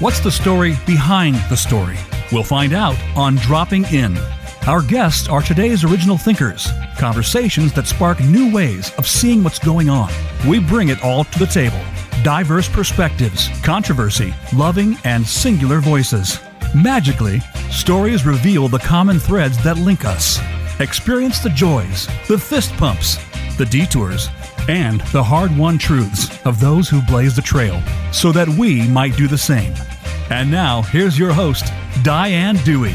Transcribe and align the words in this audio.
What's 0.00 0.20
the 0.20 0.30
story 0.30 0.76
behind 0.86 1.34
the 1.50 1.56
story? 1.56 1.96
We'll 2.30 2.44
find 2.44 2.72
out 2.72 2.96
on 3.16 3.34
Dropping 3.34 3.84
In. 3.86 4.16
Our 4.68 4.80
guests 4.80 5.28
are 5.28 5.42
today's 5.42 5.82
original 5.82 6.16
thinkers, 6.16 6.68
conversations 6.96 7.72
that 7.72 7.88
spark 7.88 8.20
new 8.20 8.54
ways 8.54 8.92
of 8.96 9.08
seeing 9.08 9.42
what's 9.42 9.58
going 9.58 9.90
on. 9.90 10.12
We 10.46 10.60
bring 10.60 10.90
it 10.90 11.02
all 11.02 11.24
to 11.24 11.38
the 11.40 11.48
table 11.48 11.80
diverse 12.22 12.68
perspectives, 12.68 13.48
controversy, 13.64 14.32
loving, 14.54 14.96
and 15.02 15.26
singular 15.26 15.80
voices. 15.80 16.38
Magically, 16.76 17.40
stories 17.72 18.24
reveal 18.24 18.68
the 18.68 18.78
common 18.78 19.18
threads 19.18 19.60
that 19.64 19.78
link 19.78 20.04
us. 20.04 20.38
Experience 20.78 21.40
the 21.40 21.50
joys, 21.50 22.06
the 22.28 22.38
fist 22.38 22.72
pumps, 22.74 23.16
the 23.56 23.66
detours, 23.66 24.28
and 24.68 25.00
the 25.12 25.22
hard 25.22 25.56
won 25.56 25.76
truths 25.76 26.44
of 26.46 26.60
those 26.60 26.88
who 26.88 27.02
blaze 27.02 27.34
the 27.34 27.42
trail 27.42 27.82
so 28.12 28.30
that 28.30 28.48
we 28.48 28.86
might 28.88 29.16
do 29.16 29.26
the 29.26 29.36
same. 29.36 29.74
And 30.30 30.50
now, 30.50 30.82
here's 30.82 31.18
your 31.18 31.32
host, 31.32 31.72
Diane 32.02 32.56
Dewey. 32.56 32.94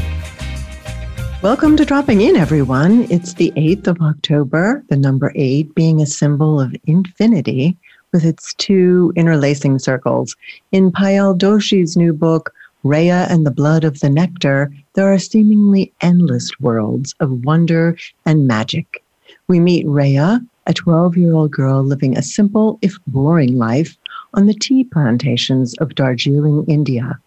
Welcome 1.42 1.76
to 1.76 1.84
Dropping 1.84 2.20
In, 2.20 2.36
everyone. 2.36 3.08
It's 3.10 3.34
the 3.34 3.50
8th 3.56 3.88
of 3.88 4.00
October, 4.00 4.84
the 4.88 4.96
number 4.96 5.32
8 5.34 5.74
being 5.74 6.00
a 6.00 6.06
symbol 6.06 6.60
of 6.60 6.76
infinity 6.86 7.76
with 8.12 8.24
its 8.24 8.54
two 8.54 9.12
interlacing 9.16 9.80
circles. 9.80 10.36
In 10.70 10.92
Payal 10.92 11.36
Doshi's 11.36 11.96
new 11.96 12.12
book, 12.12 12.54
Rea 12.84 13.10
and 13.10 13.44
the 13.44 13.50
Blood 13.50 13.82
of 13.82 13.98
the 13.98 14.10
Nectar, 14.10 14.72
there 14.92 15.12
are 15.12 15.18
seemingly 15.18 15.92
endless 16.02 16.52
worlds 16.60 17.16
of 17.18 17.44
wonder 17.44 17.96
and 18.24 18.46
magic. 18.46 19.02
We 19.48 19.58
meet 19.58 19.88
Rea, 19.88 20.38
a 20.68 20.72
12 20.72 21.16
year 21.16 21.34
old 21.34 21.50
girl 21.50 21.82
living 21.82 22.16
a 22.16 22.22
simple, 22.22 22.78
if 22.80 22.96
boring 23.08 23.58
life 23.58 23.98
on 24.34 24.46
the 24.46 24.54
tea 24.54 24.84
plantations 24.84 25.74
of 25.78 25.96
Darjeeling, 25.96 26.64
India. 26.68 27.18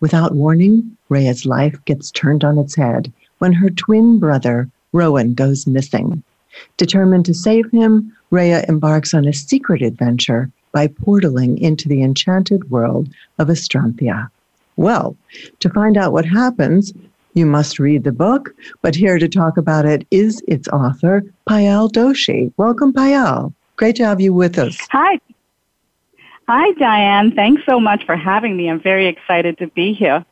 Without 0.00 0.34
warning, 0.34 0.96
Rea's 1.08 1.46
life 1.46 1.78
gets 1.84 2.10
turned 2.10 2.44
on 2.44 2.58
its 2.58 2.74
head 2.74 3.12
when 3.38 3.52
her 3.52 3.70
twin 3.70 4.18
brother, 4.18 4.68
Rohan, 4.92 5.34
goes 5.34 5.66
missing. 5.66 6.22
Determined 6.76 7.24
to 7.26 7.34
save 7.34 7.70
him, 7.70 8.12
Rea 8.30 8.64
embarks 8.68 9.14
on 9.14 9.26
a 9.26 9.32
secret 9.32 9.82
adventure 9.82 10.50
by 10.72 10.88
portaling 10.88 11.58
into 11.58 11.88
the 11.88 12.02
enchanted 12.02 12.70
world 12.70 13.08
of 13.38 13.48
Astranthia. 13.48 14.28
Well, 14.76 15.16
to 15.60 15.70
find 15.70 15.96
out 15.96 16.12
what 16.12 16.24
happens, 16.24 16.92
you 17.34 17.46
must 17.46 17.78
read 17.78 18.04
the 18.04 18.12
book, 18.12 18.54
but 18.82 18.94
here 18.94 19.18
to 19.18 19.28
talk 19.28 19.56
about 19.56 19.86
it 19.86 20.06
is 20.10 20.42
its 20.48 20.68
author, 20.68 21.24
Payal 21.48 21.90
Doshi. 21.90 22.52
Welcome, 22.56 22.92
Payal. 22.92 23.52
Great 23.76 23.96
to 23.96 24.04
have 24.04 24.20
you 24.20 24.32
with 24.32 24.58
us. 24.58 24.76
Hi. 24.90 25.18
Hi, 26.52 26.72
Diane. 26.72 27.30
Thanks 27.30 27.62
so 27.64 27.78
much 27.78 28.04
for 28.04 28.16
having 28.16 28.56
me. 28.56 28.68
I'm 28.68 28.80
very 28.80 29.06
excited 29.06 29.56
to 29.58 29.68
be 29.68 29.92
here. 29.92 30.26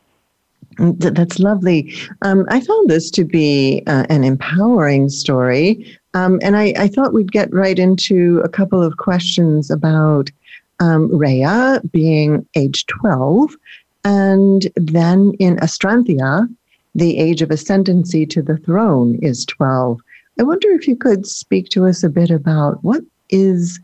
Mm, 0.77 1.15
that's 1.15 1.39
lovely. 1.39 1.93
Um, 2.23 2.45
I 2.49 2.59
found 2.59 2.89
this 2.89 3.09
to 3.11 3.23
be 3.23 3.83
uh, 3.87 4.05
an 4.09 4.25
empowering 4.25 5.07
story. 5.07 5.97
Um, 6.13 6.37
and 6.43 6.57
I, 6.57 6.73
I, 6.77 6.89
thought 6.89 7.13
we'd 7.13 7.31
get 7.31 7.53
right 7.53 7.79
into 7.79 8.41
a 8.43 8.49
couple 8.49 8.83
of 8.83 8.97
questions 8.97 9.71
about 9.71 10.29
um, 10.81 11.09
Rea 11.17 11.79
being 11.89 12.45
age 12.53 12.85
12. 12.87 13.55
And 14.03 14.67
then 14.75 15.31
in 15.39 15.55
Astranthia, 15.59 16.53
the 16.95 17.17
age 17.17 17.41
of 17.41 17.49
ascendancy 17.49 18.25
to 18.25 18.41
the 18.41 18.57
throne 18.57 19.17
is 19.21 19.45
12. 19.45 20.01
I 20.37 20.43
wonder 20.43 20.69
if 20.71 20.85
you 20.85 20.97
could 20.97 21.25
speak 21.25 21.69
to 21.69 21.87
us 21.87 22.03
a 22.03 22.09
bit 22.09 22.29
about 22.29 22.83
what 22.83 23.03
is 23.29 23.79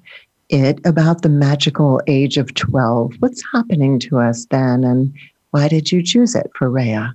it 0.50 0.80
about 0.86 1.22
the 1.22 1.30
magical 1.30 2.02
age 2.08 2.38
of 2.38 2.54
12? 2.54 3.16
What's 3.20 3.44
happening 3.54 4.00
to 4.00 4.20
us 4.20 4.46
then, 4.46 4.84
and 4.84 5.14
why 5.52 5.68
did 5.68 5.92
you 5.92 6.04
choose 6.04 6.36
it 6.36 6.52
for 6.56 6.70
Rea? 6.70 7.08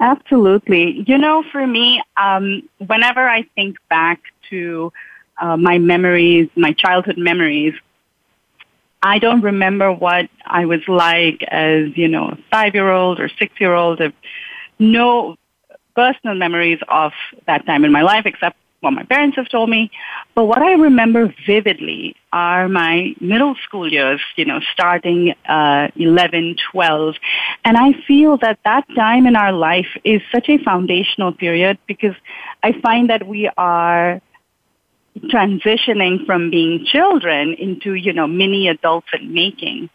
Absolutely. 0.00 1.04
You 1.06 1.16
know, 1.16 1.44
for 1.52 1.66
me, 1.66 2.02
um, 2.16 2.68
whenever 2.86 3.28
I 3.28 3.42
think 3.54 3.76
back 3.88 4.20
to 4.50 4.92
uh, 5.40 5.56
my 5.56 5.78
memories, 5.78 6.48
my 6.56 6.72
childhood 6.72 7.18
memories, 7.18 7.74
I 9.02 9.18
don't 9.18 9.42
remember 9.42 9.92
what 9.92 10.28
I 10.46 10.64
was 10.64 10.80
like 10.88 11.42
as, 11.48 11.96
you 11.96 12.08
know, 12.08 12.36
five 12.50 12.74
year 12.74 12.90
old 12.90 13.20
or 13.20 13.28
six 13.28 13.52
year 13.60 13.74
old. 13.74 14.00
No 14.78 15.36
personal 15.94 16.34
memories 16.34 16.78
of 16.88 17.12
that 17.46 17.66
time 17.66 17.84
in 17.84 17.92
my 17.92 18.02
life 18.02 18.26
except 18.26 18.56
what 18.82 18.92
my 18.92 19.04
parents 19.04 19.36
have 19.36 19.48
told 19.48 19.70
me. 19.70 19.90
But 20.34 20.46
what 20.46 20.58
I 20.58 20.72
remember 20.72 21.32
vividly 21.46 22.16
are 22.32 22.68
my 22.68 23.14
middle 23.20 23.54
school 23.64 23.90
years, 23.90 24.20
you 24.36 24.44
know, 24.44 24.60
starting 24.72 25.34
uh, 25.48 25.88
11, 25.96 26.56
12. 26.72 27.14
And 27.64 27.76
I 27.76 27.92
feel 28.06 28.38
that 28.38 28.58
that 28.64 28.84
time 28.94 29.26
in 29.26 29.36
our 29.36 29.52
life 29.52 29.86
is 30.04 30.20
such 30.32 30.48
a 30.48 30.58
foundational 30.58 31.32
period 31.32 31.78
because 31.86 32.16
I 32.62 32.72
find 32.80 33.08
that 33.10 33.26
we 33.26 33.48
are 33.56 34.20
transitioning 35.16 36.26
from 36.26 36.50
being 36.50 36.84
children 36.84 37.54
into, 37.54 37.94
you 37.94 38.12
know, 38.12 38.26
mini 38.26 38.68
adults 38.68 39.08
in 39.12 39.32
making. 39.32 39.90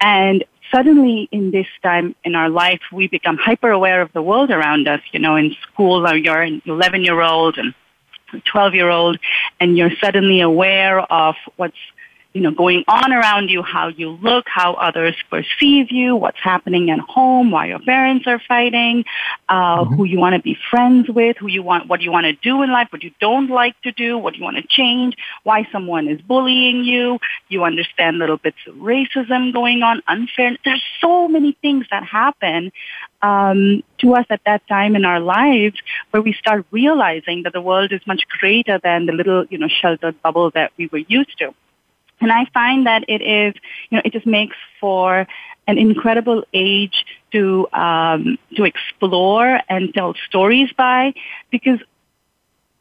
And 0.00 0.44
suddenly 0.70 1.28
in 1.32 1.50
this 1.50 1.68
time 1.82 2.14
in 2.24 2.34
our 2.34 2.50
life, 2.50 2.80
we 2.92 3.08
become 3.08 3.38
hyper 3.38 3.70
aware 3.70 4.02
of 4.02 4.12
the 4.12 4.20
world 4.20 4.50
around 4.50 4.86
us. 4.86 5.00
You 5.12 5.20
know, 5.20 5.36
in 5.36 5.54
school, 5.62 6.14
you're 6.14 6.42
an 6.42 6.60
11 6.66 7.04
year 7.04 7.22
old 7.22 7.56
and 7.56 7.72
12 8.40 8.74
year 8.74 8.90
old 8.90 9.18
and 9.60 9.76
you're 9.76 9.94
suddenly 10.00 10.40
aware 10.40 11.00
of 11.00 11.34
what's 11.56 11.76
you 12.32 12.40
know, 12.40 12.50
going 12.50 12.82
on 12.88 13.12
around 13.12 13.50
you, 13.50 13.62
how 13.62 13.88
you 13.88 14.10
look, 14.10 14.46
how 14.48 14.72
others 14.74 15.14
perceive 15.28 15.90
you, 15.90 16.16
what's 16.16 16.40
happening 16.42 16.90
at 16.90 16.98
home, 16.98 17.50
why 17.50 17.66
your 17.66 17.78
parents 17.78 18.26
are 18.26 18.40
fighting, 18.48 19.04
uh, 19.48 19.84
mm-hmm. 19.84 19.94
who 19.94 20.04
you 20.04 20.18
want 20.18 20.34
to 20.34 20.40
be 20.40 20.56
friends 20.70 21.08
with, 21.10 21.36
who 21.36 21.46
you 21.46 21.62
want, 21.62 21.88
what 21.88 22.00
you 22.00 22.10
want 22.10 22.24
to 22.24 22.32
do 22.32 22.62
in 22.62 22.70
life, 22.70 22.88
what 22.90 23.02
you 23.02 23.10
don't 23.20 23.50
like 23.50 23.78
to 23.82 23.92
do, 23.92 24.16
what 24.16 24.34
you 24.34 24.42
want 24.42 24.56
to 24.56 24.66
change, 24.66 25.14
why 25.42 25.66
someone 25.70 26.08
is 26.08 26.20
bullying 26.22 26.84
you. 26.84 27.18
You 27.48 27.64
understand 27.64 28.18
little 28.18 28.38
bits 28.38 28.56
of 28.66 28.76
racism 28.76 29.52
going 29.52 29.82
on, 29.82 30.02
unfair. 30.08 30.56
There's 30.64 30.82
so 31.00 31.28
many 31.28 31.52
things 31.60 31.86
that 31.90 32.02
happen 32.02 32.72
um, 33.22 33.82
to 33.98 34.14
us 34.14 34.26
at 34.30 34.40
that 34.44 34.66
time 34.68 34.96
in 34.96 35.04
our 35.04 35.20
lives 35.20 35.76
where 36.10 36.22
we 36.22 36.32
start 36.32 36.66
realizing 36.70 37.44
that 37.44 37.52
the 37.52 37.60
world 37.60 37.92
is 37.92 38.00
much 38.06 38.22
greater 38.28 38.78
than 38.78 39.06
the 39.06 39.12
little, 39.12 39.44
you 39.46 39.58
know, 39.58 39.68
sheltered 39.68 40.20
bubble 40.22 40.50
that 40.50 40.72
we 40.76 40.88
were 40.88 40.98
used 40.98 41.38
to. 41.38 41.54
And 42.20 42.30
I 42.30 42.46
find 42.52 42.86
that 42.86 43.04
it 43.08 43.22
is, 43.22 43.54
you 43.90 43.96
know, 43.96 44.02
it 44.04 44.12
just 44.12 44.26
makes 44.26 44.56
for 44.80 45.26
an 45.66 45.78
incredible 45.78 46.44
age 46.52 47.04
to 47.32 47.68
um, 47.72 48.38
to 48.56 48.64
explore 48.64 49.60
and 49.68 49.94
tell 49.94 50.14
stories 50.28 50.70
by, 50.76 51.14
because 51.50 51.78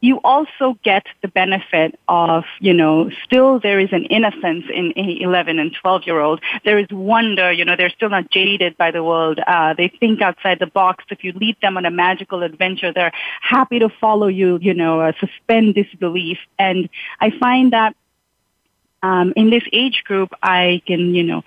you 0.02 0.20
also 0.24 0.78
get 0.84 1.06
the 1.22 1.28
benefit 1.28 1.98
of, 2.08 2.44
you 2.60 2.74
know, 2.74 3.12
still 3.24 3.60
there 3.60 3.80
is 3.80 3.90
an 3.92 4.06
innocence 4.06 4.66
in 4.74 4.94
a 4.96 5.22
11 5.22 5.60
and 5.60 5.72
12 5.80 6.04
year 6.08 6.20
old. 6.20 6.42
There 6.66 6.80
is 6.80 6.88
wonder, 6.90 7.52
you 7.52 7.64
know, 7.64 7.76
they're 7.76 7.92
still 7.92 8.10
not 8.10 8.32
jaded 8.32 8.78
by 8.78 8.90
the 8.90 9.04
world. 9.04 9.40
Uh, 9.46 9.76
they 9.76 9.88
think 9.88 10.22
outside 10.22 10.58
the 10.60 10.66
box. 10.66 11.06
If 11.12 11.24
you 11.24 11.34
lead 11.34 11.56
them 11.62 11.78
on 11.78 11.86
a 11.86 11.92
magical 11.92 12.42
adventure, 12.42 12.92
they're 12.92 13.14
happy 13.42 13.78
to 13.80 13.90
follow 13.90 14.28
you, 14.28 14.58
you 14.60 14.74
know, 14.74 15.02
uh, 15.02 15.12
suspend 15.20 15.76
disbelief. 15.76 16.40
And 16.58 16.90
I 17.20 17.30
find 17.30 17.72
that 17.72 17.96
um, 19.04 19.34
in 19.36 19.52
this 19.52 19.64
age 19.72 20.04
group, 20.04 20.32
I 20.42 20.82
can, 20.88 21.14
you 21.14 21.24
know, 21.24 21.44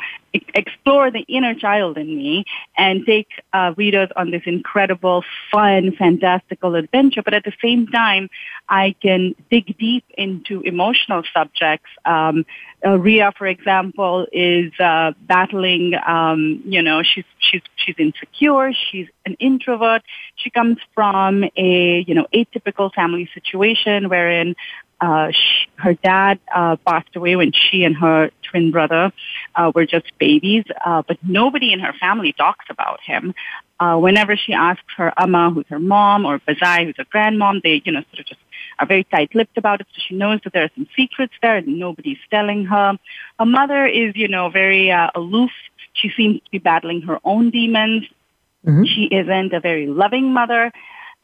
explore 0.55 1.11
the 1.11 1.25
inner 1.29 1.55
child 1.55 1.99
in 1.99 2.17
me 2.17 2.45
and 2.77 3.05
take 3.07 3.29
uh, 3.53 3.75
readers 3.77 4.09
on 4.17 4.31
this 4.31 4.43
incredible, 4.47 5.25
fun, 5.51 5.93
fantastical 5.97 6.75
adventure. 6.75 7.23
But 7.23 7.35
at 7.35 7.45
the 7.45 7.53
same 7.63 7.87
time, 7.87 8.29
I 8.69 8.95
can 9.01 9.35
dig 9.51 9.77
deep 9.79 10.05
into 10.17 10.61
emotional 10.63 11.23
subjects. 11.33 11.91
Um, 12.05 12.45
uh, 12.85 12.99
Rea, 12.99 13.31
for 13.37 13.47
example, 13.47 14.27
is 14.33 14.73
uh, 14.79 15.13
battling. 15.23 15.95
Um, 16.07 16.63
you 16.67 16.83
know, 16.83 17.03
she's 17.03 17.25
she's 17.39 17.63
she's 17.77 17.95
insecure. 17.99 18.73
She's 18.73 19.09
an 19.25 19.35
introvert. 19.41 20.03
She 20.37 20.51
comes 20.51 20.79
from 20.95 21.45
a 21.57 22.05
you 22.07 22.15
know 22.15 22.27
atypical 22.35 22.93
family 22.93 23.29
situation 23.33 24.09
wherein 24.09 24.55
uh, 25.05 25.29
she, 25.39 25.57
her 25.85 25.95
dad 26.11 26.37
uh, 26.61 26.77
passed 26.89 27.15
away 27.19 27.35
when 27.41 27.53
she 27.53 27.79
and 27.87 27.95
her 28.05 28.31
twin 28.49 28.67
brother 28.77 29.05
uh, 29.59 29.71
were 29.75 29.87
just 29.95 30.09
babies, 30.19 30.65
uh, 30.89 31.03
but 31.09 31.19
nobody 31.41 31.69
in 31.75 31.81
her 31.87 31.95
family 32.05 32.33
talks 32.45 32.67
about 32.75 33.01
him. 33.11 33.35
Uh, 33.83 33.97
whenever 34.07 34.35
she 34.45 34.53
asks 34.69 34.93
her 34.97 35.11
amma, 35.23 35.45
who's 35.53 35.69
her 35.75 35.85
mom, 35.95 36.25
or 36.29 36.39
Bazai, 36.47 36.79
who's 36.85 36.99
her 37.03 37.11
grandmom, 37.15 37.55
they, 37.63 37.77
you 37.85 37.93
know, 37.93 38.03
sort 38.11 38.21
of 38.21 38.27
just 38.33 38.41
are 38.79 38.87
very 38.87 39.05
tight-lipped 39.05 39.57
about 39.63 39.81
it. 39.81 39.87
So 39.95 40.01
she 40.07 40.15
knows 40.23 40.41
that 40.43 40.53
there 40.53 40.65
are 40.65 40.75
some 40.75 40.89
secrets 40.97 41.35
there, 41.43 41.57
and 41.57 41.79
nobody's 41.79 42.23
telling 42.31 42.65
her. 42.67 42.99
Her 43.39 43.47
mother 43.47 43.83
is, 43.87 44.11
you 44.17 44.29
know, 44.35 44.49
very 44.49 44.91
uh, 44.91 45.11
aloof. 45.15 45.51
She 46.01 46.09
seems 46.17 46.37
to 46.45 46.51
be 46.51 46.59
battling 46.71 47.01
her 47.03 47.19
own 47.25 47.51
demons. 47.51 48.03
Mm-hmm. 48.67 48.85
She 48.93 49.03
isn't 49.21 49.53
a 49.53 49.61
very 49.61 49.87
loving 50.03 50.33
mother. 50.33 50.73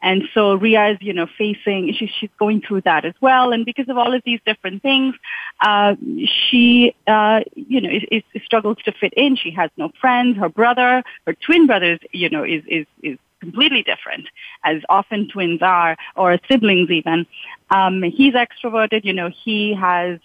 And 0.01 0.23
so 0.33 0.55
Rea 0.55 0.93
is, 0.93 0.97
you 1.01 1.13
know, 1.13 1.27
facing, 1.37 1.93
she, 1.93 2.11
she's 2.19 2.29
going 2.39 2.61
through 2.61 2.81
that 2.81 3.05
as 3.05 3.13
well. 3.21 3.51
And 3.51 3.65
because 3.65 3.87
of 3.89 3.97
all 3.97 4.13
of 4.13 4.21
these 4.25 4.39
different 4.45 4.81
things, 4.81 5.15
uh, 5.61 5.95
she, 6.49 6.95
uh, 7.07 7.41
you 7.55 7.81
know, 7.81 7.89
is, 7.89 8.03
is, 8.11 8.43
struggles 8.43 8.77
to 8.85 8.91
fit 8.91 9.13
in. 9.15 9.35
She 9.35 9.51
has 9.51 9.69
no 9.77 9.91
friends. 9.99 10.37
Her 10.37 10.49
brother, 10.49 11.03
her 11.25 11.33
twin 11.33 11.67
brother, 11.67 11.99
you 12.11 12.29
know, 12.29 12.43
is, 12.43 12.63
is, 12.67 12.85
is 13.03 13.17
completely 13.39 13.83
different, 13.83 14.27
as 14.63 14.81
often 14.87 15.27
twins 15.27 15.61
are, 15.61 15.97
or 16.15 16.37
siblings 16.49 16.89
even. 16.89 17.25
Um, 17.69 18.03
he's 18.03 18.33
extroverted, 18.33 19.03
you 19.03 19.13
know, 19.13 19.29
he 19.43 19.73
has 19.73 20.19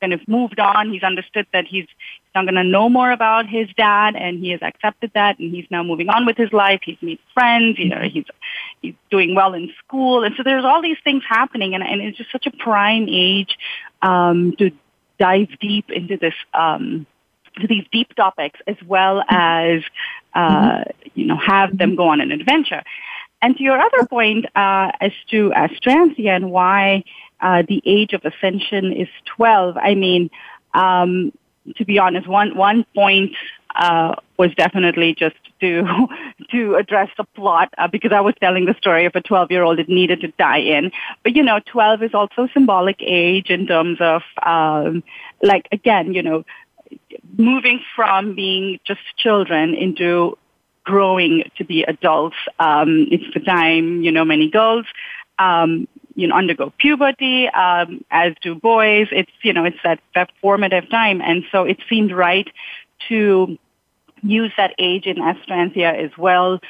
kind 0.00 0.12
of 0.12 0.26
moved 0.26 0.58
on. 0.58 0.90
He's 0.92 1.02
understood 1.02 1.46
that 1.52 1.66
he's 1.66 1.86
not 2.34 2.44
going 2.44 2.54
to 2.54 2.64
know 2.64 2.88
more 2.88 3.10
about 3.10 3.46
his 3.46 3.68
dad, 3.76 4.16
and 4.16 4.38
he 4.38 4.50
has 4.50 4.60
accepted 4.62 5.10
that, 5.14 5.38
and 5.38 5.54
he's 5.54 5.66
now 5.70 5.82
moving 5.82 6.08
on 6.08 6.26
with 6.26 6.36
his 6.36 6.52
life. 6.52 6.80
He's 6.84 6.98
made 7.02 7.18
friends. 7.34 7.78
You 7.78 7.88
know, 7.88 8.02
he's 8.02 8.24
he's 8.80 8.94
doing 9.10 9.34
well 9.34 9.54
in 9.54 9.70
school, 9.84 10.24
and 10.24 10.34
so 10.36 10.42
there's 10.42 10.64
all 10.64 10.82
these 10.82 10.98
things 11.02 11.22
happening, 11.28 11.74
and, 11.74 11.82
and 11.82 12.00
it's 12.00 12.18
just 12.18 12.32
such 12.32 12.46
a 12.46 12.52
prime 12.52 13.06
age 13.08 13.56
um, 14.02 14.54
to 14.58 14.70
dive 15.18 15.48
deep 15.60 15.90
into 15.90 16.16
this. 16.16 16.34
Um, 16.54 17.06
to 17.60 17.66
these 17.66 17.84
deep 17.90 18.14
topics 18.14 18.60
as 18.68 18.76
well 18.86 19.24
as 19.28 19.82
uh, 20.34 20.84
you 21.14 21.26
know 21.26 21.36
have 21.36 21.76
them 21.76 21.96
go 21.96 22.08
on 22.08 22.20
an 22.20 22.30
adventure. 22.30 22.82
And 23.42 23.56
to 23.56 23.62
your 23.62 23.80
other 23.80 24.06
point 24.06 24.46
uh, 24.54 24.92
as 25.00 25.12
to 25.30 25.50
Astranthia 25.50 26.36
and 26.36 26.50
why 26.50 27.04
uh, 27.40 27.62
the 27.66 27.82
age 27.84 28.12
of 28.12 28.24
ascension 28.24 28.92
is 28.92 29.08
12. 29.36 29.76
I 29.76 29.94
mean, 29.94 30.30
um, 30.74 31.32
to 31.76 31.84
be 31.84 31.98
honest, 31.98 32.26
one 32.26 32.56
one 32.56 32.84
point 32.94 33.32
uh, 33.74 34.14
was 34.36 34.54
definitely 34.54 35.14
just 35.14 35.36
to 35.60 36.08
to 36.50 36.74
address 36.76 37.08
the 37.16 37.24
plot 37.24 37.72
uh, 37.78 37.88
because 37.88 38.12
I 38.12 38.20
was 38.20 38.34
telling 38.40 38.66
the 38.66 38.74
story 38.74 39.06
of 39.06 39.14
a 39.14 39.20
12 39.20 39.50
year 39.50 39.62
old 39.62 39.78
that 39.78 39.88
needed 39.88 40.20
to 40.22 40.28
die 40.38 40.58
in. 40.58 40.90
But 41.22 41.36
you 41.36 41.42
know, 41.42 41.60
12 41.66 42.02
is 42.02 42.14
also 42.14 42.48
symbolic 42.52 42.96
age 43.00 43.50
in 43.50 43.66
terms 43.66 43.98
of 44.00 44.22
um, 44.42 45.02
like 45.42 45.68
again, 45.72 46.14
you 46.14 46.22
know, 46.22 46.44
moving 47.36 47.80
from 47.94 48.34
being 48.34 48.80
just 48.84 49.00
children 49.16 49.74
into 49.74 50.36
growing 50.84 51.44
to 51.56 51.64
be 51.64 51.84
adults. 51.84 52.36
Um, 52.58 53.06
it's 53.10 53.32
the 53.34 53.40
time 53.40 54.02
you 54.02 54.12
know 54.12 54.24
many 54.24 54.50
girls 54.50 54.86
um, 55.40 55.88
you 56.20 56.26
know, 56.26 56.36
undergo 56.36 56.72
puberty, 56.78 57.48
um, 57.48 58.04
as 58.10 58.34
do 58.42 58.54
boys. 58.54 59.08
It's, 59.10 59.30
you 59.42 59.52
know, 59.52 59.64
it's 59.64 59.78
that, 59.82 60.00
that 60.14 60.30
formative 60.42 60.88
time. 60.90 61.22
And 61.22 61.44
so 61.50 61.64
it 61.64 61.78
seemed 61.88 62.12
right 62.12 62.48
to 63.08 63.58
use 64.22 64.52
that 64.58 64.74
age 64.78 65.06
in 65.06 65.16
Astranthia 65.16 65.94
as 66.04 66.10
well. 66.18 66.60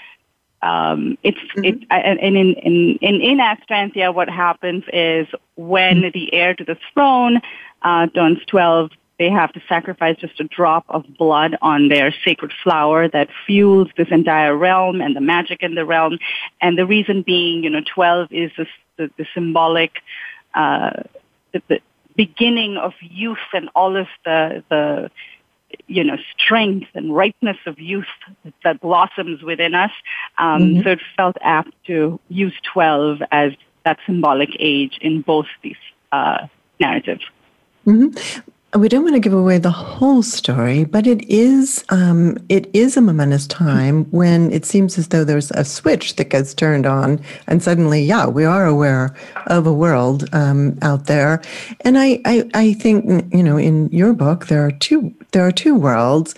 Um, 0.63 1.19
it's, 1.25 1.39
mm-hmm. 1.39 1.65
it, 1.65 1.87
and 1.91 2.19
in, 2.21 2.37
in, 2.37 2.97
in, 3.01 3.21
in 3.21 3.39
Astranthia, 3.39 4.15
what 4.15 4.29
happens 4.29 4.85
is 4.93 5.27
when 5.57 6.03
mm-hmm. 6.03 6.11
the 6.13 6.33
heir 6.33 6.55
to 6.55 6.65
the 6.65 6.79
throne, 6.95 7.41
uh, 7.83 8.07
turns 8.09 8.39
12, 8.47 8.91
they 9.19 9.31
have 9.31 9.53
to 9.53 9.61
sacrifice 9.69 10.17
just 10.17 10.41
a 10.41 10.45
drop 10.45 10.85
of 10.89 11.05
blood 11.19 11.57
on 11.61 11.89
their 11.89 12.15
sacred 12.25 12.53
flower 12.63 13.09
that 13.09 13.29
fuels 13.47 13.89
this 13.97 14.09
entire 14.11 14.57
realm 14.57 15.01
and 15.03 15.15
the 15.15 15.21
magic 15.21 15.63
in 15.63 15.75
the 15.75 15.85
realm. 15.85 16.19
And 16.63 16.79
the 16.79 16.87
reason 16.87 17.23
being, 17.23 17.65
you 17.65 17.69
know, 17.69 17.83
12 17.95 18.29
is 18.31 18.51
this 18.57 18.69
the, 19.01 19.11
the 19.17 19.27
symbolic, 19.35 19.93
uh, 20.55 21.03
the, 21.53 21.63
the 21.69 21.81
beginning 22.17 22.77
of 22.77 22.93
youth 23.01 23.39
and 23.55 23.71
all 23.75 23.97
of 23.97 24.07
the, 24.25 24.63
the, 24.69 25.11
you 25.87 26.05
know, 26.05 26.17
strength 26.37 26.89
and 26.95 27.15
ripeness 27.15 27.57
of 27.67 27.79
youth 27.79 28.05
that 28.63 28.81
blossoms 28.81 29.43
within 29.43 29.75
us. 29.75 29.93
Um, 30.37 30.63
mm-hmm. 30.63 30.83
So 30.83 30.91
it 30.91 31.01
felt 31.17 31.37
apt 31.41 31.73
to 31.87 32.21
use 32.29 32.55
12 32.73 33.23
as 33.31 33.53
that 33.85 33.99
symbolic 34.05 34.51
age 34.59 34.99
in 35.01 35.23
both 35.23 35.47
these 35.63 35.77
uh, 36.13 36.47
narratives. 36.79 37.25
Mm-hmm 37.87 38.50
we 38.75 38.89
don't 38.89 39.03
want 39.03 39.17
to 39.17 39.21
give 39.21 39.33
away 39.33 39.59
the 39.59 39.71
whole 39.71 40.23
story, 40.23 40.85
but 40.85 41.07
it 41.07 41.29
is 41.29 41.85
um, 41.89 42.39
it 42.49 42.71
is 42.73 42.97
a 42.97 43.01
momentous 43.01 43.47
time 43.49 44.05
when 44.13 44.53
it 44.53 44.65
seems 44.65 44.97
as 44.97 45.09
though 45.09 45.25
there's 45.25 45.51
a 45.53 45.65
switch 45.65 46.15
that 46.17 46.31
gets 46.31 46.55
turned 46.55 46.87
on, 46.87 47.21
and 47.49 47.63
suddenly, 47.63 48.03
yeah, 48.03 48.27
we 48.27 48.45
are 48.45 48.67
aware 48.67 49.17
of 49.49 49.67
a 49.67 49.73
world 49.73 50.29
um, 50.33 50.79
out 50.83 51.07
there. 51.07 51.43
And 51.81 51.99
I, 51.99 52.21
I, 52.25 52.49
I 52.55 52.73
think 52.75 53.35
you 53.35 53.43
know, 53.43 53.57
in 53.57 53.89
your 53.89 54.13
book, 54.13 54.47
there 54.47 54.65
are 54.65 54.73
two 54.73 55.13
there 55.33 55.45
are 55.45 55.53
two 55.53 55.75
worlds. 55.75 56.37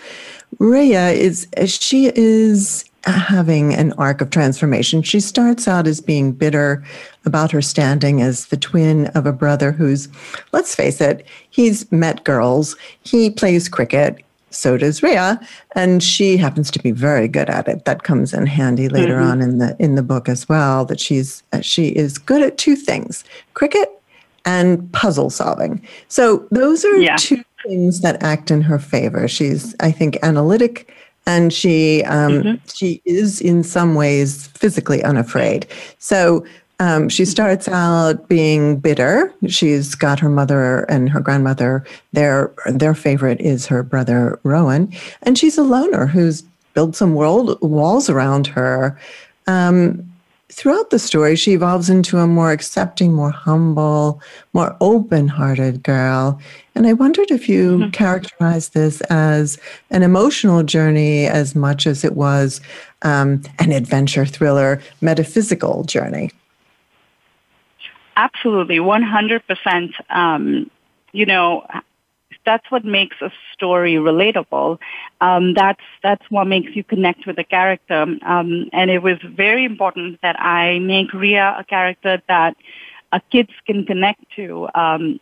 Rhea 0.59 1.11
is 1.11 1.47
she 1.67 2.13
is 2.15 2.85
having 3.05 3.75
an 3.75 3.93
arc 3.95 4.21
of 4.21 4.31
transformation. 4.31 5.03
She 5.03 5.21
starts 5.21 5.67
out 5.67 5.87
as 5.87 6.01
being 6.01 6.33
bitter 6.33 6.85
about 7.25 7.51
her 7.53 7.63
standing 7.63 8.23
as 8.23 8.47
the 8.47 8.57
twin 8.57 9.07
of 9.09 9.27
a 9.27 9.33
brother 9.33 9.73
who's, 9.73 10.09
let's 10.53 10.75
face 10.75 11.01
it, 11.01 11.27
he's 11.51 11.91
met 11.91 12.25
girls, 12.25 12.77
he 13.03 13.31
plays 13.31 13.69
cricket. 13.69 14.23
So 14.51 14.77
does 14.77 15.03
Rea, 15.03 15.39
and 15.75 16.03
she 16.03 16.37
happens 16.37 16.71
to 16.73 16.79
be 16.79 16.91
very 16.91 17.27
good 17.27 17.49
at 17.49 17.69
it. 17.69 17.87
That 17.87 18.03
comes 18.03 18.35
in 18.35 18.45
handy 18.45 18.91
later 18.91 19.17
mm-hmm. 19.17 19.31
on 19.31 19.41
in 19.41 19.59
the 19.59 19.75
in 19.79 19.95
the 19.95 20.03
book 20.03 20.29
as 20.29 20.47
well. 20.47 20.85
That 20.85 21.01
she's 21.01 21.43
she 21.63 21.89
is 21.89 22.19
good 22.19 22.43
at 22.43 22.59
two 22.59 22.77
things: 22.77 23.25
cricket 23.55 23.89
and 24.45 24.93
puzzle 24.93 25.31
solving. 25.31 25.81
So 26.09 26.47
those 26.51 26.85
are 26.85 26.97
yeah. 26.99 27.17
two 27.17 27.43
things 27.67 28.03
that 28.03 28.23
act 28.23 28.51
in 28.51 28.61
her 28.61 28.79
favor. 28.79 29.27
She's, 29.27 29.75
I 29.81 29.91
think, 29.91 30.19
analytic 30.23 30.93
and 31.27 31.53
she 31.53 32.03
um, 32.05 32.33
mm-hmm. 32.33 32.69
she 32.73 33.01
is 33.05 33.41
in 33.41 33.63
some 33.63 33.95
ways 33.95 34.49
physically 34.49 35.03
unafraid. 35.03 35.67
So 35.99 36.45
um, 36.81 37.09
she 37.09 37.25
starts 37.25 37.69
out 37.69 38.29
being 38.29 38.79
bitter. 38.79 39.33
She's 39.47 39.95
got 39.95 40.19
her 40.19 40.29
mother 40.29 40.81
and 40.91 41.09
her 41.11 41.21
grandmother. 41.21 41.85
Their 42.13 42.53
their 42.67 42.95
favorite 42.95 43.41
is 43.41 43.67
her 43.67 43.83
brother 43.83 44.41
Rohan, 44.43 44.93
and 45.23 45.39
she's 45.39 45.57
a 45.59 45.63
loner 45.63 46.07
who's 46.07 46.43
built 46.75 46.97
some 46.97 47.15
world 47.15 47.59
walls 47.61 48.09
around 48.11 48.47
her. 48.49 48.99
Um, 49.47 50.12
throughout 50.53 50.91
the 50.91 50.99
story, 50.99 51.35
she 51.35 51.53
evolves 51.53 51.89
into 51.89 52.19
a 52.19 52.27
more 52.27 52.53
accepting, 52.53 53.13
more 53.13 53.31
humble, 53.31 54.21
more 54.53 54.77
open 54.81 55.27
hearted 55.27 55.83
girl. 55.83 56.39
And 56.75 56.87
I 56.87 56.93
wondered 56.93 57.31
if 57.31 57.49
you 57.49 57.79
mm-hmm. 57.79 57.91
characterize 57.91 58.71
this 58.71 59.01
as 59.03 59.59
an 59.91 60.03
emotional 60.03 60.63
journey 60.63 61.27
as 61.27 61.55
much 61.55 61.87
as 61.87 62.05
it 62.05 62.15
was 62.15 62.61
um, 63.03 63.43
an 63.59 63.73
adventure 63.73 64.27
thriller, 64.27 64.81
metaphysical 65.01 65.85
journey. 65.85 66.31
Absolutely, 68.17 68.77
100%. 68.77 69.93
Um, 70.11 70.71
you 71.13 71.25
know, 71.25 71.67
that's 72.45 72.71
what 72.71 72.85
makes 72.85 73.17
a 73.21 73.31
story 73.53 73.95
relatable. 73.95 74.79
Um, 75.21 75.55
that's 75.55 75.83
that's 76.03 76.25
what 76.31 76.47
makes 76.47 76.75
you 76.75 76.85
connect 76.85 77.27
with 77.27 77.37
the 77.37 77.45
character. 77.45 78.03
Um, 78.25 78.69
and 78.73 78.91
it 78.91 79.03
was 79.03 79.19
very 79.23 79.65
important 79.65 80.21
that 80.23 80.39
I 80.41 80.79
make 80.79 81.13
Rea 81.13 81.39
a 81.39 81.65
character 81.69 82.23
that 82.29 82.57
kids 83.31 83.51
can 83.67 83.85
connect 83.85 84.25
to. 84.37 84.69
Um, 84.75 85.21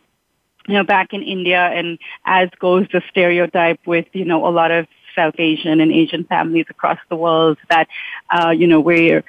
you 0.67 0.75
know, 0.75 0.83
back 0.83 1.11
in 1.11 1.23
India, 1.23 1.59
and 1.59 1.97
as 2.25 2.49
goes 2.59 2.85
the 2.93 3.01
stereotype 3.09 3.79
with 3.85 4.05
you 4.13 4.25
know 4.25 4.47
a 4.47 4.49
lot 4.49 4.71
of 4.71 4.87
South 5.15 5.35
Asian 5.37 5.79
and 5.81 5.91
Asian 5.91 6.23
families 6.23 6.65
across 6.69 6.99
the 7.09 7.15
world 7.15 7.57
that, 7.69 7.87
uh, 8.29 8.49
you 8.49 8.67
know, 8.67 8.79
we're 8.79 9.23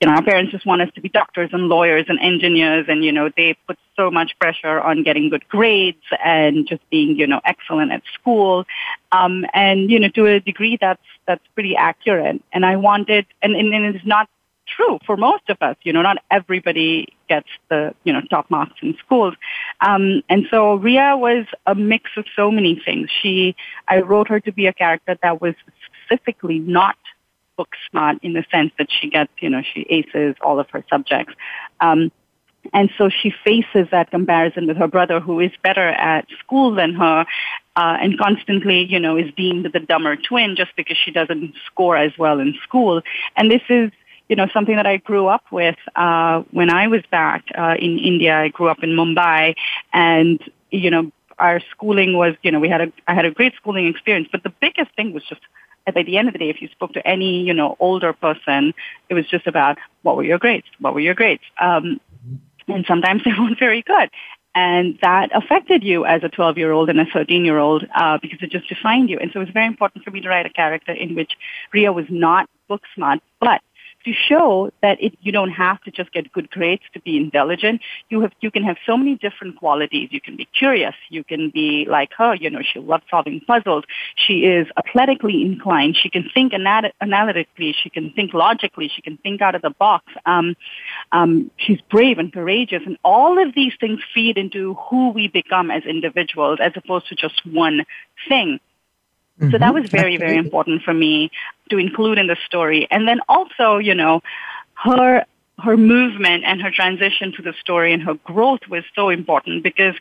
you 0.00 0.06
know, 0.06 0.14
our 0.14 0.22
parents 0.22 0.52
just 0.52 0.66
want 0.66 0.82
us 0.82 0.90
to 0.94 1.00
be 1.00 1.08
doctors 1.08 1.50
and 1.52 1.68
lawyers 1.68 2.04
and 2.08 2.18
engineers 2.20 2.84
and, 2.88 3.02
you 3.02 3.12
know, 3.12 3.30
they 3.34 3.56
put 3.66 3.78
so 3.96 4.10
much 4.10 4.38
pressure 4.38 4.78
on 4.80 5.02
getting 5.02 5.30
good 5.30 5.48
grades 5.48 6.02
and 6.22 6.68
just 6.68 6.82
being, 6.90 7.16
you 7.16 7.26
know, 7.26 7.40
excellent 7.44 7.92
at 7.92 8.02
school. 8.12 8.66
Um, 9.12 9.46
and, 9.54 9.90
you 9.90 9.98
know, 9.98 10.08
to 10.08 10.26
a 10.26 10.40
degree 10.40 10.76
that's, 10.78 11.02
that's 11.26 11.44
pretty 11.54 11.76
accurate. 11.76 12.42
And 12.52 12.66
I 12.66 12.76
wanted, 12.76 13.26
and, 13.40 13.56
and, 13.56 13.72
and 13.72 13.96
it's 13.96 14.04
not 14.04 14.28
true 14.66 14.98
for 15.06 15.16
most 15.16 15.48
of 15.48 15.56
us, 15.62 15.76
you 15.82 15.92
know, 15.92 16.02
not 16.02 16.18
everybody 16.30 17.14
gets 17.28 17.48
the, 17.70 17.94
you 18.04 18.12
know, 18.12 18.20
top 18.28 18.50
marks 18.50 18.74
in 18.82 18.96
schools. 18.98 19.34
Um, 19.80 20.22
and 20.28 20.46
so 20.50 20.74
Rea 20.74 21.14
was 21.14 21.46
a 21.66 21.74
mix 21.74 22.10
of 22.16 22.26
so 22.34 22.50
many 22.50 22.80
things. 22.84 23.08
She, 23.22 23.56
I 23.88 24.00
wrote 24.00 24.28
her 24.28 24.40
to 24.40 24.52
be 24.52 24.66
a 24.66 24.72
character 24.72 25.16
that 25.22 25.40
was 25.40 25.54
specifically 26.06 26.58
not 26.58 26.96
book 27.56 27.74
smart 27.90 28.18
in 28.22 28.32
the 28.32 28.44
sense 28.50 28.72
that 28.78 28.88
she 28.90 29.08
gets, 29.08 29.32
you 29.38 29.48
know, 29.48 29.62
she 29.74 29.86
aces 29.88 30.36
all 30.40 30.58
of 30.60 30.68
her 30.70 30.84
subjects. 30.90 31.34
Um, 31.80 32.10
and 32.72 32.90
so 32.98 33.08
she 33.08 33.32
faces 33.44 33.88
that 33.90 34.10
comparison 34.10 34.66
with 34.66 34.76
her 34.76 34.88
brother 34.88 35.20
who 35.20 35.40
is 35.40 35.52
better 35.62 35.88
at 35.88 36.26
school 36.40 36.74
than 36.74 36.94
her 36.94 37.24
uh, 37.76 37.96
and 38.00 38.18
constantly, 38.18 38.84
you 38.84 38.98
know, 38.98 39.16
is 39.16 39.32
deemed 39.36 39.66
the 39.72 39.80
dumber 39.80 40.16
twin 40.16 40.56
just 40.56 40.74
because 40.76 40.96
she 40.96 41.10
doesn't 41.10 41.54
score 41.66 41.96
as 41.96 42.12
well 42.18 42.40
in 42.40 42.54
school. 42.62 43.02
And 43.36 43.50
this 43.50 43.62
is, 43.68 43.90
you 44.28 44.36
know, 44.36 44.48
something 44.52 44.76
that 44.76 44.86
I 44.86 44.96
grew 44.96 45.26
up 45.28 45.44
with 45.50 45.76
uh, 45.94 46.42
when 46.50 46.70
I 46.70 46.88
was 46.88 47.02
back 47.10 47.44
uh, 47.56 47.76
in 47.78 47.98
India. 47.98 48.36
I 48.36 48.48
grew 48.48 48.68
up 48.68 48.82
in 48.82 48.90
Mumbai 48.90 49.54
and, 49.92 50.42
you 50.70 50.90
know, 50.90 51.12
our 51.38 51.60
schooling 51.70 52.16
was, 52.16 52.34
you 52.42 52.50
know, 52.50 52.58
we 52.58 52.68
had 52.68 52.80
a, 52.80 52.92
I 53.06 53.14
had 53.14 53.26
a 53.26 53.30
great 53.30 53.54
schooling 53.56 53.86
experience, 53.86 54.28
but 54.32 54.42
the 54.42 54.52
biggest 54.60 54.94
thing 54.96 55.12
was 55.12 55.22
just 55.28 55.42
by 55.94 56.02
the 56.02 56.18
end 56.18 56.28
of 56.28 56.32
the 56.32 56.38
day, 56.38 56.50
if 56.50 56.60
you 56.60 56.68
spoke 56.68 56.92
to 56.94 57.06
any, 57.06 57.42
you 57.42 57.54
know, 57.54 57.76
older 57.78 58.12
person, 58.12 58.74
it 59.08 59.14
was 59.14 59.26
just 59.28 59.46
about 59.46 59.78
what 60.02 60.16
were 60.16 60.24
your 60.24 60.38
grades? 60.38 60.66
What 60.80 60.94
were 60.94 61.00
your 61.00 61.14
grades? 61.14 61.42
Um, 61.60 62.00
and 62.68 62.84
sometimes 62.86 63.22
they 63.24 63.32
weren't 63.32 63.58
very 63.58 63.82
good. 63.82 64.10
And 64.54 64.98
that 65.02 65.36
affected 65.36 65.84
you 65.84 66.06
as 66.06 66.24
a 66.24 66.30
12 66.30 66.56
year 66.56 66.72
old 66.72 66.88
and 66.88 66.98
a 66.98 67.04
13 67.04 67.44
year 67.44 67.58
old 67.58 67.86
uh, 67.94 68.18
because 68.20 68.38
it 68.42 68.50
just 68.50 68.68
defined 68.68 69.10
you. 69.10 69.18
And 69.18 69.30
so 69.30 69.40
it 69.40 69.44
was 69.44 69.52
very 69.52 69.66
important 69.66 70.02
for 70.02 70.10
me 70.10 70.22
to 70.22 70.28
write 70.28 70.46
a 70.46 70.50
character 70.50 70.92
in 70.92 71.14
which 71.14 71.32
Rea 71.72 71.90
was 71.90 72.06
not 72.08 72.48
book 72.66 72.82
smart, 72.94 73.20
but 73.38 73.60
to 74.06 74.12
show 74.12 74.70
that 74.82 75.02
it, 75.02 75.12
you 75.20 75.32
don't 75.32 75.50
have 75.50 75.80
to 75.82 75.90
just 75.90 76.12
get 76.12 76.32
good 76.32 76.48
grades 76.50 76.82
to 76.94 77.00
be 77.00 77.16
intelligent. 77.16 77.82
You 78.08 78.20
have, 78.22 78.32
you 78.40 78.50
can 78.50 78.62
have 78.62 78.76
so 78.86 78.96
many 78.96 79.16
different 79.16 79.58
qualities. 79.58 80.08
You 80.12 80.20
can 80.20 80.36
be 80.36 80.46
curious. 80.58 80.94
You 81.10 81.24
can 81.24 81.50
be 81.50 81.86
like 81.88 82.10
her, 82.16 82.34
you 82.34 82.48
know, 82.48 82.62
she 82.62 82.78
loves 82.78 83.04
solving 83.10 83.40
puzzles. 83.40 83.84
She 84.14 84.44
is 84.44 84.68
athletically 84.76 85.42
inclined. 85.42 85.96
She 85.96 86.08
can 86.08 86.30
think 86.32 86.54
anal- 86.54 86.92
analytically. 87.00 87.74
She 87.82 87.90
can 87.90 88.12
think 88.12 88.32
logically. 88.32 88.88
She 88.94 89.02
can 89.02 89.18
think 89.18 89.42
out 89.42 89.54
of 89.54 89.62
the 89.62 89.70
box. 89.70 90.04
Um, 90.24 90.54
um, 91.12 91.50
she's 91.56 91.80
brave 91.90 92.18
and 92.18 92.32
courageous. 92.32 92.82
And 92.86 92.96
all 93.04 93.44
of 93.44 93.54
these 93.54 93.72
things 93.80 94.00
feed 94.14 94.38
into 94.38 94.74
who 94.74 95.10
we 95.10 95.28
become 95.28 95.70
as 95.70 95.82
individuals 95.84 96.60
as 96.62 96.72
opposed 96.76 97.08
to 97.08 97.16
just 97.16 97.44
one 97.44 97.84
thing. 98.28 98.60
Mm-hmm. 99.40 99.50
So 99.50 99.58
that 99.58 99.72
mm-hmm. 99.72 99.82
was 99.82 99.90
very, 99.90 100.16
very 100.16 100.36
important 100.36 100.82
for 100.82 100.94
me 100.94 101.30
to 101.70 101.78
include 101.78 102.18
in 102.18 102.26
the 102.26 102.36
story. 102.46 102.88
And 102.90 103.06
then 103.06 103.20
also, 103.28 103.78
you 103.78 103.94
know, 103.94 104.22
her 104.74 105.24
her 105.58 105.76
movement 105.76 106.44
and 106.44 106.60
her 106.60 106.70
transition 106.70 107.32
to 107.32 107.42
the 107.42 107.54
story 107.60 107.92
and 107.92 108.02
her 108.02 108.14
growth 108.14 108.60
was 108.68 108.84
so 108.94 109.08
important 109.08 109.62
because 109.62 109.94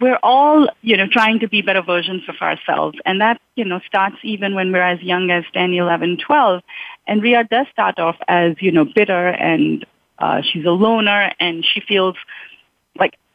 we're 0.00 0.18
all, 0.22 0.68
you 0.82 0.96
know, 0.96 1.06
trying 1.10 1.40
to 1.40 1.48
be 1.48 1.62
better 1.62 1.80
versions 1.80 2.22
of 2.28 2.36
ourselves. 2.42 2.98
And 3.06 3.22
that, 3.22 3.40
you 3.54 3.64
know, 3.64 3.80
starts 3.86 4.16
even 4.22 4.54
when 4.54 4.70
we're 4.70 4.82
as 4.82 5.00
young 5.00 5.30
as 5.30 5.44
10, 5.54 5.72
11, 5.72 6.18
12. 6.18 6.62
And 7.06 7.22
Rea 7.22 7.44
does 7.44 7.66
start 7.72 7.98
off 7.98 8.16
as, 8.28 8.56
you 8.60 8.72
know, 8.72 8.84
bitter 8.84 9.28
and 9.28 9.86
uh, 10.18 10.42
she's 10.42 10.64
a 10.66 10.70
loner 10.70 11.32
and 11.40 11.64
she 11.64 11.80
feels 11.80 12.16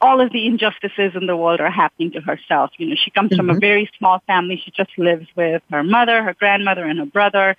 all 0.02 0.20
of 0.20 0.32
the 0.32 0.46
injustices 0.46 1.12
in 1.14 1.26
the 1.26 1.36
world 1.36 1.60
are 1.60 1.70
happening 1.70 2.10
to 2.10 2.20
herself. 2.20 2.72
You 2.76 2.88
know, 2.88 2.96
she 3.02 3.10
comes 3.10 3.30
mm-hmm. 3.30 3.36
from 3.36 3.50
a 3.50 3.52
mm-hmm. 3.52 3.60
very 3.60 3.90
small 3.98 4.20
family. 4.26 4.60
She 4.62 4.72
just 4.72 4.90
lives 4.98 5.26
with 5.36 5.62
her 5.70 5.84
mother, 5.84 6.22
her 6.22 6.34
grandmother, 6.34 6.84
and 6.84 6.98
her 6.98 7.06
brother. 7.06 7.56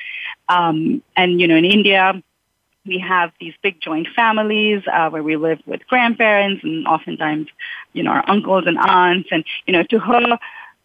Um, 0.49 1.01
and 1.15 1.39
you 1.39 1.47
know, 1.47 1.55
in 1.55 1.65
India, 1.65 2.21
we 2.85 2.99
have 2.99 3.31
these 3.39 3.53
big 3.63 3.79
joint 3.79 4.07
families 4.13 4.83
uh, 4.91 5.09
where 5.09 5.23
we 5.23 5.37
live 5.37 5.59
with 5.65 5.87
grandparents 5.87 6.63
and 6.63 6.85
oftentimes, 6.85 7.47
you 7.93 8.03
know, 8.03 8.11
our 8.11 8.29
uncles 8.29 8.65
and 8.67 8.77
aunts. 8.77 9.29
And 9.31 9.45
you 9.65 9.71
know, 9.73 9.83
to 9.83 9.99
her, 9.99 10.37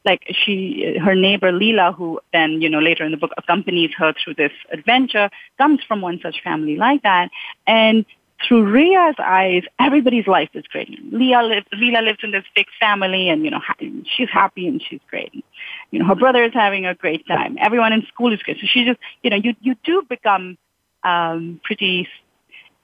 like 0.05 0.23
she, 0.45 0.97
her 1.03 1.17
neighbor 1.17 1.51
Leela, 1.51 1.95
who 1.95 2.21
then, 2.33 2.63
you 2.63 2.71
know, 2.71 2.79
later 2.79 3.05
in 3.05 3.11
the 3.11 3.17
book 3.17 3.33
accompanies 3.37 3.91
her 3.99 4.15
through 4.15 4.35
this 4.35 4.53
adventure, 4.73 5.29
comes 5.59 5.81
from 5.87 6.01
one 6.01 6.21
such 6.23 6.41
family 6.43 6.77
like 6.77 7.03
that. 7.03 7.31
And 7.67 8.07
through 8.47 8.71
Rea's 8.71 9.17
eyes, 9.19 9.63
everybody's 9.79 10.27
life 10.27 10.51
is 10.55 10.65
great. 10.71 10.91
Leah 11.13 11.43
lives, 11.43 11.67
Leela 11.75 12.05
lives 12.05 12.21
in 12.23 12.31
this 12.31 12.45
big 12.55 12.67
family 12.79 13.29
and, 13.29 13.45
you 13.45 13.51
know, 13.51 13.61
she's 14.17 14.31
happy 14.31 14.69
and 14.69 14.83
she's 14.83 15.01
great. 15.11 15.45
You 15.91 15.99
know, 15.99 16.07
her 16.07 16.15
brother 16.15 16.45
is 16.45 16.53
having 16.55 16.87
a 16.87 16.95
great 16.95 17.27
time. 17.27 17.57
Everyone 17.61 17.93
in 17.93 18.07
school 18.07 18.33
is 18.33 18.43
great. 18.43 18.59
So 18.61 18.67
she 18.67 18.85
just, 18.85 19.01
you 19.23 19.31
know, 19.31 19.37
you, 19.37 19.55
you 19.61 19.75
do 19.85 20.03
become, 20.09 20.57
um, 21.03 21.61
pretty 21.65 22.09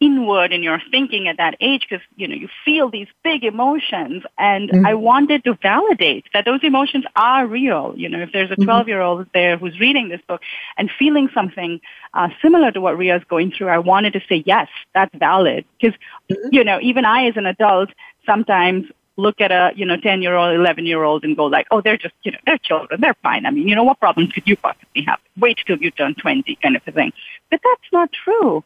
inward 0.05 0.53
in 0.53 0.63
your 0.63 0.81
thinking 0.91 1.29
at 1.29 1.39
that 1.39 1.55
age 1.61 1.87
because 1.89 2.05
you 2.17 2.29
know 2.29 2.35
you 2.35 2.49
feel 2.65 2.91
these 2.91 3.09
big 3.23 3.43
emotions. 3.45 4.23
And 4.37 4.71
mm-hmm. 4.71 4.87
i 4.87 4.95
wanted 4.95 5.45
to 5.45 5.55
validate 5.63 6.27
that 6.35 6.45
those 6.45 6.61
emotions 6.63 7.05
are 7.17 7.47
real. 7.47 7.95
You 7.97 8.09
know 8.11 8.21
if 8.21 8.31
there's 8.33 8.51
a 8.51 8.57
12 8.57 8.67
mm-hmm. 8.67 8.89
year 8.89 9.01
old 9.01 9.27
there 9.33 9.57
who's 9.57 9.79
reading 9.81 10.09
this 10.09 10.21
book 10.29 10.43
and 10.77 10.91
feeling 10.99 11.29
something 11.33 11.81
uh, 12.13 12.29
similar 12.43 12.71
to 12.73 12.81
what 12.81 12.99
Rea's 12.99 13.25
going 13.29 13.51
through 13.51 13.69
i 13.69 13.79
wanted 13.79 14.13
to 14.13 14.23
say 14.29 14.43
yes 14.45 14.69
that's 14.95 15.15
valid. 15.17 15.65
Because 15.81 15.97
mm-hmm. 16.31 16.49
you 16.57 16.65
know 16.65 16.79
even 16.83 17.05
i 17.05 17.27
as 17.29 17.37
an 17.37 17.47
adult 17.47 17.91
sometimes 18.27 18.85
look 19.17 19.41
at 19.41 19.53
a 19.53 19.73
you 19.75 19.87
know 19.87 19.97
10 19.97 20.23
year 20.23 20.35
old 20.35 20.55
11 20.55 20.85
year 20.85 21.03
old 21.03 21.25
and 21.25 21.37
go 21.37 21.47
like 21.47 21.67
oh 21.71 21.81
they're 21.81 22.03
just 22.07 22.15
you 22.25 22.33
know 22.33 22.39
they're 22.47 22.59
children. 22.59 23.01
They're 23.01 23.21
fine. 23.23 23.47
I 23.47 23.51
mean 23.51 23.67
you 23.69 23.75
know 23.75 23.85
what 23.85 23.99
problems 24.01 24.33
could 24.33 24.47
you 24.47 24.57
possibly 24.57 25.03
have? 25.09 25.21
Wait 25.39 25.59
till 25.67 25.79
you 25.79 25.91
turn 25.91 26.15
20 26.15 26.59
kind 26.63 26.77
of 26.77 26.83
a 26.87 26.93
thing. 26.93 27.13
But 27.51 27.61
that's 27.65 27.91
not 27.93 28.11
true 28.13 28.65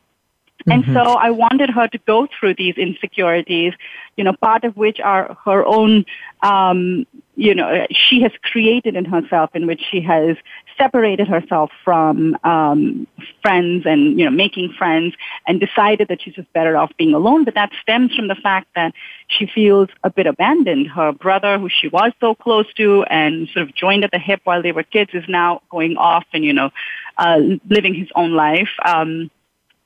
and 0.67 0.83
mm-hmm. 0.83 0.95
so 0.95 1.01
I 1.01 1.31
wanted 1.31 1.71
her 1.71 1.89
to 1.89 1.99
go 1.99 2.27
through 2.39 2.55
these 2.55 2.77
insecurities, 2.77 3.75
you 4.17 4.25
know, 4.25 4.33
part 4.33 4.65
of 4.65 4.77
which 4.77 4.99
are 5.01 5.37
her 5.45 5.65
own, 5.65 6.05
um, 6.43 7.07
you 7.37 7.55
know, 7.55 7.87
she 7.91 8.23
has 8.23 8.33
created 8.43 8.97
in 8.97 9.05
herself 9.05 9.51
in 9.55 9.67
which 9.67 9.81
she 9.91 10.01
has 10.01 10.37
separated 10.77 11.29
herself 11.29 11.71
from 11.85 12.37
um, 12.43 13.07
friends 13.43 13.85
and, 13.87 14.19
you 14.19 14.25
know, 14.25 14.31
making 14.31 14.73
friends 14.77 15.15
and 15.47 15.61
decided 15.61 16.09
that 16.09 16.21
she's 16.23 16.35
just 16.35 16.53
better 16.53 16.77
off 16.77 16.91
being 16.99 17.15
alone. 17.15 17.45
But 17.45 17.55
that 17.55 17.71
stems 17.81 18.15
from 18.15 18.29
the 18.29 18.35
fact 18.35 18.69
that 18.75 18.95
she 19.29 19.47
feels 19.47 19.89
a 20.03 20.11
bit 20.11 20.27
abandoned. 20.27 20.89
Her 20.89 21.13
brother, 21.13 21.59
who 21.59 21.69
she 21.69 21.89
was 21.89 22.13
so 22.21 22.35
close 22.35 22.73
to 22.75 23.05
and 23.05 23.49
sort 23.49 23.69
of 23.69 23.75
joined 23.75 24.05
at 24.05 24.11
the 24.11 24.19
hip 24.19 24.41
while 24.45 24.63
they 24.63 24.73
were 24.73 24.83
kids, 24.83 25.11
is 25.15 25.25
now 25.29 25.63
going 25.71 25.97
off 25.97 26.25
and, 26.33 26.45
you 26.45 26.53
know, 26.53 26.71
uh, 27.17 27.41
living 27.69 27.95
his 27.95 28.09
own 28.17 28.33
life. 28.33 28.71
Um, 28.85 29.31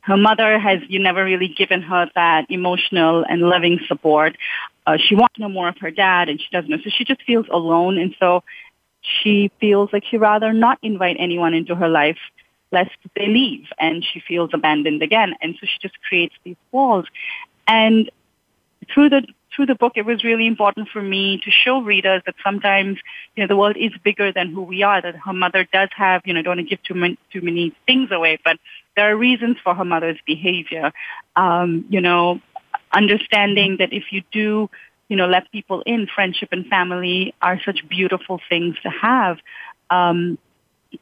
her 0.03 0.17
mother 0.17 0.59
has 0.59 0.81
you 0.89 0.99
never 0.99 1.25
really 1.25 1.49
given 1.49 1.83
her 1.83 2.11
that 2.15 2.47
emotional 2.51 3.25
and 3.29 3.41
loving 3.43 3.79
support. 3.87 4.37
Uh, 4.87 4.97
she 4.99 5.15
wants 5.15 5.35
to 5.37 5.43
know 5.43 5.49
more 5.49 5.69
of 5.69 5.79
her 5.79 5.91
dad, 5.91 6.29
and 6.29 6.41
she 6.41 6.49
doesn't 6.53 6.71
know. 6.71 6.79
So 6.83 6.91
she 6.91 7.05
just 7.05 7.23
feels 7.23 7.47
alone, 7.51 7.99
and 7.99 8.15
so 8.19 8.43
she 9.01 9.51
feels 9.61 9.93
like 9.93 10.05
she 10.05 10.17
rather 10.17 10.53
not 10.53 10.79
invite 10.83 11.17
anyone 11.19 11.55
into 11.55 11.75
her 11.75 11.89
life 11.89 12.19
lest 12.73 12.91
they 13.15 13.27
leave, 13.27 13.67
and 13.79 14.05
she 14.05 14.21
feels 14.27 14.51
abandoned 14.53 15.03
again, 15.03 15.35
and 15.41 15.55
so 15.61 15.67
she 15.67 15.79
just 15.81 16.01
creates 16.03 16.35
these 16.43 16.57
walls. 16.73 17.07
And 17.69 18.11
through 18.93 19.11
the 19.11 19.23
through 19.55 19.67
the 19.67 19.75
book, 19.75 19.93
it 19.97 20.07
was 20.07 20.25
really 20.25 20.47
important 20.47 20.89
for 20.89 21.03
me 21.03 21.39
to 21.45 21.51
show 21.51 21.83
readers 21.83 22.23
that 22.25 22.35
sometimes, 22.43 22.99
you 23.37 23.43
know, 23.43 23.47
the 23.47 23.57
world 23.57 23.77
is 23.77 23.93
bigger 24.03 24.33
than 24.33 24.51
who 24.51 24.63
we 24.63 24.83
are. 24.83 25.01
That 25.03 25.15
her 25.15 25.33
mother 25.33 25.69
does 25.71 25.91
have, 25.95 26.23
you 26.25 26.33
know, 26.33 26.41
don't 26.41 26.57
want 26.57 26.69
to 26.69 26.75
give 26.75 26.83
too 26.83 26.95
many 26.95 27.19
too 27.33 27.43
many 27.43 27.73
things 27.87 28.11
away, 28.11 28.39
but 28.45 28.57
there 28.97 29.13
are 29.13 29.17
reasons 29.17 29.57
for 29.63 29.75
her 29.75 29.85
mother's 29.85 30.19
behavior. 30.27 30.93
Um, 31.37 31.87
you 31.89 32.01
know, 32.01 32.41
understanding 32.93 33.77
that 33.79 33.93
if 33.93 34.05
you 34.11 34.23
do, 34.33 34.71
you 35.09 35.17
know, 35.17 35.27
let 35.27 35.51
people 35.53 35.83
in, 35.87 36.07
friendship 36.07 36.51
and 36.53 36.67
family 36.67 37.35
are 37.43 37.61
such 37.65 37.87
beautiful 37.89 38.41
things 38.49 38.77
to 38.83 38.91
have. 38.91 39.39
Um, 39.91 40.39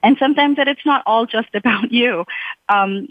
and 0.02 0.16
sometimes 0.18 0.56
that 0.56 0.68
it's 0.68 0.84
not 0.86 1.02
all 1.06 1.26
just 1.26 1.48
about 1.54 1.92
you. 1.92 2.24
Um, 2.68 3.08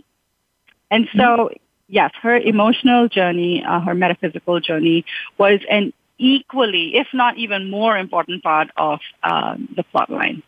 and 0.91 1.07
so, 1.15 1.51
yes, 1.87 2.11
her 2.21 2.35
emotional 2.35 3.07
journey, 3.07 3.63
uh, 3.63 3.79
her 3.81 3.93
metaphysical 3.93 4.59
journey 4.59 5.05
was 5.37 5.59
an 5.69 5.93
equally, 6.17 6.95
if 6.95 7.07
not 7.13 7.37
even 7.37 7.69
more 7.69 7.97
important 7.97 8.43
part 8.43 8.69
of 8.75 8.99
uh, 9.23 9.55
the 9.75 9.83
plot 9.83 10.09
line. 10.09 10.43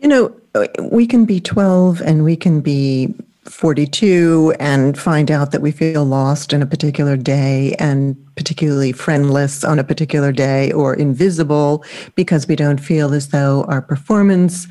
You 0.00 0.08
know, 0.08 0.34
we 0.80 1.06
can 1.06 1.24
be 1.24 1.40
12 1.40 2.00
and 2.00 2.24
we 2.24 2.36
can 2.36 2.60
be 2.60 3.14
42 3.44 4.54
and 4.60 4.98
find 4.98 5.30
out 5.30 5.50
that 5.50 5.60
we 5.60 5.70
feel 5.72 6.04
lost 6.04 6.52
in 6.52 6.62
a 6.62 6.66
particular 6.66 7.16
day 7.16 7.74
and 7.78 8.16
particularly 8.36 8.92
friendless 8.92 9.64
on 9.64 9.78
a 9.78 9.84
particular 9.84 10.32
day 10.32 10.72
or 10.72 10.94
invisible 10.94 11.84
because 12.14 12.46
we 12.46 12.56
don't 12.56 12.78
feel 12.78 13.12
as 13.12 13.28
though 13.28 13.64
our 13.64 13.82
performance 13.82 14.66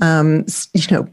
um, 0.00 0.44
you 0.74 0.86
know 0.90 1.08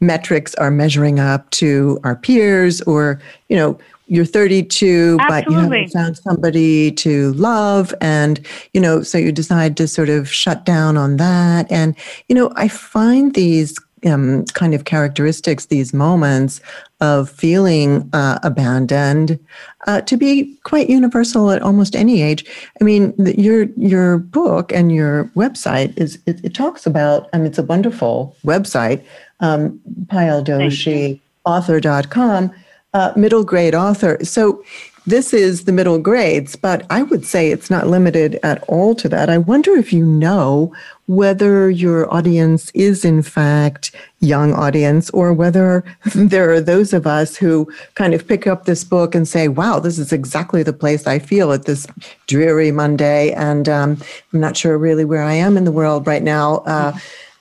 metrics 0.00 0.54
are 0.56 0.70
measuring 0.70 1.18
up 1.18 1.48
to 1.50 1.98
our 2.04 2.14
peers 2.14 2.82
or 2.82 3.20
you 3.48 3.56
know 3.56 3.78
you're 4.08 4.24
32 4.24 5.18
Absolutely. 5.20 5.28
but 5.28 5.50
you 5.50 5.58
haven't 5.58 5.88
found 5.90 6.16
somebody 6.18 6.90
to 6.92 7.32
love 7.34 7.94
and 8.00 8.44
you 8.72 8.80
know 8.80 9.02
so 9.02 9.18
you 9.18 9.30
decide 9.30 9.76
to 9.76 9.86
sort 9.86 10.08
of 10.08 10.28
shut 10.30 10.64
down 10.64 10.96
on 10.96 11.16
that 11.18 11.70
and 11.70 11.94
you 12.28 12.34
know 12.34 12.50
i 12.56 12.68
find 12.68 13.34
these 13.34 13.78
um, 14.06 14.44
kind 14.46 14.74
of 14.74 14.84
characteristics, 14.84 15.66
these 15.66 15.92
moments 15.92 16.60
of 17.00 17.30
feeling 17.30 18.08
uh, 18.12 18.38
abandoned, 18.42 19.38
uh, 19.86 20.00
to 20.02 20.16
be 20.16 20.56
quite 20.64 20.88
universal 20.88 21.50
at 21.50 21.62
almost 21.62 21.96
any 21.96 22.22
age. 22.22 22.44
I 22.80 22.84
mean, 22.84 23.14
the, 23.16 23.38
your 23.40 23.64
your 23.76 24.18
book 24.18 24.72
and 24.72 24.92
your 24.92 25.24
website 25.36 25.96
is 25.98 26.18
it, 26.26 26.44
it, 26.44 26.54
talks 26.54 26.86
about. 26.86 27.28
I 27.32 27.38
mean, 27.38 27.46
it's 27.46 27.58
a 27.58 27.62
wonderful 27.62 28.36
website, 28.44 29.04
um, 29.40 29.80
Payal 30.06 30.44
Doshi 30.44 31.20
author.com 31.44 32.52
uh, 32.94 33.12
middle 33.16 33.44
grade 33.44 33.74
author. 33.74 34.18
So 34.24 34.62
this 35.08 35.32
is 35.32 35.64
the 35.64 35.72
middle 35.72 35.98
grades, 35.98 36.54
but 36.54 36.84
I 36.90 37.02
would 37.02 37.24
say 37.24 37.50
it's 37.50 37.70
not 37.70 37.86
limited 37.86 38.38
at 38.42 38.62
all 38.64 38.94
to 38.96 39.08
that. 39.08 39.30
I 39.30 39.38
wonder 39.38 39.74
if 39.74 39.90
you 39.90 40.04
know 40.04 40.74
whether 41.06 41.70
your 41.70 42.12
audience 42.12 42.70
is 42.74 43.06
in 43.06 43.22
fact 43.22 43.96
young 44.20 44.52
audience 44.52 45.08
or 45.10 45.32
whether 45.32 45.82
there 46.14 46.50
are 46.52 46.60
those 46.60 46.92
of 46.92 47.06
us 47.06 47.36
who 47.36 47.72
kind 47.94 48.12
of 48.12 48.28
pick 48.28 48.46
up 48.46 48.66
this 48.66 48.84
book 48.84 49.14
and 49.14 49.26
say, 49.26 49.48
wow, 49.48 49.78
this 49.78 49.98
is 49.98 50.12
exactly 50.12 50.62
the 50.62 50.74
place 50.74 51.06
I 51.06 51.18
feel 51.18 51.52
at 51.52 51.64
this 51.64 51.86
dreary 52.26 52.70
Monday. 52.70 53.32
And 53.32 53.66
um, 53.66 54.02
I'm 54.34 54.40
not 54.40 54.58
sure 54.58 54.76
really 54.76 55.06
where 55.06 55.22
I 55.22 55.32
am 55.32 55.56
in 55.56 55.64
the 55.64 55.72
world 55.72 56.06
right 56.06 56.22
now. 56.22 56.56
Uh, 56.66 56.98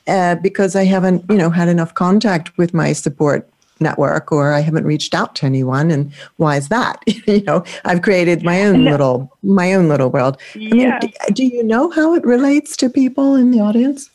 uh, 0.07 0.35
because 0.35 0.73
I 0.73 0.85
haven't, 0.85 1.25
you 1.29 1.35
know, 1.35 1.49
had 1.49 1.67
enough 1.67 1.93
contact 1.93 2.57
with 2.57 2.73
my 2.73 2.93
support 2.93 3.49
network 3.81 4.31
or 4.31 4.53
I 4.53 4.59
haven't 4.59 4.85
reached 4.85 5.13
out 5.13 5.35
to 5.35 5.45
anyone. 5.45 5.91
And 5.91 6.13
why 6.37 6.57
is 6.57 6.69
that? 6.69 7.03
you 7.27 7.41
know, 7.43 7.63
I've 7.85 8.01
created 8.01 8.43
my 8.43 8.63
own 8.63 8.85
little, 8.85 9.37
my 9.43 9.73
own 9.73 9.87
little 9.87 10.09
world. 10.09 10.37
I 10.55 10.59
mean, 10.59 10.99
do, 10.99 11.09
do 11.33 11.45
you 11.45 11.63
know 11.63 11.89
how 11.91 12.13
it 12.13 12.25
relates 12.25 12.77
to 12.77 12.89
people 12.89 13.35
in 13.35 13.51
the 13.51 13.59
audience? 13.59 14.09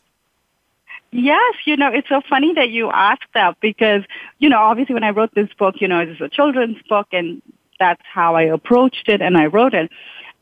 Yes, 1.11 1.53
you 1.65 1.77
know, 1.77 1.89
it's 1.93 2.09
so 2.09 2.21
funny 2.27 2.53
that 2.55 2.69
you 2.69 2.89
ask 2.89 3.21
that 3.35 3.59
because, 3.59 4.03
you 4.39 4.49
know, 4.49 4.57
obviously 4.57 4.95
when 4.95 5.03
I 5.03 5.11
wrote 5.11 5.33
this 5.35 5.49
book, 5.59 5.75
you 5.79 5.87
know, 5.87 5.99
it 5.99 6.09
is 6.09 6.19
a 6.19 6.27
children's 6.27 6.81
book 6.89 7.07
and 7.11 7.39
that's 7.79 8.01
how 8.11 8.35
I 8.35 8.43
approached 8.43 9.09
it 9.09 9.21
and 9.21 9.37
I 9.37 9.45
wrote 9.45 9.75
it. 9.75 9.91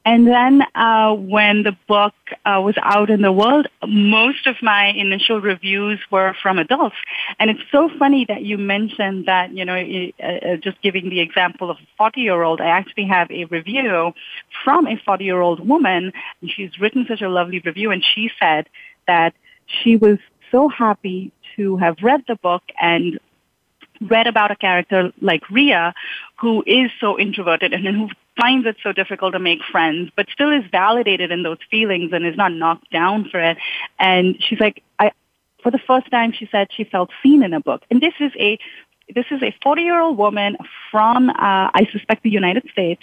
And 0.04 0.26
then 0.28 0.64
uh, 0.74 1.14
when 1.14 1.62
the 1.62 1.78
book 1.88 2.14
uh, 2.44 2.60
was 2.64 2.76
out 2.82 3.12
in 3.12 3.22
the 3.22 3.32
world, 3.32 3.68
most 3.88 4.48
of 4.48 4.56
my 4.62 4.88
initial 4.88 5.40
reviews 5.40 6.00
were 6.10 6.36
from 6.42 6.58
adults. 6.58 6.96
And 7.38 7.52
it's 7.52 7.62
so 7.72 7.88
funny 8.00 8.26
that 8.26 8.42
you 8.42 8.58
mentioned 8.58 9.28
that, 9.28 9.52
you 9.54 9.64
know, 9.64 9.76
uh, 9.76 10.26
uh 10.26 10.56
just 10.58 10.82
giving 10.82 11.10
the 11.10 11.20
example 11.20 11.70
of 11.70 11.78
a 11.78 12.04
40-year-old, 12.04 12.62
I 12.62 12.68
actually 12.68 13.06
have 13.06 13.30
a 13.30 13.46
review 13.46 14.14
from 14.64 14.88
a 14.88 14.96
40-year-old 14.96 15.68
woman. 15.68 16.14
And 16.42 16.52
she's 16.52 16.80
written 16.80 17.06
such 17.08 17.22
a 17.22 17.30
lovely 17.30 17.60
review, 17.60 17.92
and 17.92 18.04
she 18.04 18.32
said 18.40 18.68
that 19.08 19.36
she 19.68 19.98
was 19.98 20.18
so 20.52 20.68
happy 20.68 21.32
to 21.56 21.78
have 21.78 21.98
read 22.02 22.24
the 22.28 22.36
book 22.36 22.64
and 22.82 23.20
read 24.02 24.26
about 24.26 24.52
a 24.52 24.56
character 24.56 25.12
like 25.22 25.48
Rea, 25.50 25.94
who 26.40 26.64
is 26.66 26.90
so 27.00 27.20
introverted 27.20 27.74
and 27.74 27.86
who 27.86 28.10
finds 28.40 28.66
it 28.66 28.78
so 28.84 28.92
difficult 28.92 29.34
to 29.34 29.40
make 29.40 29.60
friends, 29.72 30.12
but 30.16 30.28
still 30.32 30.52
is 30.52 30.64
validated 30.72 31.32
in 31.32 31.44
those 31.44 31.58
feelings 31.70 32.12
and 32.14 32.26
is 32.26 32.38
not 32.38 32.52
knocked 32.52 32.90
down 32.92 33.28
for 33.30 33.40
it. 33.40 33.58
And 34.00 34.38
she's 34.40 34.60
like, 34.60 34.84
I, 35.00 35.12
for 35.62 35.72
the 35.72 35.80
first 35.80 36.10
time, 36.12 36.32
she 36.32 36.48
said 36.52 36.68
she 36.72 36.84
felt 36.84 37.10
seen 37.22 37.44
in 37.44 37.54
a 37.54 37.60
book. 37.60 37.84
And 37.90 38.02
this 38.02 38.14
is 38.20 38.32
a 38.40 38.58
this 39.14 39.26
is 39.30 39.44
a 39.44 39.54
40 39.62 39.82
year 39.82 40.00
old 40.00 40.18
woman 40.18 40.56
from, 40.90 41.30
uh, 41.30 41.34
I 41.38 41.88
suspect, 41.92 42.24
the 42.24 42.30
United 42.30 42.64
States, 42.72 43.02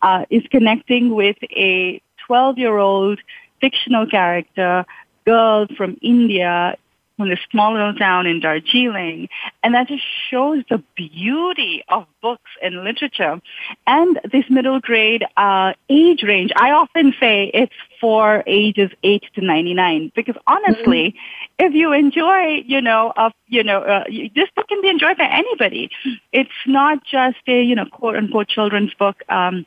uh, 0.00 0.24
is 0.30 0.42
connecting 0.50 1.12
with 1.12 1.36
a 1.50 2.00
12 2.26 2.58
year 2.58 2.76
old 2.76 3.18
fictional 3.60 4.06
character 4.06 4.84
girl 5.26 5.66
from 5.76 5.96
India 6.02 6.76
from 7.20 7.28
this 7.28 7.38
small 7.50 7.74
little 7.74 7.94
town 7.94 8.26
in 8.26 8.40
Darjeeling. 8.40 9.28
And 9.62 9.74
that 9.74 9.88
just 9.88 10.02
shows 10.30 10.64
the 10.70 10.82
beauty 10.96 11.84
of 11.86 12.06
books 12.22 12.50
and 12.62 12.82
literature. 12.82 13.42
And 13.86 14.18
this 14.32 14.44
middle 14.48 14.80
grade 14.80 15.26
uh, 15.36 15.74
age 15.90 16.22
range, 16.22 16.50
I 16.56 16.70
often 16.70 17.12
say 17.20 17.50
it's 17.52 17.74
for 18.00 18.42
ages 18.46 18.90
8 19.02 19.22
to 19.34 19.44
99 19.44 20.12
because 20.16 20.36
honestly, 20.46 21.10
mm-hmm. 21.10 21.66
if 21.66 21.74
you 21.74 21.92
enjoy, 21.92 22.62
you 22.66 22.80
know, 22.80 23.12
of, 23.14 23.32
you 23.48 23.64
know, 23.64 23.82
uh, 23.82 24.04
this 24.34 24.48
book 24.56 24.68
can 24.68 24.80
be 24.80 24.88
enjoyed 24.88 25.18
by 25.18 25.26
anybody. 25.26 25.90
It's 26.32 26.48
not 26.66 27.04
just 27.04 27.36
a, 27.46 27.62
you 27.62 27.74
know, 27.74 27.84
quote 27.84 28.16
unquote 28.16 28.48
children's 28.48 28.94
book. 28.94 29.22
Um, 29.28 29.66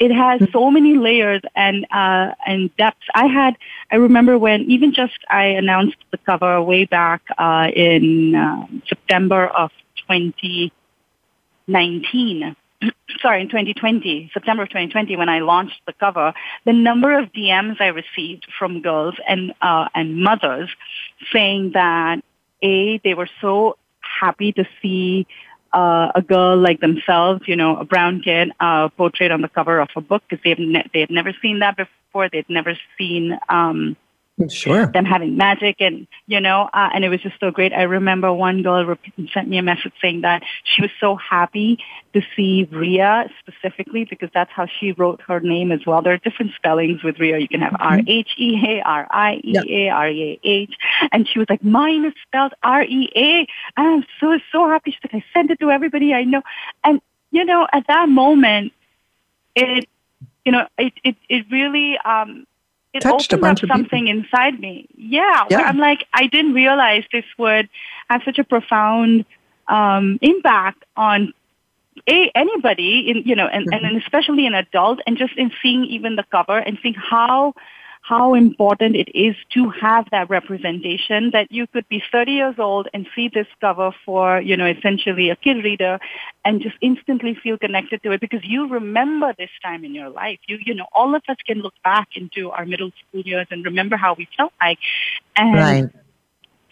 it 0.00 0.10
has 0.10 0.40
so 0.50 0.68
many 0.70 0.96
layers 0.96 1.42
and 1.54 1.86
uh, 1.92 2.32
and 2.46 2.74
depths. 2.78 3.06
I 3.14 3.26
had 3.26 3.58
I 3.92 3.96
remember 3.96 4.38
when 4.38 4.62
even 4.62 4.94
just 4.94 5.18
I 5.28 5.44
announced 5.44 5.98
the 6.10 6.16
cover 6.16 6.62
way 6.62 6.86
back 6.86 7.20
uh, 7.36 7.68
in 7.76 8.34
uh, 8.34 8.66
September 8.88 9.46
of 9.46 9.70
2019. 10.08 12.56
Sorry, 13.20 13.42
in 13.42 13.48
2020, 13.48 14.30
September 14.32 14.62
of 14.62 14.70
2020, 14.70 15.16
when 15.16 15.28
I 15.28 15.40
launched 15.40 15.82
the 15.86 15.92
cover, 15.92 16.32
the 16.64 16.72
number 16.72 17.18
of 17.18 17.30
DMs 17.32 17.78
I 17.78 17.88
received 17.88 18.46
from 18.58 18.80
girls 18.80 19.16
and 19.28 19.52
uh, 19.60 19.88
and 19.94 20.22
mothers 20.22 20.70
saying 21.30 21.72
that 21.74 22.22
a 22.62 22.96
they 23.04 23.12
were 23.12 23.28
so 23.42 23.76
happy 24.00 24.52
to 24.52 24.64
see 24.80 25.26
uh, 25.72 26.12
a 26.14 26.22
girl 26.22 26.56
like 26.56 26.80
themselves, 26.80 27.42
you 27.46 27.56
know, 27.56 27.76
a 27.76 27.84
brown 27.84 28.20
kid, 28.20 28.52
uh, 28.60 28.88
portrayed 28.88 29.30
on 29.30 29.40
the 29.40 29.48
cover 29.48 29.78
of 29.78 29.88
a 29.96 30.00
book 30.00 30.22
because 30.28 30.42
they've 30.44 30.58
ne- 30.58 30.88
they 30.92 31.00
had 31.00 31.10
never 31.10 31.32
seen 31.40 31.60
that 31.60 31.76
before. 31.76 32.28
They'd 32.28 32.48
never 32.48 32.76
seen 32.98 33.38
um, 33.48 33.96
Sure. 34.48 34.86
Them 34.86 35.04
having 35.04 35.36
magic 35.36 35.76
and, 35.80 36.06
you 36.26 36.40
know, 36.40 36.70
uh, 36.72 36.88
and 36.94 37.04
it 37.04 37.08
was 37.08 37.20
just 37.20 37.38
so 37.40 37.50
great. 37.50 37.72
I 37.72 37.82
remember 37.82 38.32
one 38.32 38.62
girl 38.62 38.96
sent 39.34 39.48
me 39.48 39.58
a 39.58 39.62
message 39.62 39.92
saying 40.00 40.22
that 40.22 40.42
she 40.64 40.82
was 40.82 40.90
so 41.00 41.16
happy 41.16 41.78
to 42.14 42.22
see 42.34 42.66
Rea 42.70 43.30
specifically 43.40 44.04
because 44.04 44.30
that's 44.32 44.50
how 44.50 44.66
she 44.66 44.92
wrote 44.92 45.20
her 45.26 45.40
name 45.40 45.72
as 45.72 45.84
well. 45.86 46.02
There 46.02 46.14
are 46.14 46.18
different 46.18 46.52
spellings 46.54 47.02
with 47.02 47.18
Rea. 47.18 47.40
You 47.40 47.48
can 47.48 47.60
have 47.60 47.72
mm-hmm. 47.72 48.00
R-H-E-A, 48.08 48.82
R-I-E-A, 48.82 49.88
R-E-A-H. 49.90 50.74
And 51.12 51.28
she 51.28 51.38
was 51.38 51.48
like, 51.50 51.62
mine 51.62 52.06
is 52.06 52.14
spelled 52.26 52.54
R-E-A. 52.62 53.46
And 53.76 53.86
I'm 53.86 54.04
so, 54.20 54.38
so 54.52 54.68
happy. 54.68 54.92
She's 54.92 55.00
like, 55.12 55.22
I 55.22 55.24
sent 55.34 55.50
it 55.50 55.60
to 55.60 55.70
everybody 55.70 56.14
I 56.14 56.24
know. 56.24 56.42
And, 56.84 57.00
you 57.30 57.44
know, 57.44 57.66
at 57.72 57.86
that 57.88 58.08
moment, 58.08 58.72
it, 59.54 59.88
you 60.44 60.52
know, 60.52 60.66
it, 60.78 60.94
it, 61.04 61.16
it 61.28 61.46
really, 61.50 61.98
um, 61.98 62.46
it 62.92 63.00
touched 63.00 63.32
opened 63.32 63.40
a 63.40 63.46
bunch 63.46 63.64
up 63.64 63.68
something 63.68 64.06
people. 64.06 64.20
inside 64.20 64.60
me. 64.60 64.88
Yeah, 64.96 65.46
yeah. 65.50 65.60
I'm 65.60 65.78
like, 65.78 66.06
I 66.12 66.26
didn't 66.26 66.54
realize 66.54 67.04
this 67.12 67.24
would 67.38 67.68
have 68.08 68.22
such 68.24 68.38
a 68.38 68.44
profound 68.44 69.24
um, 69.68 70.18
impact 70.22 70.84
on 70.96 71.32
a, 72.08 72.30
anybody, 72.34 73.10
in, 73.10 73.22
you 73.24 73.36
know, 73.36 73.46
and, 73.46 73.70
mm-hmm. 73.70 73.84
and 73.84 73.96
especially 73.96 74.46
an 74.46 74.54
adult, 74.54 75.00
and 75.06 75.16
just 75.16 75.36
in 75.36 75.52
seeing 75.62 75.84
even 75.84 76.16
the 76.16 76.24
cover 76.30 76.58
and 76.58 76.78
seeing 76.82 76.94
how 76.94 77.54
how 78.02 78.34
important 78.34 78.96
it 78.96 79.08
is 79.14 79.36
to 79.54 79.70
have 79.70 80.06
that 80.10 80.30
representation 80.30 81.30
that 81.32 81.50
you 81.50 81.66
could 81.66 81.88
be 81.88 82.02
30 82.10 82.32
years 82.32 82.54
old 82.58 82.88
and 82.94 83.06
see 83.14 83.28
this 83.28 83.46
cover 83.60 83.92
for, 84.04 84.40
you 84.40 84.56
know, 84.56 84.66
essentially 84.66 85.30
a 85.30 85.36
kid 85.36 85.62
reader 85.62 85.98
and 86.44 86.60
just 86.62 86.76
instantly 86.80 87.34
feel 87.34 87.58
connected 87.58 88.02
to 88.02 88.12
it 88.12 88.20
because 88.20 88.40
you 88.42 88.68
remember 88.68 89.34
this 89.38 89.50
time 89.62 89.84
in 89.84 89.94
your 89.94 90.08
life. 90.08 90.38
You, 90.48 90.58
you 90.64 90.74
know, 90.74 90.86
all 90.92 91.14
of 91.14 91.22
us 91.28 91.36
can 91.46 91.58
look 91.58 91.74
back 91.84 92.08
into 92.16 92.50
our 92.50 92.64
middle 92.64 92.90
school 93.08 93.22
years 93.22 93.46
and 93.50 93.64
remember 93.64 93.96
how 93.96 94.14
we 94.14 94.28
felt 94.36 94.52
like. 94.60 94.78
And 95.36 95.54
right 95.54 95.90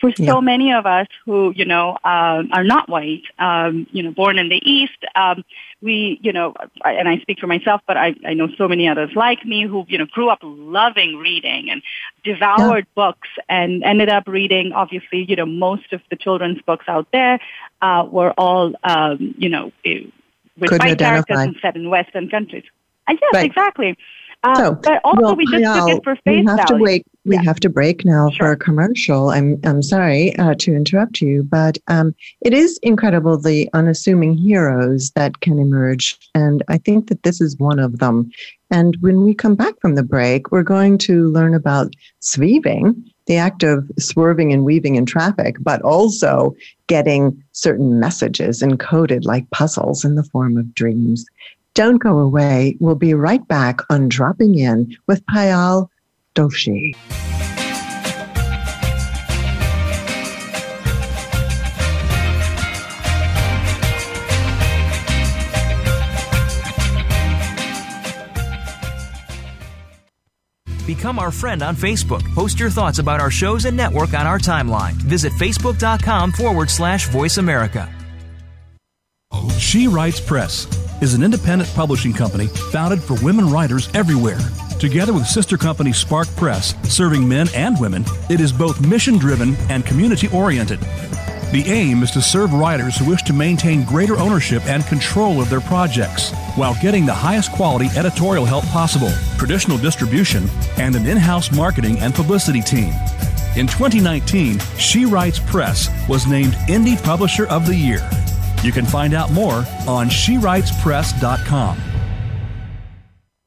for 0.00 0.12
so 0.12 0.22
yeah. 0.22 0.40
many 0.40 0.72
of 0.72 0.86
us 0.86 1.06
who, 1.24 1.52
you 1.54 1.64
know, 1.64 1.90
um, 2.04 2.50
are 2.52 2.64
not 2.64 2.88
white, 2.88 3.24
um, 3.38 3.86
you 3.90 4.02
know, 4.02 4.10
born 4.10 4.38
in 4.38 4.48
the 4.48 4.60
East, 4.68 5.04
um, 5.14 5.44
we, 5.80 6.18
you 6.22 6.32
know, 6.32 6.54
and 6.84 7.08
I 7.08 7.18
speak 7.18 7.38
for 7.38 7.46
myself, 7.46 7.80
but 7.86 7.96
I, 7.96 8.14
I 8.26 8.34
know 8.34 8.48
so 8.56 8.66
many 8.68 8.88
others 8.88 9.10
like 9.14 9.44
me 9.44 9.64
who, 9.64 9.84
you 9.88 9.98
know, 9.98 10.06
grew 10.06 10.28
up 10.28 10.40
loving 10.42 11.16
reading 11.16 11.70
and 11.70 11.82
devoured 12.24 12.86
yeah. 12.88 12.94
books 12.94 13.28
and 13.48 13.84
ended 13.84 14.08
up 14.08 14.26
reading, 14.26 14.72
obviously, 14.72 15.24
you 15.28 15.36
know, 15.36 15.46
most 15.46 15.92
of 15.92 16.00
the 16.10 16.16
children's 16.16 16.60
books 16.62 16.86
out 16.88 17.06
there 17.12 17.38
uh, 17.82 18.06
were 18.10 18.32
all, 18.32 18.74
um, 18.82 19.34
you 19.38 19.48
know, 19.48 19.72
eh, 19.84 20.00
with 20.56 20.72
white 20.72 20.80
identify. 20.80 21.04
characters 21.04 21.38
and 21.38 21.56
set 21.62 21.76
in 21.76 21.88
Western 21.88 22.28
countries. 22.28 22.64
And 23.06 23.18
yes, 23.20 23.30
right. 23.32 23.46
exactly. 23.46 23.96
Uh, 24.44 24.54
so, 24.54 24.74
but 24.74 25.00
also, 25.02 25.20
well, 25.20 25.36
we 25.36 25.44
just 25.46 25.78
took 25.78 25.88
it 25.88 26.04
for 26.04 26.14
face 26.16 26.22
We 26.26 26.46
have 26.46 26.58
value. 26.58 26.66
to 26.66 26.76
wait. 26.76 27.06
We 27.24 27.34
yeah. 27.34 27.42
have 27.42 27.58
to 27.60 27.68
break 27.68 28.04
now 28.04 28.30
sure. 28.30 28.46
for 28.46 28.52
a 28.52 28.56
commercial. 28.56 29.30
I'm 29.30 29.58
I'm 29.64 29.82
sorry 29.82 30.36
uh, 30.36 30.54
to 30.60 30.74
interrupt 30.74 31.20
you, 31.20 31.42
but 31.42 31.76
um, 31.88 32.14
it 32.42 32.54
is 32.54 32.78
incredible 32.82 33.36
the 33.36 33.68
unassuming 33.74 34.34
heroes 34.34 35.10
that 35.16 35.40
can 35.40 35.58
emerge, 35.58 36.16
and 36.34 36.62
I 36.68 36.78
think 36.78 37.08
that 37.08 37.24
this 37.24 37.40
is 37.40 37.58
one 37.58 37.80
of 37.80 37.98
them. 37.98 38.30
And 38.70 38.96
when 39.00 39.24
we 39.24 39.34
come 39.34 39.56
back 39.56 39.74
from 39.80 39.94
the 39.96 40.02
break, 40.02 40.52
we're 40.52 40.62
going 40.62 40.98
to 40.98 41.28
learn 41.30 41.54
about 41.54 41.94
sweaving, 42.20 43.10
the 43.26 43.36
act 43.36 43.62
of 43.62 43.90
swerving 43.98 44.52
and 44.52 44.64
weaving 44.64 44.96
in 44.96 45.04
traffic, 45.04 45.56
but 45.60 45.82
also 45.82 46.54
getting 46.86 47.42
certain 47.52 47.98
messages 47.98 48.62
encoded 48.62 49.24
like 49.24 49.50
puzzles 49.50 50.04
in 50.04 50.14
the 50.14 50.24
form 50.24 50.56
of 50.56 50.74
dreams. 50.74 51.26
Don't 51.78 51.98
go 51.98 52.18
away. 52.18 52.76
We'll 52.80 52.96
be 52.96 53.14
right 53.14 53.46
back 53.46 53.82
on 53.88 54.08
Dropping 54.08 54.58
In 54.58 54.96
with 55.06 55.24
Payal 55.26 55.88
Doshi. 56.34 56.96
Become 70.84 71.20
our 71.20 71.30
friend 71.30 71.62
on 71.62 71.76
Facebook. 71.76 72.24
Post 72.34 72.58
your 72.58 72.70
thoughts 72.70 72.98
about 72.98 73.20
our 73.20 73.30
shows 73.30 73.66
and 73.66 73.76
network 73.76 74.14
on 74.14 74.26
our 74.26 74.40
timeline. 74.40 74.94
Visit 74.94 75.32
facebook.com 75.34 76.32
forward 76.32 76.70
slash 76.70 77.08
voice 77.08 77.38
America. 77.38 77.88
She 79.68 79.86
Writes 79.86 80.18
Press 80.18 80.66
is 81.02 81.12
an 81.12 81.22
independent 81.22 81.70
publishing 81.74 82.14
company 82.14 82.46
founded 82.46 83.02
for 83.02 83.22
women 83.22 83.50
writers 83.50 83.90
everywhere. 83.92 84.38
Together 84.78 85.12
with 85.12 85.26
sister 85.26 85.58
company 85.58 85.92
Spark 85.92 86.26
Press, 86.36 86.74
serving 86.84 87.28
men 87.28 87.48
and 87.54 87.78
women, 87.78 88.04
it 88.30 88.40
is 88.40 88.50
both 88.50 88.80
mission 88.80 89.18
driven 89.18 89.54
and 89.68 89.84
community 89.84 90.28
oriented. 90.28 90.80
The 91.52 91.64
aim 91.66 92.02
is 92.02 92.10
to 92.12 92.22
serve 92.22 92.54
writers 92.54 92.96
who 92.96 93.10
wish 93.10 93.22
to 93.24 93.34
maintain 93.34 93.84
greater 93.84 94.16
ownership 94.16 94.64
and 94.64 94.86
control 94.86 95.38
of 95.38 95.50
their 95.50 95.60
projects 95.60 96.32
while 96.54 96.76
getting 96.80 97.04
the 97.04 97.12
highest 97.12 97.52
quality 97.52 97.88
editorial 97.94 98.46
help 98.46 98.64
possible, 98.68 99.10
traditional 99.36 99.76
distribution, 99.76 100.48
and 100.78 100.94
an 100.96 101.06
in 101.06 101.18
house 101.18 101.52
marketing 101.52 101.98
and 101.98 102.14
publicity 102.14 102.62
team. 102.62 102.94
In 103.54 103.66
2019, 103.66 104.60
She 104.78 105.04
Writes 105.04 105.38
Press 105.40 105.90
was 106.08 106.26
named 106.26 106.54
Indie 106.68 107.02
Publisher 107.02 107.46
of 107.48 107.66
the 107.66 107.76
Year. 107.76 108.08
You 108.64 108.72
can 108.72 108.86
find 108.86 109.14
out 109.14 109.30
more 109.32 109.64
on 109.86 110.08
shewritespress.com. 110.08 111.78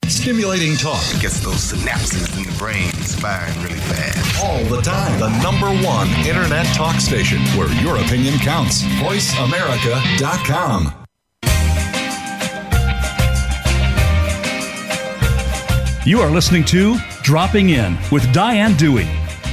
Stimulating 0.08 0.76
talk 0.78 1.02
It 1.16 1.22
gets 1.22 1.40
those 1.40 1.72
synapses 1.72 2.38
in 2.38 2.44
the 2.44 2.52
brain 2.58 2.92
firing 2.92 3.58
really 3.64 3.80
fast. 3.80 4.44
all 4.44 4.64
the 4.66 4.82
time. 4.82 5.18
The 5.20 5.30
number 5.42 5.68
one 5.86 6.10
internet 6.28 6.66
talk 6.76 7.00
station 7.00 7.40
where 7.58 7.72
your 7.82 7.98
opinion 7.98 8.38
counts. 8.40 8.84
VoiceAmerica.com. 8.84 10.94
You 16.06 16.20
are 16.20 16.30
listening 16.32 16.66
to 16.66 16.98
Dropping 17.22 17.70
In 17.70 17.96
with 18.12 18.32
Diane 18.34 18.76
Dewey. 18.76 19.08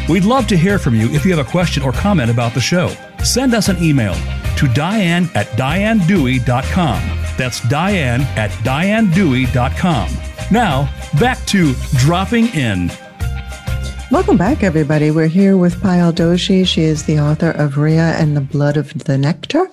We'd 0.09 0.25
love 0.25 0.47
to 0.49 0.57
hear 0.57 0.79
from 0.79 0.95
you 0.95 1.11
if 1.11 1.27
you 1.27 1.37
have 1.37 1.47
a 1.47 1.51
question 1.51 1.83
or 1.83 1.93
comment 1.93 2.31
about 2.31 2.55
the 2.55 2.61
show. 2.61 2.89
Send 3.23 3.55
us 3.55 3.69
an 3.69 3.77
email 3.83 4.15
to 4.59 4.67
diane 4.75 5.31
at 5.37 5.47
dianedewey.com. 5.57 7.01
That's 7.37 7.61
diane 7.69 8.23
at 8.37 8.51
dianedewey.com. 8.51 10.11
Now, 10.51 10.93
back 11.21 11.39
to 11.47 11.75
Dropping 11.99 12.49
In. 12.49 12.91
Welcome 14.11 14.39
back, 14.39 14.63
everybody. 14.63 15.11
We're 15.11 15.29
here 15.29 15.59
with 15.59 15.83
Payal 15.83 16.13
Doshi. 16.13 16.67
She 16.67 16.81
is 16.81 17.05
the 17.05 17.21
author 17.21 17.51
of 17.51 17.77
Rea 17.77 17.99
and 17.99 18.35
the 18.35 18.41
Blood 18.41 18.79
of 18.79 19.05
the 19.05 19.19
Nectar. 19.19 19.71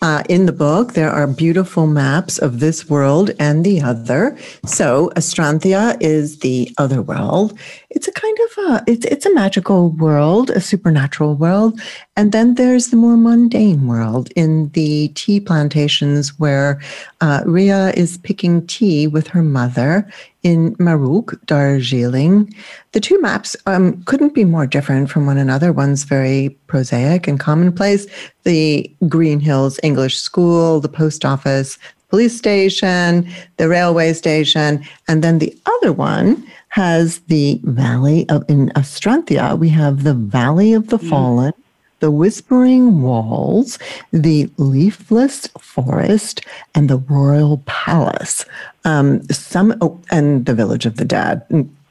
Uh, 0.00 0.22
in 0.30 0.46
the 0.46 0.52
book, 0.52 0.94
there 0.94 1.10
are 1.10 1.26
beautiful 1.26 1.86
maps 1.86 2.38
of 2.38 2.60
this 2.60 2.88
world 2.88 3.30
and 3.38 3.62
the 3.62 3.82
other. 3.82 4.38
So, 4.64 5.12
Astranthia 5.16 5.98
is 6.00 6.38
the 6.38 6.74
other 6.78 7.02
world. 7.02 7.58
It's 7.90 8.08
a 8.08 8.12
kind 8.12 8.38
of 8.38 8.58
a 8.58 8.84
it's 8.86 9.04
it's 9.04 9.26
a 9.26 9.34
magical 9.34 9.90
world, 9.90 10.48
a 10.48 10.62
supernatural 10.62 11.34
world, 11.34 11.78
and 12.16 12.30
then 12.30 12.54
there's 12.54 12.88
the 12.88 12.96
more 12.96 13.16
mundane 13.16 13.88
world 13.88 14.30
in 14.36 14.68
the 14.70 15.08
tea 15.08 15.40
plantations 15.40 16.38
where 16.38 16.80
uh, 17.20 17.42
Rea 17.44 17.92
is 17.96 18.18
picking 18.18 18.64
tea 18.68 19.08
with 19.08 19.26
her 19.28 19.42
mother 19.42 20.08
in 20.44 20.76
Maruk, 20.76 21.44
Darjeeling. 21.46 22.54
The 22.92 23.00
two 23.00 23.20
maps 23.20 23.56
um, 23.66 24.00
couldn't 24.04 24.34
be 24.34 24.44
more 24.44 24.66
different 24.66 25.10
from 25.10 25.26
one 25.26 25.38
another. 25.38 25.72
One's 25.72 26.04
very 26.04 26.56
prosaic 26.68 27.26
and 27.26 27.40
commonplace. 27.40 28.06
The 28.44 28.88
Green 29.08 29.40
Hills 29.40 29.80
English 29.82 30.18
School, 30.18 30.80
the 30.80 30.88
post 30.88 31.24
office, 31.24 31.78
police 32.10 32.36
station, 32.36 33.28
the 33.56 33.68
railway 33.68 34.12
station, 34.12 34.84
and 35.08 35.24
then 35.24 35.40
the 35.40 35.56
other 35.66 35.92
one 35.92 36.46
has 36.68 37.18
the 37.26 37.60
Valley 37.64 38.28
of 38.28 38.44
in 38.48 38.68
Astranthia. 38.76 39.58
We 39.58 39.68
have 39.70 40.04
the 40.04 40.14
Valley 40.14 40.74
of 40.74 40.88
the 40.88 40.98
Fallen 40.98 41.52
the 42.00 42.10
whispering 42.10 43.02
walls, 43.02 43.78
the 44.12 44.50
leafless 44.56 45.46
forest, 45.60 46.40
and 46.74 46.90
the 46.90 46.98
royal 46.98 47.62
palace. 47.66 48.44
Um, 48.84 49.22
some 49.30 49.74
oh, 49.80 50.00
and 50.10 50.46
the 50.46 50.54
village 50.54 50.86
of 50.86 50.96
the 50.96 51.04
dead, 51.04 51.42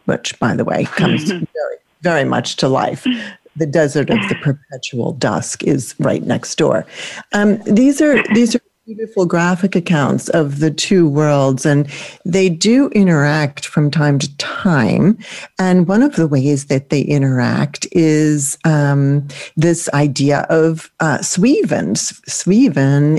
which, 0.06 0.38
by 0.40 0.56
the 0.56 0.66
way, 0.66 0.86
comes 0.86 1.24
very, 1.32 1.78
very 2.02 2.24
much 2.26 2.58
to 2.58 2.68
life. 2.68 3.06
The 3.56 3.66
desert 3.68 4.10
of 4.10 4.18
the 4.30 4.36
perpetual 4.42 5.14
dusk 5.14 5.64
is 5.64 5.96
right 6.00 6.24
next 6.24 6.56
door. 6.58 6.86
Um, 7.34 7.62
these 7.64 8.02
are 8.02 8.24
these 8.34 8.56
are 8.56 8.62
beautiful 8.86 9.26
graphic 9.26 9.78
accounts 9.78 10.28
of 10.30 10.60
the 10.60 10.70
two 10.70 11.08
worlds 11.08 11.66
and 11.66 11.88
they 12.26 12.50
do 12.50 12.90
interact 12.90 13.66
from 13.66 13.90
time 13.90 14.20
to 14.20 14.38
time 14.38 15.18
and 15.58 15.88
one 15.88 16.04
of 16.04 16.18
the 16.18 16.28
ways 16.28 16.66
that 16.66 16.90
they 16.90 17.02
interact 17.02 17.88
is 17.94 18.58
um, 18.66 19.26
this 19.56 19.90
idea 19.94 20.46
of 20.50 20.92
uh. 21.00 21.20
Sweven 21.20 21.96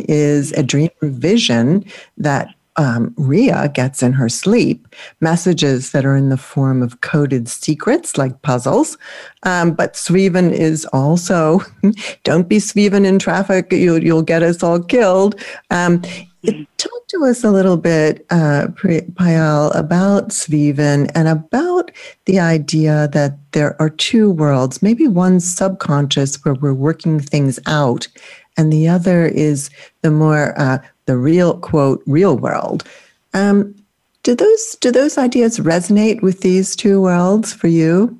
is 0.07 0.53
a 0.53 0.63
dream 0.63 0.91
vision 1.01 1.85
that 2.19 2.55
um, 2.77 3.15
Rea 3.17 3.69
gets 3.73 4.03
in 4.03 4.13
her 4.13 4.29
sleep 4.29 4.89
messages 5.21 5.93
that 5.93 6.05
are 6.05 6.17
in 6.17 6.29
the 6.29 6.37
form 6.37 6.83
of 6.83 7.01
coded 7.01 7.49
secrets 7.49 8.19
like 8.19 8.43
puzzles. 8.43 8.99
Um, 9.45 9.73
but 9.73 9.95
Sweven 9.95 10.53
is 10.53 10.85
also, 10.87 11.61
don't 12.25 12.49
be 12.49 12.59
Sweven 12.59 13.05
in 13.05 13.19
traffic, 13.19 13.73
you'll, 13.73 14.03
you'll 14.03 14.23
get 14.23 14.43
us 14.43 14.63
all 14.63 14.83
killed. 14.83 15.41
Um, 15.71 16.03
it, 16.43 16.67
talk 16.77 17.09
to 17.09 17.25
us 17.25 17.43
a 17.43 17.51
little 17.51 17.77
bit, 17.77 18.27
uh, 18.31 18.67
Payal, 18.77 19.75
about 19.75 20.33
Sweven 20.33 21.11
and 21.15 21.29
about 21.29 21.91
the 22.27 22.39
idea 22.39 23.09
that 23.13 23.39
there 23.53 23.81
are 23.81 23.89
two 23.89 24.31
worlds, 24.31 24.83
maybe 24.83 25.09
one 25.09 25.41
subconscious 25.41 26.45
where 26.45 26.55
we're 26.55 26.75
working 26.75 27.19
things 27.19 27.59
out, 27.67 28.09
and 28.57 28.73
the 28.73 28.89
other 28.89 29.27
is 29.27 29.71
the 30.03 30.11
more 30.11 30.59
uh, 30.61 30.79
the 31.07 31.17
real 31.17 31.59
quote 31.59 32.03
real 32.07 32.37
world. 32.37 32.85
Um, 33.33 33.75
do 34.23 34.35
those 34.35 34.77
do 34.77 34.91
those 34.91 35.19
ideas 35.19 35.59
resonate 35.59 36.23
with 36.23 36.41
these 36.41 36.75
two 36.75 37.01
worlds 37.01 37.53
for 37.53 37.69
you? 37.69 38.19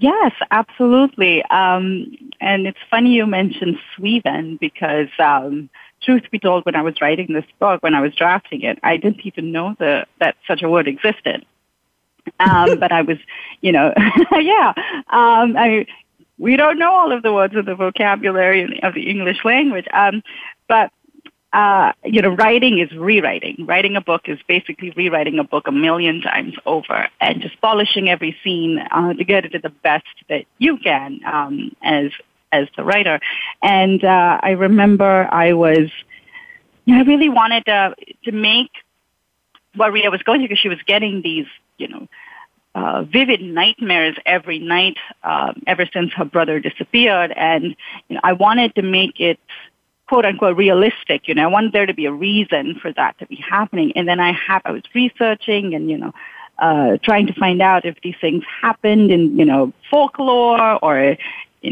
Yes, 0.00 0.32
absolutely. 0.50 1.42
Um, 1.46 2.16
and 2.40 2.66
it's 2.66 2.78
funny 2.90 3.14
you 3.14 3.26
mentioned 3.26 3.78
Sweven 3.94 4.56
because, 4.56 5.08
um, 5.18 5.68
truth 6.02 6.22
be 6.30 6.38
told, 6.38 6.64
when 6.64 6.76
I 6.76 6.82
was 6.82 7.00
writing 7.00 7.32
this 7.32 7.44
book, 7.58 7.82
when 7.82 7.94
I 7.94 8.00
was 8.00 8.14
drafting 8.14 8.62
it, 8.62 8.78
I 8.84 8.96
didn't 8.96 9.26
even 9.26 9.50
know 9.50 9.74
the, 9.78 10.06
that 10.20 10.36
such 10.46 10.62
a 10.62 10.68
word 10.68 10.86
existed. 10.86 11.44
Um, 12.38 12.78
but 12.80 12.92
I 12.92 13.02
was, 13.02 13.18
you 13.60 13.72
know, 13.72 13.92
yeah. 14.32 14.72
Um, 15.10 15.56
I 15.56 15.86
we 16.38 16.54
don't 16.56 16.78
know 16.78 16.92
all 16.92 17.10
of 17.10 17.24
the 17.24 17.32
words 17.32 17.56
of 17.56 17.66
the 17.66 17.74
vocabulary 17.74 18.80
of 18.84 18.94
the 18.94 19.10
English 19.10 19.44
language. 19.44 19.86
Um, 19.92 20.22
but 20.68 20.92
uh, 21.52 21.92
you 22.04 22.20
know, 22.20 22.30
writing 22.30 22.78
is 22.78 22.92
rewriting. 22.92 23.64
Writing 23.66 23.96
a 23.96 24.00
book 24.00 24.22
is 24.26 24.38
basically 24.46 24.90
rewriting 24.90 25.38
a 25.38 25.44
book 25.44 25.66
a 25.66 25.72
million 25.72 26.20
times 26.20 26.54
over 26.66 27.08
and 27.20 27.40
just 27.40 27.58
polishing 27.60 28.08
every 28.08 28.36
scene 28.44 28.78
uh, 28.90 29.14
to 29.14 29.24
get 29.24 29.46
it 29.46 29.50
to 29.50 29.58
the 29.58 29.70
best 29.70 30.04
that 30.28 30.44
you 30.58 30.76
can 30.76 31.20
um, 31.24 31.74
as 31.82 32.10
as 32.52 32.68
the 32.76 32.84
writer. 32.84 33.20
And 33.62 34.04
uh, 34.04 34.40
I 34.42 34.50
remember 34.52 35.28
I 35.30 35.52
was, 35.54 35.90
you 36.84 36.94
know, 36.94 37.00
I 37.00 37.04
really 37.04 37.30
wanted 37.30 37.64
to 37.64 37.94
to 38.24 38.32
make 38.32 38.70
what 39.74 39.92
Rea 39.92 40.08
was 40.08 40.22
going 40.22 40.40
through 40.40 40.48
because 40.48 40.58
she 40.58 40.68
was 40.68 40.82
getting 40.86 41.22
these, 41.22 41.46
you 41.78 41.88
know. 41.88 42.08
Uh, 42.74 43.02
vivid 43.02 43.40
nightmares 43.40 44.14
every 44.24 44.60
night 44.60 44.96
um, 45.24 45.62
ever 45.66 45.88
since 45.92 46.12
her 46.12 46.24
brother 46.24 46.60
disappeared, 46.60 47.32
and 47.34 47.74
you 48.08 48.14
know, 48.14 48.20
I 48.22 48.34
wanted 48.34 48.74
to 48.76 48.82
make 48.82 49.18
it 49.18 49.40
quote 50.08 50.24
unquote 50.24 50.56
realistic. 50.56 51.28
You 51.28 51.34
know, 51.34 51.44
I 51.44 51.46
wanted 51.46 51.72
there 51.72 51.86
to 51.86 51.94
be 51.94 52.06
a 52.06 52.12
reason 52.12 52.78
for 52.80 52.92
that 52.94 53.18
to 53.18 53.26
be 53.26 53.36
happening. 53.36 53.92
And 53.94 54.08
then 54.08 54.20
I 54.20 54.32
have, 54.32 54.62
I 54.64 54.72
was 54.72 54.82
researching 54.94 55.74
and, 55.74 55.90
you 55.90 55.98
know, 55.98 56.12
uh, 56.58 56.96
trying 57.02 57.26
to 57.28 57.34
find 57.34 57.62
out 57.62 57.84
if 57.84 58.00
these 58.02 58.16
things 58.20 58.42
happened 58.62 59.12
in, 59.12 59.38
you 59.38 59.44
know, 59.44 59.72
folklore 59.90 60.78
or 60.82 60.98
in 60.98 61.18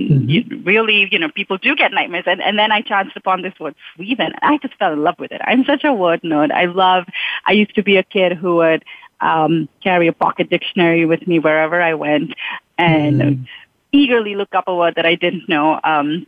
Mhm. 0.09 0.29
you, 0.29 0.63
really, 0.65 1.09
you 1.11 1.19
know, 1.19 1.29
people 1.29 1.57
do 1.57 1.75
get 1.75 1.93
nightmares. 1.93 2.25
And, 2.27 2.43
and 2.43 2.59
then 2.59 2.73
I 2.73 2.81
chanced 2.83 3.17
upon 3.17 3.43
this 3.43 3.59
word 3.59 3.75
Sweven. 3.95 4.33
I 4.43 4.59
just 4.59 4.75
fell 4.75 4.93
in 4.93 5.03
love 5.03 5.19
with 5.19 5.33
it. 5.33 5.41
I'm 5.45 5.65
such 5.65 5.85
a 5.85 5.93
word 5.93 6.23
nerd. 6.23 6.51
I 6.53 6.67
love, 6.67 7.07
I 7.47 7.53
used 7.53 7.75
to 7.77 7.83
be 7.83 7.97
a 7.97 8.03
kid 8.03 8.33
who 8.33 8.57
would, 8.57 8.85
um, 9.21 9.69
carry 9.83 10.09
a 10.09 10.13
pocket 10.13 10.51
dictionary 10.51 11.07
with 11.07 11.27
me 11.27 11.39
wherever 11.39 11.81
I 11.81 11.95
went 11.95 12.35
and 12.77 13.21
Mhm. 13.21 13.47
eagerly 13.93 14.35
look 14.35 14.55
up 14.55 14.69
a 14.69 14.75
word 14.75 14.97
that 14.97 15.07
I 15.07 15.15
didn't 15.15 15.49
know. 15.49 15.81
Um, 15.85 16.27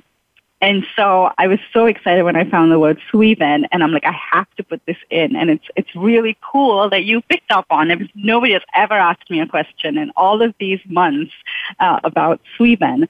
and 0.60 0.84
so 0.96 1.30
I 1.38 1.46
was 1.46 1.60
so 1.72 1.86
excited 1.86 2.24
when 2.24 2.34
I 2.34 2.48
found 2.48 2.72
the 2.72 2.80
word 2.80 3.00
Sweven, 3.10 3.66
and 3.70 3.82
I'm 3.82 3.92
like, 3.92 4.04
I 4.04 4.16
have 4.32 4.52
to 4.56 4.64
put 4.64 4.84
this 4.86 4.96
in. 5.08 5.36
And 5.36 5.50
it's 5.50 5.64
it's 5.76 5.94
really 5.94 6.36
cool 6.40 6.90
that 6.90 7.04
you 7.04 7.20
picked 7.22 7.52
up 7.52 7.66
on 7.70 7.90
it. 7.90 7.98
because 7.98 8.12
Nobody 8.16 8.54
has 8.54 8.62
ever 8.74 8.94
asked 8.94 9.30
me 9.30 9.40
a 9.40 9.46
question 9.46 9.96
in 9.96 10.10
all 10.16 10.42
of 10.42 10.54
these 10.58 10.80
months 10.86 11.32
uh, 11.78 12.00
about 12.02 12.40
Sweven. 12.56 13.06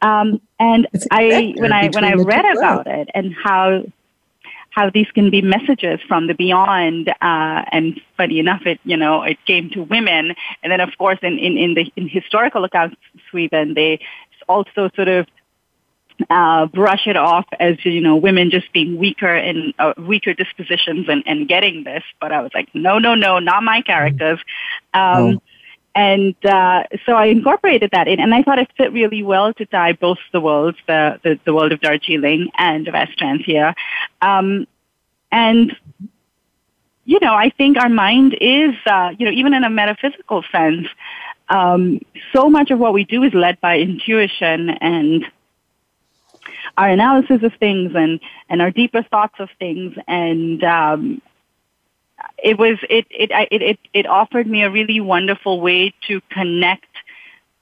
Um, 0.00 0.40
and 0.58 0.86
I 1.10 1.54
when 1.56 1.72
I 1.72 1.88
when 1.88 2.04
I 2.04 2.16
between 2.16 2.18
the 2.18 2.24
two 2.24 2.28
read 2.28 2.56
about 2.56 2.86
it 2.86 3.10
and 3.14 3.34
how 3.34 3.82
how 4.70 4.90
these 4.90 5.10
can 5.12 5.30
be 5.30 5.40
messages 5.40 6.00
from 6.06 6.26
the 6.26 6.34
beyond, 6.34 7.08
uh, 7.08 7.14
and 7.72 7.98
funny 8.16 8.38
enough, 8.38 8.62
it 8.64 8.80
you 8.84 8.96
know 8.96 9.22
it 9.22 9.36
came 9.46 9.68
to 9.70 9.82
women, 9.82 10.34
and 10.62 10.72
then 10.72 10.80
of 10.80 10.96
course 10.96 11.18
in 11.20 11.38
in, 11.38 11.58
in 11.58 11.74
the 11.74 11.92
in 11.96 12.08
historical 12.08 12.64
accounts 12.64 12.96
of 13.14 13.20
Sweven, 13.30 13.74
they 13.74 14.00
also 14.48 14.90
sort 14.94 15.08
of 15.08 15.26
uh, 16.30 16.66
brush 16.66 17.06
it 17.06 17.16
off 17.16 17.46
as 17.58 17.84
you 17.84 18.00
know 18.00 18.16
women 18.16 18.50
just 18.50 18.72
being 18.72 18.98
weaker 18.98 19.34
and 19.34 19.74
uh, 19.78 19.94
weaker 19.98 20.32
dispositions 20.32 21.06
and, 21.08 21.22
and 21.26 21.48
getting 21.48 21.84
this. 21.84 22.02
But 22.20 22.32
I 22.32 22.40
was 22.42 22.50
like, 22.54 22.68
no, 22.74 22.98
no, 22.98 23.14
no, 23.14 23.38
not 23.38 23.62
my 23.62 23.82
characters. 23.82 24.38
Um, 24.94 25.26
Oh. 25.26 25.42
And 25.94 26.34
uh, 26.44 26.82
so 27.06 27.12
I 27.14 27.26
incorporated 27.26 27.92
that 27.92 28.06
in, 28.06 28.20
and 28.20 28.34
I 28.34 28.42
thought 28.42 28.58
it 28.58 28.70
fit 28.76 28.92
really 28.92 29.22
well 29.22 29.54
to 29.54 29.64
tie 29.64 29.94
both 29.94 30.18
the 30.30 30.42
worlds, 30.42 30.76
the 30.86 31.18
the, 31.24 31.40
the 31.46 31.54
world 31.54 31.72
of 31.72 31.80
Darjeeling 31.80 32.50
and 32.58 32.86
of 32.86 32.92
Astranthia. 32.92 33.74
Um, 34.20 34.66
and 35.32 35.74
you 37.06 37.18
know, 37.20 37.32
I 37.32 37.48
think 37.48 37.78
our 37.78 37.88
mind 37.88 38.36
is, 38.38 38.74
uh, 38.84 39.12
you 39.16 39.24
know, 39.24 39.32
even 39.32 39.54
in 39.54 39.64
a 39.64 39.70
metaphysical 39.70 40.44
sense, 40.52 40.86
um, 41.48 42.00
so 42.34 42.50
much 42.50 42.70
of 42.70 42.78
what 42.78 42.92
we 42.92 43.04
do 43.04 43.22
is 43.22 43.32
led 43.32 43.60
by 43.60 43.78
intuition 43.78 44.68
and 44.68 45.24
our 46.76 46.88
analysis 46.88 47.42
of 47.42 47.52
things 47.58 47.92
and, 47.94 48.20
and 48.48 48.62
our 48.62 48.70
deeper 48.70 49.02
thoughts 49.02 49.36
of 49.38 49.48
things. 49.58 49.94
And 50.06 50.62
um, 50.64 51.22
it 52.42 52.58
was 52.58 52.78
it, 52.88 53.06
it 53.10 53.30
it 53.50 53.62
it 53.62 53.78
it 53.92 54.06
offered 54.06 54.46
me 54.46 54.62
a 54.62 54.70
really 54.70 55.00
wonderful 55.00 55.60
way 55.60 55.94
to 56.08 56.20
connect 56.30 56.86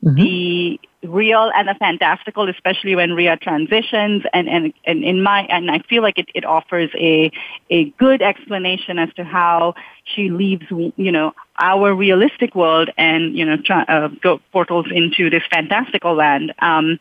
mm-hmm. 0.03 0.15
the 0.17 0.81
real 1.03 1.51
and 1.55 1.69
the 1.69 1.75
fantastical, 1.75 2.49
especially 2.49 2.95
when 2.97 3.13
Rea 3.13 3.37
transitions. 3.37 4.23
And, 4.33 4.49
and, 4.49 4.73
and 4.85 5.05
in 5.05 5.23
my, 5.23 5.43
and 5.51 5.71
I 5.71 5.81
feel 5.81 6.03
like 6.03 6.19
it, 6.19 6.29
it 6.35 6.45
offers 6.45 6.91
a, 6.95 7.31
a 7.71 7.91
good 7.91 8.23
explanation 8.23 8.99
as 8.99 9.13
to 9.15 9.25
how 9.25 9.75
she 10.05 10.31
leaves, 10.31 10.65
you 10.71 11.13
know, 11.13 11.35
our 11.59 11.95
realistic 11.95 12.55
world 12.55 12.91
and, 12.97 13.37
you 13.37 13.45
know, 13.45 13.57
try, 13.57 13.83
uh, 13.83 14.09
go 14.09 14.41
portals 14.53 14.87
into 14.91 15.31
this 15.31 15.43
fantastical 15.51 16.15
land. 16.15 16.53
Um, 16.59 16.99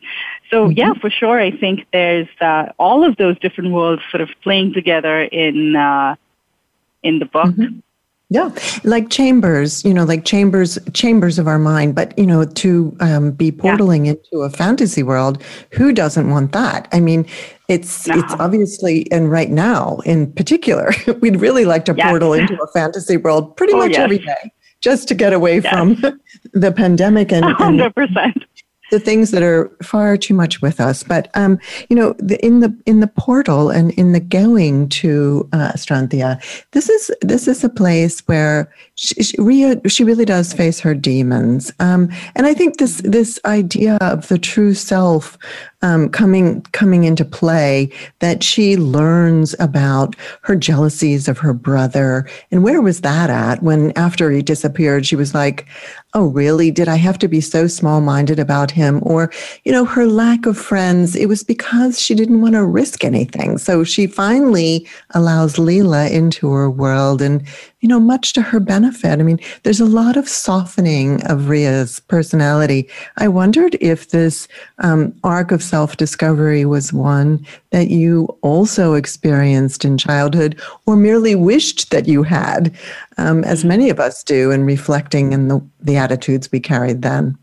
so 0.50 0.68
mm-hmm. 0.68 0.78
yeah, 0.78 0.94
for 0.94 1.10
sure, 1.10 1.40
I 1.40 1.50
think 1.50 1.86
there's, 1.92 2.28
uh, 2.40 2.66
all 2.78 3.04
of 3.04 3.16
those 3.16 3.38
different 3.40 3.72
worlds 3.72 4.02
sort 4.10 4.20
of 4.20 4.28
playing 4.42 4.72
together 4.72 5.22
in, 5.22 5.74
uh, 5.74 6.14
in 7.02 7.18
the 7.18 7.26
book. 7.26 7.46
Mm-hmm. 7.46 7.80
Yeah, 8.30 8.50
like 8.84 9.10
chambers, 9.10 9.84
you 9.84 9.92
know, 9.92 10.04
like 10.04 10.24
chambers, 10.24 10.78
chambers 10.92 11.38
of 11.38 11.46
our 11.46 11.58
mind. 11.58 11.94
But 11.94 12.18
you 12.18 12.26
know, 12.26 12.44
to 12.44 12.96
um, 13.00 13.32
be 13.32 13.52
portaling 13.52 14.06
yeah. 14.06 14.12
into 14.12 14.38
a 14.38 14.50
fantasy 14.50 15.02
world, 15.02 15.42
who 15.72 15.92
doesn't 15.92 16.30
want 16.30 16.52
that? 16.52 16.88
I 16.90 17.00
mean, 17.00 17.26
it's 17.68 18.06
no. 18.06 18.18
it's 18.18 18.32
obviously, 18.34 19.10
and 19.12 19.30
right 19.30 19.50
now 19.50 19.98
in 20.06 20.32
particular, 20.32 20.92
we'd 21.20 21.40
really 21.40 21.64
like 21.64 21.84
to 21.84 21.94
yes. 21.96 22.08
portal 22.08 22.32
into 22.32 22.60
a 22.60 22.66
fantasy 22.68 23.18
world 23.18 23.56
pretty 23.56 23.74
oh, 23.74 23.78
much 23.78 23.92
yes. 23.92 24.00
every 24.00 24.18
day, 24.18 24.52
just 24.80 25.06
to 25.08 25.14
get 25.14 25.32
away 25.32 25.60
yes. 25.60 25.72
from 25.72 26.18
the 26.54 26.72
pandemic 26.72 27.30
and 27.30 27.44
hundred 27.44 27.94
percent 27.94 28.44
the 28.90 29.00
things 29.00 29.30
that 29.30 29.42
are 29.42 29.70
far 29.82 30.16
too 30.16 30.34
much 30.34 30.60
with 30.60 30.80
us. 30.80 31.02
But 31.02 31.30
um, 31.34 31.58
you 31.88 31.96
know, 31.96 32.14
the, 32.18 32.44
in 32.44 32.60
the 32.60 32.76
in 32.86 33.00
the 33.00 33.06
portal 33.06 33.70
and 33.70 33.92
in 33.92 34.12
the 34.12 34.20
going 34.20 34.88
to 34.90 35.48
uh, 35.52 35.72
this 36.72 36.88
is 36.88 37.10
this 37.20 37.48
is 37.48 37.64
a 37.64 37.68
place 37.68 38.20
where 38.26 38.72
she, 38.94 39.22
she, 39.22 39.36
Rea 39.40 39.80
she 39.86 40.04
really 40.04 40.24
does 40.24 40.52
face 40.52 40.80
her 40.80 40.94
demons, 40.94 41.72
um, 41.80 42.10
and 42.34 42.46
I 42.46 42.54
think 42.54 42.78
this 42.78 43.00
this 43.04 43.40
idea 43.44 43.96
of 44.00 44.28
the 44.28 44.38
true 44.38 44.74
self 44.74 45.38
um, 45.84 46.08
coming 46.08 46.62
coming 46.72 47.04
into 47.04 47.26
play 47.26 47.92
that 48.20 48.42
she 48.42 48.76
learns 48.78 49.54
about 49.60 50.16
her 50.40 50.56
jealousies 50.56 51.28
of 51.28 51.36
her 51.38 51.52
brother. 51.52 52.26
And 52.50 52.64
where 52.64 52.80
was 52.80 53.02
that 53.02 53.28
at 53.28 53.62
when 53.62 53.92
after 53.94 54.30
he 54.30 54.40
disappeared 54.40 55.06
she 55.06 55.14
was 55.14 55.34
like 55.34 55.66
oh 56.14 56.26
really? 56.26 56.70
Did 56.70 56.88
i 56.88 56.96
have 56.96 57.18
to 57.18 57.28
be 57.28 57.40
so 57.40 57.66
small-minded 57.66 58.38
about 58.38 58.70
him? 58.70 59.00
Or 59.02 59.30
you 59.64 59.72
know 59.72 59.84
her 59.84 60.06
lack 60.06 60.46
of 60.46 60.56
friends 60.56 61.14
it 61.14 61.28
was 61.28 61.44
because 61.44 62.00
she 62.00 62.14
didn't 62.14 62.40
want 62.40 62.54
to 62.54 62.64
risk 62.64 63.04
anything. 63.04 63.58
So 63.58 63.84
she 63.84 64.06
finally 64.06 64.88
allows 65.10 65.56
leela 65.56 66.10
into 66.10 66.50
her 66.50 66.70
world 66.70 67.20
and 67.20 67.46
you 67.84 67.88
know, 67.88 68.00
much 68.00 68.32
to 68.32 68.40
her 68.40 68.60
benefit. 68.60 69.20
I 69.20 69.22
mean, 69.22 69.38
there's 69.62 69.78
a 69.78 69.84
lot 69.84 70.16
of 70.16 70.26
softening 70.26 71.22
of 71.26 71.50
Rea's 71.50 72.00
personality. 72.00 72.88
I 73.18 73.28
wondered 73.28 73.76
if 73.78 74.08
this 74.08 74.48
um, 74.78 75.14
arc 75.22 75.52
of 75.52 75.62
self 75.62 75.98
discovery 75.98 76.64
was 76.64 76.94
one 76.94 77.46
that 77.72 77.88
you 77.88 78.38
also 78.40 78.94
experienced 78.94 79.84
in 79.84 79.98
childhood 79.98 80.58
or 80.86 80.96
merely 80.96 81.34
wished 81.34 81.90
that 81.90 82.08
you 82.08 82.22
had, 82.22 82.74
um, 83.18 83.44
as 83.44 83.66
many 83.66 83.90
of 83.90 84.00
us 84.00 84.24
do 84.24 84.50
in 84.50 84.64
reflecting 84.64 85.34
in 85.34 85.48
the, 85.48 85.62
the 85.82 85.98
attitudes 85.98 86.50
we 86.50 86.60
carried 86.60 87.02
then. 87.02 87.36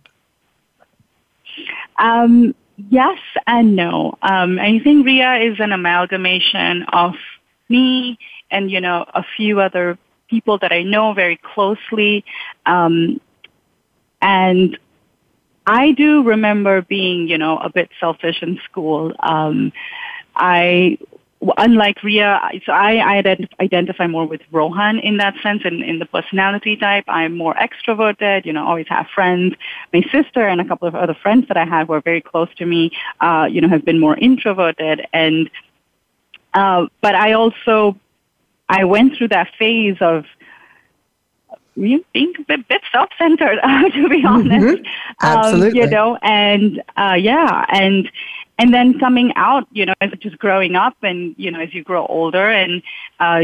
Um, 1.99 2.55
yes 2.89 3.19
and 3.45 3.75
no. 3.75 4.17
Um, 4.23 4.57
I 4.57 4.79
think 4.79 5.05
Rea 5.05 5.45
is 5.45 5.59
an 5.59 5.71
amalgamation 5.71 6.81
of 6.93 7.13
me 7.69 8.17
and, 8.49 8.71
you 8.71 8.81
know, 8.81 9.05
a 9.13 9.23
few 9.37 9.59
other 9.59 9.99
people 10.31 10.57
that 10.63 10.71
I 10.71 10.81
know 10.93 11.13
very 11.13 11.37
closely. 11.53 12.25
Um, 12.65 13.21
and 14.21 14.79
I 15.67 15.91
do 15.91 16.23
remember 16.23 16.81
being, 16.81 17.27
you 17.27 17.37
know, 17.37 17.57
a 17.57 17.69
bit 17.69 17.89
selfish 17.99 18.41
in 18.41 18.59
school. 18.67 19.13
Um, 19.19 19.71
I, 20.35 20.97
unlike 21.57 22.01
Rea, 22.03 22.61
so 22.65 22.71
I, 22.71 22.93
I 23.13 23.37
identify 23.59 24.07
more 24.07 24.25
with 24.25 24.41
Rohan 24.51 24.99
in 24.99 25.17
that 25.17 25.35
sense, 25.43 25.61
in, 25.65 25.83
in 25.83 25.99
the 25.99 26.05
personality 26.05 26.77
type. 26.77 27.05
I'm 27.07 27.37
more 27.37 27.55
extroverted, 27.67 28.45
you 28.45 28.53
know, 28.53 28.65
always 28.65 28.87
have 28.89 29.07
friends. 29.13 29.55
My 29.93 30.01
sister 30.11 30.47
and 30.47 30.61
a 30.61 30.65
couple 30.65 30.87
of 30.87 30.95
other 30.95 31.17
friends 31.23 31.47
that 31.49 31.57
I 31.57 31.65
had 31.65 31.87
who 31.87 31.93
are 31.93 32.01
very 32.01 32.21
close 32.21 32.49
to 32.57 32.65
me, 32.65 32.91
uh, 33.19 33.47
you 33.51 33.59
know, 33.61 33.69
have 33.69 33.85
been 33.85 33.99
more 33.99 34.17
introverted. 34.17 34.97
And, 35.13 35.49
uh, 36.53 36.87
but 37.01 37.15
I 37.15 37.33
also 37.33 37.97
I 38.71 38.85
went 38.85 39.17
through 39.17 39.27
that 39.29 39.49
phase 39.59 39.97
of 39.99 40.25
being 41.75 42.03
a 42.37 42.43
bit, 42.43 42.67
bit 42.67 42.81
self-centered, 42.91 43.59
to 43.93 44.09
be 44.09 44.17
mm-hmm. 44.17 44.27
honest. 44.27 44.77
Mm-hmm. 44.77 44.85
Absolutely. 45.21 45.81
Um, 45.81 45.85
you 45.85 45.91
know, 45.91 46.17
and 46.21 46.83
uh, 46.95 47.17
yeah, 47.19 47.65
and 47.69 48.09
and 48.57 48.73
then 48.73 48.97
coming 48.97 49.33
out, 49.35 49.67
you 49.71 49.85
know, 49.85 49.93
just 50.19 50.37
growing 50.39 50.75
up, 50.75 50.95
and 51.01 51.35
you 51.37 51.51
know, 51.51 51.59
as 51.59 51.73
you 51.73 51.83
grow 51.83 52.05
older, 52.05 52.49
and 52.49 52.81
uh, 53.19 53.41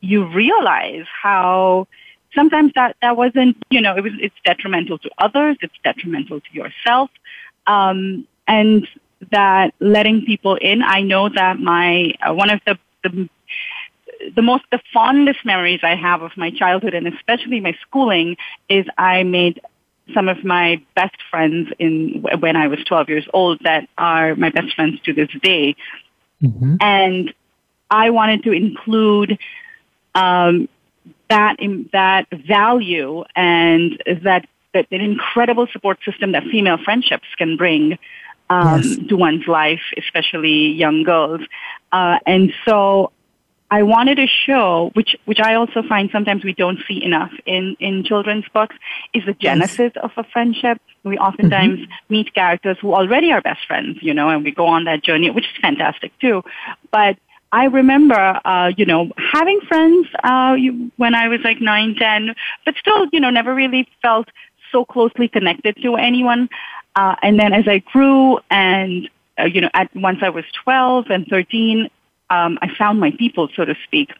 you 0.00 0.26
realize 0.26 1.06
how 1.22 1.86
sometimes 2.34 2.72
that 2.74 2.96
that 3.00 3.16
wasn't, 3.16 3.56
you 3.70 3.80
know, 3.80 3.96
it 3.96 4.02
was 4.02 4.12
it's 4.20 4.34
detrimental 4.44 4.98
to 4.98 5.10
others, 5.18 5.56
it's 5.62 5.74
detrimental 5.84 6.40
to 6.40 6.52
yourself, 6.52 7.10
um, 7.68 8.26
and 8.48 8.88
that 9.30 9.72
letting 9.78 10.24
people 10.24 10.56
in. 10.56 10.82
I 10.82 11.02
know 11.02 11.28
that 11.28 11.60
my 11.60 12.14
uh, 12.26 12.34
one 12.34 12.50
of 12.50 12.60
the 12.66 12.76
the 13.04 13.28
the 14.34 14.42
most 14.42 14.64
the 14.70 14.80
fondest 14.92 15.44
memories 15.44 15.80
I 15.82 15.94
have 15.94 16.22
of 16.22 16.32
my 16.36 16.50
childhood 16.50 16.94
and 16.94 17.06
especially 17.06 17.60
my 17.60 17.76
schooling 17.82 18.36
is 18.68 18.86
I 18.96 19.22
made 19.22 19.60
some 20.14 20.28
of 20.28 20.44
my 20.44 20.82
best 20.94 21.16
friends 21.30 21.68
in 21.78 22.24
when 22.40 22.56
I 22.56 22.68
was 22.68 22.78
12 22.84 23.08
years 23.08 23.28
old 23.32 23.60
that 23.64 23.88
are 23.98 24.34
my 24.36 24.50
best 24.50 24.74
friends 24.74 25.00
to 25.04 25.12
this 25.12 25.28
day. 25.42 25.76
Mm-hmm. 26.42 26.76
And 26.80 27.34
I 27.90 28.10
wanted 28.10 28.42
to 28.44 28.52
include 28.52 29.38
um, 30.14 30.68
that 31.28 31.60
in, 31.60 31.90
that 31.92 32.26
value 32.30 33.24
and 33.36 34.02
that 34.24 34.46
that 34.74 34.86
an 34.90 35.00
incredible 35.00 35.66
support 35.72 35.98
system 36.04 36.32
that 36.32 36.44
female 36.44 36.78
friendships 36.78 37.26
can 37.36 37.56
bring 37.56 37.98
um, 38.50 38.82
yes. 38.82 38.98
to 39.08 39.16
one's 39.16 39.46
life, 39.46 39.80
especially 39.96 40.72
young 40.72 41.02
girls. 41.02 41.40
Uh, 41.92 42.18
and 42.26 42.52
so 42.64 43.12
I 43.70 43.82
wanted 43.82 44.16
to 44.16 44.26
show, 44.26 44.90
which 44.94 45.14
which 45.26 45.40
I 45.40 45.54
also 45.54 45.82
find 45.82 46.08
sometimes 46.10 46.42
we 46.42 46.54
don't 46.54 46.78
see 46.88 47.02
enough 47.04 47.30
in 47.44 47.76
in 47.80 48.02
children's 48.02 48.46
books, 48.54 48.74
is 49.12 49.24
the 49.26 49.34
genesis 49.34 49.92
of 50.02 50.10
a 50.16 50.24
friendship. 50.24 50.80
We 51.04 51.18
oftentimes 51.18 51.80
mm-hmm. 51.80 51.92
meet 52.08 52.34
characters 52.34 52.78
who 52.80 52.94
already 52.94 53.30
are 53.30 53.42
best 53.42 53.66
friends, 53.66 53.98
you 54.00 54.14
know, 54.14 54.30
and 54.30 54.42
we 54.42 54.52
go 54.52 54.66
on 54.66 54.84
that 54.84 55.02
journey, 55.02 55.30
which 55.30 55.44
is 55.44 55.60
fantastic 55.60 56.12
too. 56.18 56.44
But 56.90 57.18
I 57.52 57.66
remember, 57.66 58.40
uh, 58.44 58.72
you 58.76 58.86
know, 58.86 59.10
having 59.32 59.60
friends 59.68 60.08
uh, 60.22 60.56
when 60.96 61.14
I 61.14 61.28
was 61.28 61.40
like 61.44 61.60
nine, 61.60 61.94
ten, 61.94 62.34
but 62.64 62.74
still, 62.80 63.06
you 63.12 63.20
know, 63.20 63.30
never 63.30 63.54
really 63.54 63.86
felt 64.00 64.28
so 64.72 64.84
closely 64.86 65.28
connected 65.28 65.76
to 65.82 65.96
anyone. 65.96 66.48
Uh, 66.96 67.16
and 67.22 67.38
then 67.38 67.52
as 67.52 67.68
I 67.68 67.78
grew 67.78 68.38
and 68.50 69.08
uh, 69.38 69.44
you 69.44 69.60
know, 69.60 69.70
at 69.74 69.94
once 69.94 70.18
I 70.22 70.30
was 70.30 70.44
12 70.64 71.06
and 71.10 71.26
13, 71.26 71.88
um, 72.30 72.58
I 72.62 72.68
found 72.74 73.00
my 73.00 73.10
people, 73.12 73.48
so 73.54 73.64
to 73.64 73.74
speak. 73.84 74.10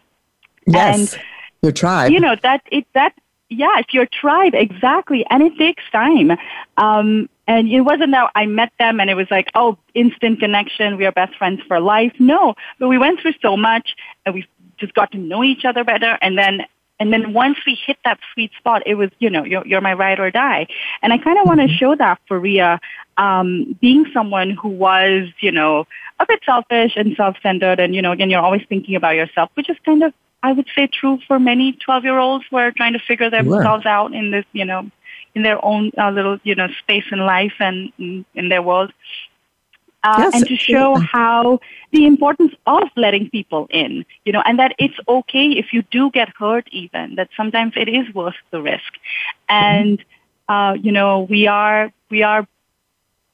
Yes, 0.66 1.14
and, 1.14 1.22
your 1.62 1.72
tribe. 1.72 2.12
You 2.12 2.20
know 2.20 2.36
that 2.42 2.62
it 2.70 2.86
that 2.94 3.14
yeah, 3.48 3.78
it's 3.78 3.94
your 3.94 4.06
tribe 4.06 4.54
exactly, 4.54 5.24
and 5.30 5.42
it 5.42 5.56
takes 5.56 5.82
time. 5.90 6.32
Um, 6.76 7.28
and 7.46 7.68
it 7.68 7.80
wasn't 7.80 8.10
that 8.12 8.30
I 8.34 8.44
met 8.44 8.72
them 8.78 9.00
and 9.00 9.08
it 9.08 9.14
was 9.14 9.26
like, 9.30 9.48
oh, 9.54 9.78
instant 9.94 10.38
connection. 10.38 10.98
We 10.98 11.06
are 11.06 11.12
best 11.12 11.34
friends 11.36 11.62
for 11.66 11.80
life. 11.80 12.12
No, 12.18 12.54
but 12.78 12.88
we 12.88 12.98
went 12.98 13.20
through 13.20 13.32
so 13.40 13.56
much 13.56 13.96
and 14.26 14.34
we 14.34 14.46
just 14.76 14.92
got 14.92 15.10
to 15.12 15.18
know 15.18 15.42
each 15.42 15.64
other 15.64 15.82
better. 15.82 16.18
And 16.20 16.36
then, 16.36 16.66
and 17.00 17.12
then 17.12 17.32
once 17.32 17.58
we 17.66 17.74
hit 17.74 17.96
that 18.04 18.18
sweet 18.32 18.50
spot, 18.58 18.82
it 18.86 18.96
was, 18.96 19.10
you 19.18 19.30
know, 19.30 19.44
you're, 19.44 19.66
you're 19.66 19.80
my 19.80 19.94
ride 19.94 20.18
or 20.18 20.30
die. 20.30 20.66
And 21.02 21.12
I 21.12 21.18
kind 21.18 21.38
of 21.38 21.46
want 21.46 21.60
to 21.60 21.66
mm-hmm. 21.66 21.76
show 21.76 21.94
that 21.96 22.20
for 22.26 22.38
Rea, 22.38 22.78
um, 23.16 23.76
being 23.80 24.06
someone 24.12 24.50
who 24.50 24.68
was, 24.68 25.28
you 25.40 25.52
know, 25.52 25.86
a 26.18 26.26
bit 26.26 26.40
selfish 26.44 26.96
and 26.96 27.14
self-centered 27.16 27.78
and, 27.78 27.94
you 27.94 28.02
know, 28.02 28.12
again, 28.12 28.30
you're 28.30 28.42
always 28.42 28.62
thinking 28.68 28.96
about 28.96 29.14
yourself, 29.14 29.50
which 29.54 29.70
is 29.70 29.76
kind 29.84 30.02
of, 30.02 30.12
I 30.42 30.52
would 30.52 30.66
say, 30.74 30.88
true 30.88 31.18
for 31.26 31.38
many 31.38 31.78
12-year-olds 31.86 32.44
who 32.50 32.56
are 32.56 32.72
trying 32.72 32.94
to 32.94 32.98
figure 32.98 33.30
themselves 33.30 33.84
sure. 33.84 33.92
out 33.92 34.12
in 34.12 34.30
this, 34.30 34.44
you 34.52 34.64
know, 34.64 34.90
in 35.34 35.42
their 35.42 35.64
own 35.64 35.92
uh, 35.96 36.10
little, 36.10 36.38
you 36.42 36.54
know, 36.56 36.68
space 36.80 37.04
in 37.12 37.18
life 37.20 37.54
and 37.60 37.92
in, 37.98 38.24
in 38.34 38.48
their 38.48 38.62
world. 38.62 38.92
Uh, 40.08 40.16
yes, 40.18 40.34
and 40.34 40.46
to 40.46 40.56
show 40.56 40.88
how 41.16 41.60
the 41.92 42.02
importance 42.12 42.54
of 42.66 42.84
letting 42.96 43.24
people 43.30 43.62
in, 43.70 44.04
you 44.24 44.32
know, 44.34 44.42
and 44.48 44.58
that 44.58 44.72
it's 44.78 44.98
okay 45.16 45.46
if 45.62 45.66
you 45.74 45.82
do 45.98 46.10
get 46.18 46.28
hurt 46.42 46.66
even, 46.82 47.16
that 47.16 47.28
sometimes 47.36 47.72
it 47.76 47.88
is 47.88 48.06
worth 48.14 48.38
the 48.50 48.60
risk. 48.72 48.92
And 49.48 49.98
mm-hmm 49.98 50.14
uh, 50.48 50.74
you 50.80 50.92
know, 50.92 51.26
we 51.28 51.46
are, 51.46 51.92
we 52.10 52.22
are, 52.22 52.46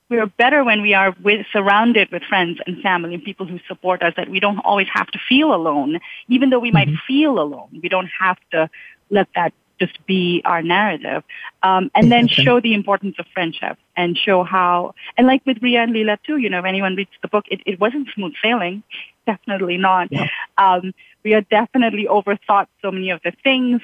we 0.08 0.18
are 0.18 0.26
better 0.26 0.64
when 0.64 0.82
we 0.82 0.94
are 0.94 1.14
with, 1.22 1.46
surrounded 1.52 2.10
with 2.10 2.22
friends 2.24 2.58
and 2.66 2.82
family 2.82 3.14
and 3.14 3.24
people 3.24 3.46
who 3.46 3.58
support 3.68 4.02
us 4.02 4.12
that 4.16 4.28
we 4.28 4.40
don't 4.40 4.58
always 4.58 4.88
have 4.92 5.06
to 5.08 5.18
feel 5.28 5.54
alone. 5.54 6.00
Even 6.28 6.50
though 6.50 6.58
we 6.58 6.70
might 6.70 6.88
mm-hmm. 6.88 7.06
feel 7.06 7.38
alone, 7.38 7.68
we 7.82 7.88
don't 7.88 8.10
have 8.18 8.36
to 8.50 8.68
let 9.10 9.28
that 9.34 9.52
just 9.78 10.04
be 10.06 10.42
our 10.44 10.62
narrative. 10.62 11.22
Um, 11.62 11.90
and 11.94 12.10
then 12.10 12.26
okay. 12.26 12.42
show 12.42 12.60
the 12.60 12.74
importance 12.74 13.16
of 13.18 13.26
friendship 13.32 13.76
and 13.96 14.16
show 14.16 14.44
how, 14.44 14.94
and 15.16 15.26
like 15.26 15.44
with 15.46 15.62
Rea 15.62 15.76
and 15.76 15.94
Leela 15.94 16.18
too, 16.24 16.36
you 16.36 16.50
know, 16.50 16.60
if 16.60 16.64
anyone 16.64 16.96
reads 16.96 17.10
the 17.22 17.28
book, 17.28 17.44
it, 17.50 17.60
it 17.66 17.80
wasn't 17.80 18.08
smooth 18.14 18.34
sailing. 18.42 18.82
Definitely 19.26 19.78
not. 19.78 20.12
Yeah. 20.12 20.28
Um, 20.58 20.92
Rea 21.24 21.40
definitely 21.40 22.06
overthought 22.06 22.66
so 22.82 22.90
many 22.90 23.08
of 23.10 23.22
the 23.24 23.32
things, 23.42 23.80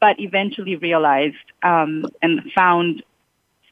but 0.00 0.18
eventually 0.18 0.76
realized 0.76 1.36
um, 1.62 2.06
and 2.22 2.50
found 2.54 3.02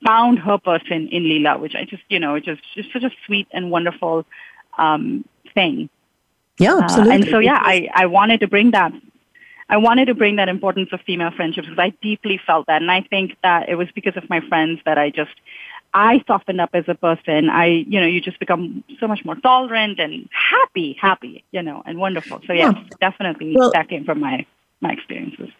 found 0.04 0.38
her 0.38 0.58
person 0.58 1.08
in 1.08 1.22
Leela, 1.22 1.58
which 1.58 1.74
I 1.74 1.84
just, 1.84 2.02
you 2.10 2.20
know, 2.20 2.38
just 2.38 2.60
just 2.74 2.92
such 2.92 3.02
a 3.02 3.10
sweet 3.24 3.48
and 3.50 3.70
wonderful 3.70 4.26
um, 4.76 5.24
thing. 5.54 5.88
Yeah, 6.58 6.80
absolutely. 6.82 7.12
Uh, 7.12 7.14
and 7.14 7.28
so, 7.28 7.38
yeah, 7.38 7.58
I, 7.60 7.88
I 7.92 8.06
wanted 8.06 8.40
to 8.40 8.48
bring 8.48 8.70
that 8.70 8.92
I 9.68 9.78
wanted 9.78 10.06
to 10.06 10.14
bring 10.14 10.36
that 10.36 10.48
importance 10.48 10.90
of 10.92 11.00
female 11.02 11.30
friendships 11.32 11.66
because 11.66 11.82
I 11.82 11.90
deeply 12.02 12.40
felt 12.46 12.66
that. 12.66 12.82
And 12.82 12.90
I 12.90 13.02
think 13.02 13.36
that 13.42 13.68
it 13.68 13.74
was 13.74 13.88
because 13.94 14.16
of 14.16 14.28
my 14.30 14.40
friends 14.48 14.80
that 14.84 14.96
I 14.96 15.10
just, 15.10 15.34
I 15.92 16.22
softened 16.26 16.60
up 16.60 16.70
as 16.72 16.84
a 16.88 16.94
person. 16.94 17.50
I, 17.50 17.66
you 17.66 18.00
know, 18.00 18.06
you 18.06 18.20
just 18.20 18.38
become 18.38 18.84
so 19.00 19.08
much 19.08 19.24
more 19.24 19.34
tolerant 19.34 19.98
and 19.98 20.28
happy, 20.30 20.96
happy, 21.00 21.44
you 21.50 21.62
know, 21.62 21.82
and 21.84 21.98
wonderful. 21.98 22.40
So 22.46 22.52
yeah, 22.52 22.72
yeah. 22.72 22.82
definitely 23.00 23.54
well, 23.56 23.72
that 23.72 23.88
came 23.88 24.04
from 24.04 24.20
my, 24.20 24.46
my 24.80 24.92
experiences. 24.92 25.50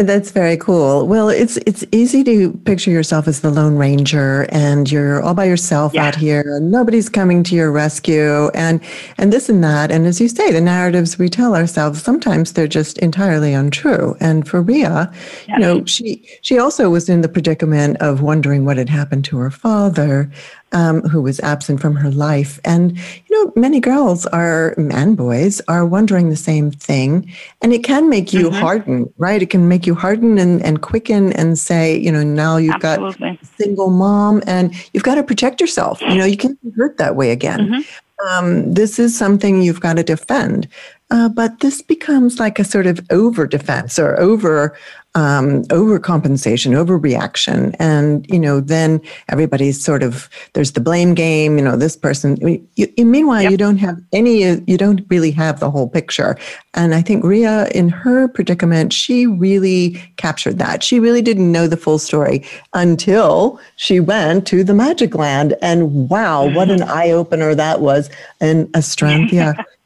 That's 0.00 0.30
very 0.30 0.56
cool. 0.56 1.08
Well, 1.08 1.28
it's 1.28 1.56
it's 1.66 1.84
easy 1.90 2.22
to 2.22 2.52
picture 2.64 2.92
yourself 2.92 3.26
as 3.26 3.40
the 3.40 3.50
Lone 3.50 3.74
Ranger 3.74 4.46
and 4.50 4.88
you're 4.88 5.20
all 5.20 5.34
by 5.34 5.46
yourself 5.46 5.92
yeah. 5.92 6.06
out 6.06 6.14
here 6.14 6.54
and 6.54 6.70
nobody's 6.70 7.08
coming 7.08 7.42
to 7.42 7.56
your 7.56 7.72
rescue 7.72 8.46
and 8.54 8.80
and 9.16 9.32
this 9.32 9.48
and 9.48 9.64
that. 9.64 9.90
And 9.90 10.06
as 10.06 10.20
you 10.20 10.28
say, 10.28 10.52
the 10.52 10.60
narratives 10.60 11.18
we 11.18 11.28
tell 11.28 11.56
ourselves, 11.56 12.00
sometimes 12.00 12.52
they're 12.52 12.68
just 12.68 12.98
entirely 12.98 13.52
untrue. 13.52 14.16
And 14.20 14.46
for 14.46 14.62
Rea, 14.62 14.82
yeah. 14.82 15.08
you 15.48 15.58
know, 15.58 15.84
she 15.84 16.24
she 16.42 16.60
also 16.60 16.90
was 16.90 17.08
in 17.08 17.22
the 17.22 17.28
predicament 17.28 17.96
of 17.96 18.22
wondering 18.22 18.64
what 18.64 18.76
had 18.76 18.88
happened 18.88 19.24
to 19.24 19.38
her 19.38 19.50
father 19.50 20.30
um, 20.72 21.02
who 21.02 21.22
was 21.22 21.40
absent 21.40 21.80
from 21.80 21.96
her 21.96 22.10
life. 22.10 22.60
And, 22.64 22.96
you 22.98 23.44
know, 23.44 23.52
many 23.56 23.80
girls 23.80 24.26
are, 24.26 24.74
and 24.78 25.16
boys 25.16 25.60
are 25.68 25.86
wondering 25.86 26.30
the 26.30 26.36
same 26.36 26.70
thing. 26.70 27.32
And 27.62 27.72
it 27.72 27.84
can 27.84 28.08
make 28.08 28.32
you 28.32 28.50
mm-hmm. 28.50 28.60
harden, 28.60 29.12
right? 29.18 29.40
It 29.42 29.50
can 29.50 29.68
make 29.68 29.86
you 29.86 29.94
harden 29.94 30.38
and, 30.38 30.62
and 30.64 30.82
quicken 30.82 31.32
and 31.32 31.58
say, 31.58 31.96
you 31.98 32.12
know, 32.12 32.22
now 32.22 32.56
you've 32.56 32.74
Absolutely. 32.82 33.36
got 33.36 33.46
single 33.58 33.90
mom 33.90 34.42
and 34.46 34.74
you've 34.92 35.04
got 35.04 35.16
to 35.16 35.22
protect 35.22 35.60
yourself. 35.60 36.00
You 36.02 36.16
know, 36.16 36.24
you 36.24 36.36
can't 36.36 36.60
be 36.62 36.70
hurt 36.70 36.98
that 36.98 37.16
way 37.16 37.30
again. 37.30 37.60
Mm-hmm. 37.60 37.80
Um, 38.28 38.74
this 38.74 38.98
is 38.98 39.16
something 39.16 39.62
you've 39.62 39.80
got 39.80 39.94
to 39.94 40.02
defend. 40.02 40.66
Uh, 41.10 41.28
but 41.28 41.60
this 41.60 41.80
becomes 41.80 42.38
like 42.38 42.58
a 42.58 42.64
sort 42.64 42.86
of 42.86 43.00
over 43.10 43.46
defense 43.46 43.98
or 43.98 44.18
over 44.20 44.76
um, 45.18 45.64
overcompensation, 45.64 46.74
overreaction, 46.80 47.74
and 47.80 48.24
you 48.30 48.38
know 48.38 48.60
then 48.60 49.00
everybody's 49.28 49.82
sort 49.82 50.04
of 50.04 50.30
there's 50.52 50.72
the 50.72 50.80
blame 50.80 51.12
game. 51.14 51.58
You 51.58 51.64
know 51.64 51.76
this 51.76 51.96
person. 51.96 52.36
You, 52.36 52.64
you, 52.76 53.04
meanwhile, 53.04 53.42
yep. 53.42 53.50
you 53.50 53.56
don't 53.56 53.78
have 53.78 54.00
any. 54.12 54.42
You 54.42 54.78
don't 54.78 55.04
really 55.08 55.32
have 55.32 55.58
the 55.58 55.72
whole 55.72 55.88
picture. 55.88 56.38
And 56.74 56.94
I 56.94 57.02
think 57.02 57.24
Rea, 57.24 57.68
in 57.74 57.88
her 57.88 58.28
predicament, 58.28 58.92
she 58.92 59.26
really 59.26 60.00
captured 60.18 60.58
that. 60.58 60.84
She 60.84 61.00
really 61.00 61.22
didn't 61.22 61.50
know 61.50 61.66
the 61.66 61.76
full 61.76 61.98
story 61.98 62.44
until 62.74 63.58
she 63.74 63.98
went 63.98 64.46
to 64.46 64.62
the 64.62 64.74
Magic 64.74 65.16
Land, 65.16 65.56
and 65.60 66.08
wow, 66.08 66.48
what 66.48 66.70
an 66.70 66.82
eye 67.00 67.10
opener 67.10 67.56
that 67.56 67.80
was! 67.80 68.08
And 68.40 68.68
Astranthia. 68.68 69.56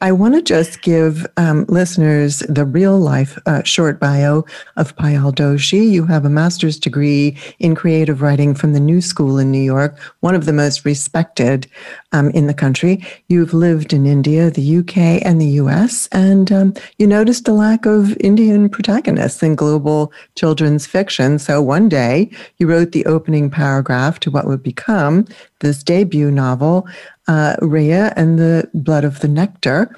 I, 0.00 0.12
want 0.12 0.34
to 0.34 0.42
just 0.42 0.80
give 0.82 1.26
um, 1.36 1.64
listeners 1.68 2.38
the 2.48 2.64
real 2.64 2.98
life 2.98 3.36
uh, 3.46 3.64
short 3.64 3.98
bio 3.98 4.44
of 4.76 4.94
Payal 4.94 5.34
Doshi. 5.34 5.90
You 5.90 6.06
have 6.06 6.24
a 6.24 6.30
master's 6.30 6.78
degree 6.78 7.36
in 7.58 7.74
creative 7.74 8.22
writing 8.22 8.54
from 8.54 8.74
the 8.74 8.80
New 8.80 9.00
School 9.00 9.38
in 9.38 9.50
New 9.50 9.62
York, 9.62 9.98
one 10.20 10.36
of 10.36 10.44
the 10.44 10.52
most 10.52 10.84
respected 10.84 11.66
um, 12.12 12.30
in 12.30 12.46
the 12.46 12.54
country. 12.54 13.04
You've 13.28 13.54
lived 13.54 13.92
in 13.92 14.06
India, 14.06 14.50
the 14.50 14.78
UK, 14.78 14.96
and 15.26 15.40
the 15.40 15.58
US, 15.60 16.06
and 16.12 16.52
um, 16.52 16.74
you 16.98 17.06
noticed 17.08 17.48
a 17.48 17.52
lack 17.52 17.86
of 17.86 18.16
Indian 18.18 18.68
protagonists 18.68 19.42
in 19.42 19.56
global 19.56 20.12
children's 20.36 20.86
fiction. 20.86 21.40
So 21.40 21.60
one 21.60 21.88
day 21.88 22.30
you 22.58 22.68
wrote 22.68 22.92
the 22.92 23.04
opening 23.06 23.50
paragraph 23.50 24.20
to 24.20 24.30
what 24.30 24.46
would 24.46 24.62
become 24.62 25.26
this 25.60 25.82
debut 25.82 26.30
novel, 26.30 26.86
uh, 27.28 27.56
Rea 27.60 28.10
and 28.16 28.38
the 28.38 28.68
Blood 28.74 29.04
of 29.04 29.20
the 29.20 29.28
Nectar. 29.28 29.94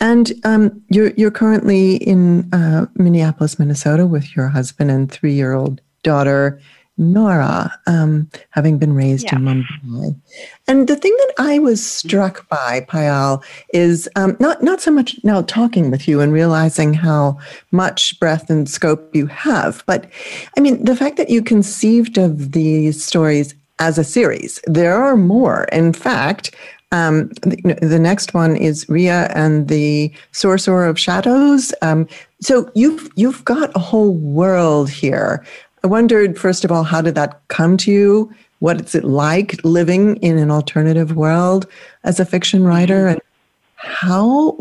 And 0.00 0.32
um, 0.44 0.80
you're, 0.88 1.12
you're 1.16 1.30
currently 1.30 1.96
in 1.96 2.52
uh, 2.54 2.86
Minneapolis, 2.94 3.58
Minnesota 3.58 4.06
with 4.06 4.36
your 4.36 4.48
husband 4.48 4.90
and 4.90 5.10
three 5.10 5.34
year 5.34 5.54
old 5.54 5.80
daughter, 6.02 6.60
Nora, 6.98 7.72
um, 7.86 8.28
having 8.50 8.78
been 8.78 8.92
raised 8.92 9.26
yeah. 9.26 9.36
in 9.36 9.44
Mumbai. 9.44 10.20
And 10.66 10.88
the 10.88 10.96
thing 10.96 11.16
that 11.16 11.34
I 11.38 11.60
was 11.60 11.84
struck 11.84 12.48
by, 12.48 12.80
Payal, 12.88 13.42
is 13.72 14.08
um, 14.16 14.36
not, 14.40 14.62
not 14.62 14.80
so 14.80 14.90
much 14.90 15.16
now 15.22 15.42
talking 15.42 15.92
with 15.92 16.08
you 16.08 16.20
and 16.20 16.32
realizing 16.32 16.94
how 16.94 17.38
much 17.70 18.18
breadth 18.18 18.50
and 18.50 18.68
scope 18.68 19.14
you 19.14 19.26
have, 19.26 19.84
but 19.86 20.10
I 20.56 20.60
mean, 20.60 20.84
the 20.84 20.96
fact 20.96 21.16
that 21.18 21.30
you 21.30 21.40
conceived 21.40 22.18
of 22.18 22.52
these 22.52 23.04
stories 23.04 23.54
as 23.78 23.98
a 23.98 24.04
series. 24.04 24.60
There 24.66 24.94
are 24.94 25.16
more. 25.16 25.64
In 25.72 25.92
fact, 25.92 26.54
um, 26.90 27.28
the, 27.42 27.78
the, 27.82 27.98
next 27.98 28.32
one 28.32 28.56
is 28.56 28.88
Rea 28.88 29.28
and 29.34 29.68
the 29.68 30.10
Sorcerer 30.32 30.86
of 30.86 30.98
Shadows. 30.98 31.74
Um, 31.82 32.08
so 32.40 32.70
you've 32.74 33.10
you've 33.14 33.44
got 33.44 33.76
a 33.76 33.78
whole 33.78 34.14
world 34.14 34.88
here. 34.88 35.44
I 35.84 35.86
wondered, 35.86 36.38
first 36.38 36.64
of 36.64 36.72
all, 36.72 36.84
how 36.84 37.02
did 37.02 37.14
that 37.14 37.40
come 37.48 37.76
to 37.78 37.92
you? 37.92 38.34
What 38.60 38.80
is 38.80 38.94
it 38.94 39.04
like 39.04 39.62
living 39.64 40.16
in 40.16 40.38
an 40.38 40.50
alternative 40.50 41.14
world 41.14 41.66
as 42.04 42.18
a 42.18 42.24
fiction 42.24 42.64
writer, 42.64 43.06
and 43.06 43.20
how 43.76 44.56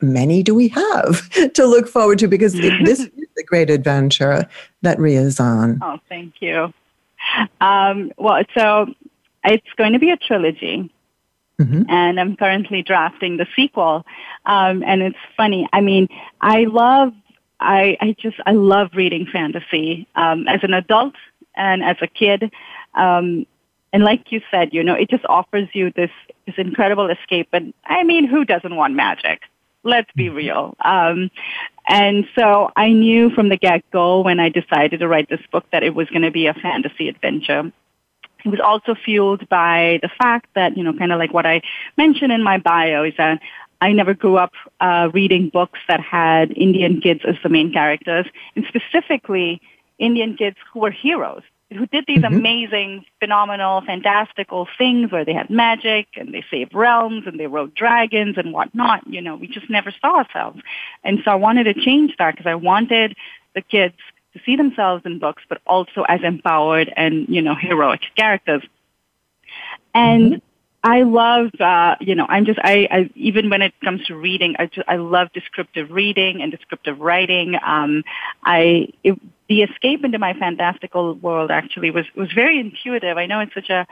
many 0.00 0.42
do 0.42 0.54
we 0.54 0.68
have 0.68 1.30
to 1.54 1.66
look 1.66 1.88
forward 1.88 2.18
to? 2.18 2.28
Because 2.28 2.52
this 2.54 3.00
is 3.00 3.10
the 3.36 3.44
great 3.44 3.70
adventure 3.70 4.48
that 4.82 4.98
Rea 4.98 5.16
is 5.16 5.38
on. 5.38 5.78
Oh, 5.82 6.00
thank 6.08 6.42
you. 6.42 6.72
Um, 7.60 8.12
well, 8.16 8.42
so 8.56 8.86
it's 9.44 9.66
going 9.76 9.92
to 9.92 9.98
be 9.98 10.10
a 10.10 10.16
trilogy. 10.16 10.90
Mm-hmm. 11.60 11.82
And 11.88 12.18
I'm 12.18 12.36
currently 12.36 12.82
drafting 12.82 13.36
the 13.36 13.46
sequel. 13.54 14.04
Um, 14.44 14.82
and 14.82 15.02
it's 15.02 15.18
funny. 15.36 15.68
I 15.72 15.80
mean, 15.80 16.08
I 16.40 16.64
love, 16.64 17.12
I, 17.60 17.96
I 18.00 18.16
just, 18.18 18.36
I 18.44 18.52
love 18.52 18.90
reading 18.94 19.26
fantasy 19.32 20.08
um, 20.16 20.48
as 20.48 20.60
an 20.64 20.74
adult 20.74 21.14
and 21.54 21.84
as 21.84 21.96
a 22.02 22.08
kid. 22.08 22.50
Um, 22.94 23.46
and 23.92 24.02
like 24.02 24.32
you 24.32 24.40
said, 24.50 24.74
you 24.74 24.82
know, 24.82 24.94
it 24.94 25.08
just 25.08 25.24
offers 25.26 25.68
you 25.72 25.92
this, 25.92 26.10
this 26.46 26.56
incredible 26.58 27.08
escape. 27.08 27.48
And 27.52 27.72
I 27.86 28.02
mean, 28.02 28.26
who 28.26 28.44
doesn't 28.44 28.74
want 28.74 28.94
magic? 28.94 29.42
Let's 29.84 30.10
be 30.16 30.26
mm-hmm. 30.26 30.36
real. 30.36 30.76
Um, 30.84 31.30
and 31.88 32.26
so 32.36 32.70
I 32.76 32.92
knew 32.92 33.30
from 33.30 33.48
the 33.48 33.56
get-go 33.56 34.22
when 34.22 34.40
I 34.40 34.48
decided 34.48 35.00
to 35.00 35.08
write 35.08 35.28
this 35.28 35.40
book 35.52 35.64
that 35.72 35.82
it 35.82 35.94
was 35.94 36.08
going 36.08 36.22
to 36.22 36.30
be 36.30 36.46
a 36.46 36.54
fantasy 36.54 37.08
adventure. 37.08 37.72
It 38.44 38.48
was 38.48 38.60
also 38.60 38.94
fueled 38.94 39.48
by 39.48 40.00
the 40.02 40.10
fact 40.18 40.48
that, 40.54 40.76
you 40.76 40.84
know, 40.84 40.92
kind 40.92 41.12
of 41.12 41.18
like 41.18 41.32
what 41.32 41.46
I 41.46 41.62
mentioned 41.96 42.32
in 42.32 42.42
my 42.42 42.58
bio 42.58 43.04
is 43.04 43.14
that 43.16 43.40
I 43.80 43.92
never 43.92 44.14
grew 44.14 44.36
up 44.36 44.52
uh, 44.80 45.10
reading 45.12 45.50
books 45.50 45.78
that 45.88 46.00
had 46.00 46.52
Indian 46.56 47.00
kids 47.00 47.20
as 47.26 47.36
the 47.42 47.48
main 47.48 47.72
characters, 47.72 48.26
and 48.56 48.64
specifically 48.66 49.60
Indian 49.98 50.36
kids 50.36 50.56
who 50.72 50.80
were 50.80 50.90
heroes 50.90 51.42
who 51.74 51.86
did 51.86 52.04
these 52.06 52.18
mm-hmm. 52.18 52.34
amazing, 52.34 53.04
phenomenal, 53.20 53.82
fantastical 53.82 54.68
things 54.78 55.10
where 55.12 55.24
they 55.24 55.32
had 55.32 55.50
magic 55.50 56.08
and 56.16 56.32
they 56.32 56.44
saved 56.50 56.74
realms 56.74 57.24
and 57.26 57.38
they 57.38 57.46
rode 57.46 57.74
dragons 57.74 58.36
and 58.38 58.52
whatnot. 58.52 59.06
You 59.06 59.20
know, 59.20 59.36
we 59.36 59.46
just 59.46 59.68
never 59.70 59.92
saw 60.00 60.18
ourselves. 60.18 60.60
And 61.02 61.20
so 61.24 61.30
I 61.30 61.36
wanted 61.36 61.64
to 61.64 61.74
change 61.74 62.14
that 62.18 62.32
because 62.32 62.46
I 62.46 62.54
wanted 62.54 63.16
the 63.54 63.62
kids 63.62 63.96
to 64.34 64.40
see 64.44 64.56
themselves 64.56 65.04
in 65.06 65.18
books, 65.18 65.42
but 65.48 65.60
also 65.66 66.02
as 66.08 66.20
empowered 66.22 66.92
and, 66.96 67.28
you 67.28 67.42
know, 67.42 67.54
heroic 67.54 68.00
characters. 68.16 68.62
And 69.94 70.34
mm-hmm. 70.34 70.38
I 70.82 71.02
love, 71.02 71.50
uh, 71.60 71.96
you 72.00 72.14
know, 72.14 72.26
I'm 72.28 72.44
just, 72.44 72.58
I, 72.62 72.88
I, 72.90 73.10
even 73.14 73.48
when 73.48 73.62
it 73.62 73.72
comes 73.82 74.04
to 74.06 74.14
reading, 74.14 74.56
I 74.58 74.66
just, 74.66 74.86
I 74.86 74.96
love 74.96 75.32
descriptive 75.32 75.90
reading 75.90 76.42
and 76.42 76.52
descriptive 76.52 77.00
writing. 77.00 77.54
Um, 77.64 78.04
I, 78.44 78.88
it, 79.02 79.18
the 79.48 79.62
escape 79.62 80.04
into 80.04 80.18
my 80.18 80.34
fantastical 80.34 81.14
world 81.14 81.50
actually 81.50 81.90
was, 81.90 82.06
was 82.16 82.32
very 82.32 82.58
intuitive. 82.58 83.16
I 83.16 83.26
know 83.26 83.40
it's 83.40 83.54
such 83.54 83.70
a, 83.70 83.86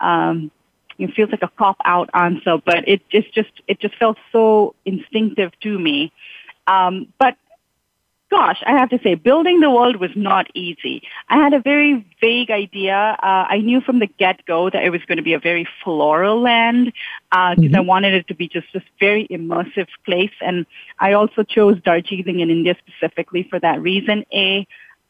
um, 0.00 0.50
it 0.98 1.12
feels 1.14 1.30
like 1.30 1.42
a 1.42 1.48
cop 1.48 1.76
out 1.84 2.10
answer, 2.14 2.56
but 2.64 2.88
it 2.88 3.08
just, 3.10 3.32
just, 3.32 3.50
it 3.68 3.80
just 3.80 3.94
felt 3.96 4.16
so 4.32 4.74
instinctive 4.84 5.52
to 5.60 5.78
me. 5.78 6.12
Um, 6.66 7.12
but 7.18 7.36
gosh, 8.30 8.62
I 8.66 8.72
have 8.72 8.90
to 8.90 8.98
say, 9.02 9.14
building 9.14 9.60
the 9.60 9.70
world 9.70 9.96
was 9.96 10.10
not 10.16 10.48
easy. 10.54 11.02
I 11.28 11.36
had 11.36 11.54
a 11.54 11.60
very 11.60 12.04
vague 12.20 12.50
idea. 12.50 12.96
Uh, 13.22 13.46
I 13.48 13.58
knew 13.58 13.80
from 13.80 13.98
the 13.98 14.06
get-go 14.06 14.70
that 14.70 14.82
it 14.82 14.90
was 14.90 15.02
going 15.06 15.18
to 15.18 15.22
be 15.22 15.34
a 15.34 15.38
very 15.38 15.68
floral 15.82 16.40
land 16.40 16.86
because 16.86 17.58
uh, 17.58 17.60
mm-hmm. 17.60 17.76
I 17.76 17.80
wanted 17.80 18.14
it 18.14 18.28
to 18.28 18.34
be 18.34 18.48
just 18.48 18.66
this 18.72 18.82
very 18.98 19.28
immersive 19.28 19.88
place. 20.04 20.32
And 20.40 20.66
I 20.98 21.12
also 21.12 21.44
chose 21.44 21.80
Darjeeling 21.82 22.40
in 22.40 22.50
India 22.50 22.76
specifically 22.86 23.46
for 23.48 23.60
that 23.60 23.80
reason. 23.80 24.24
A, 24.32 24.66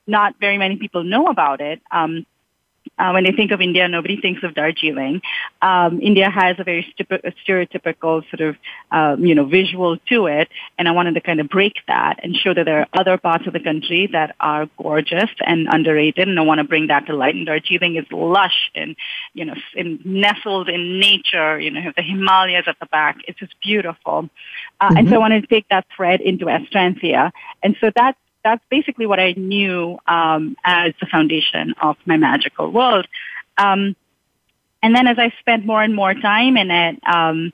not 0.07 0.35
very 0.41 0.59
many 0.59 0.77
people 0.77 1.05
know 1.05 1.27
about 1.27 1.61
it. 1.61 1.81
Um, 1.91 2.27
uh, 2.99 3.11
when 3.11 3.25
they 3.25 3.33
think 3.33 3.51
of 3.51 3.61
India, 3.61 3.89
nobody 3.89 4.17
thinks 4.21 4.43
of 4.43 4.55
Darjeeling. 4.55 5.21
Um, 5.61 6.01
India 6.01 6.31
has 6.31 6.57
a 6.59 6.65
very 6.65 6.95
stereotypical 6.99 8.23
sort 8.31 8.41
of, 8.41 8.57
um, 8.91 9.25
you 9.25 9.35
know, 9.35 9.45
visual 9.45 9.99
to 10.09 10.27
it, 10.27 10.49
and 10.79 10.89
I 10.89 10.93
wanted 10.93 11.15
to 11.15 11.21
kind 11.21 11.41
of 11.41 11.49
break 11.49 11.75
that 11.89 12.21
and 12.23 12.35
show 12.35 12.55
that 12.55 12.65
there 12.65 12.81
are 12.81 12.87
other 12.93 13.19
parts 13.19 13.47
of 13.47 13.53
the 13.53 13.61
country 13.61 14.09
that 14.13 14.35
are 14.41 14.69
gorgeous 14.79 15.31
and 15.45 15.69
underrated, 15.71 16.27
and 16.29 16.39
I 16.39 16.43
want 16.43 16.59
to 16.59 16.65
bring 16.65 16.87
that 16.87 17.07
to 17.07 17.17
light. 17.17 17.35
And 17.35 17.47
Darjeeling 17.47 17.97
is 17.97 18.07
lush 18.11 18.71
and, 18.75 18.97
you 19.35 19.45
know, 19.45 19.55
in, 19.75 20.01
nestled 20.05 20.69
in 20.69 20.99
nature. 20.99 21.61
You 21.61 21.73
know, 21.73 21.93
the 21.95 22.03
Himalayas 22.03 22.65
at 22.67 22.79
the 22.81 22.87
back. 22.87 23.19
It's 23.29 23.39
just 23.39 23.55
beautiful, 23.63 24.31
uh, 24.81 24.89
mm-hmm. 24.89 24.97
and 24.97 25.09
so 25.09 25.11
I 25.11 25.15
mm-hmm. 25.15 25.21
wanted 25.21 25.41
to 25.43 25.47
take 25.49 25.69
that 25.69 25.87
thread 25.95 26.21
into 26.21 26.47
Astranthia, 26.47 27.33
and 27.63 27.77
so 27.81 27.91
that's 27.95 28.19
that's 28.47 28.63
basically 28.71 29.07
what 29.07 29.19
I 29.19 29.33
knew 29.33 29.99
um, 30.07 30.57
as 30.65 30.95
the 31.01 31.07
foundation 31.07 31.75
of 31.83 31.97
my 32.07 32.17
magical 32.17 32.71
world. 32.71 33.05
Um, 33.59 33.97
and 34.85 34.95
then 34.95 35.09
as 35.09 35.19
I 35.19 35.33
spent 35.41 35.67
more 35.67 35.83
and 35.83 35.97
more 35.97 36.15
time 36.15 36.57
in 36.57 36.71
it, 36.71 37.01
um, 37.05 37.53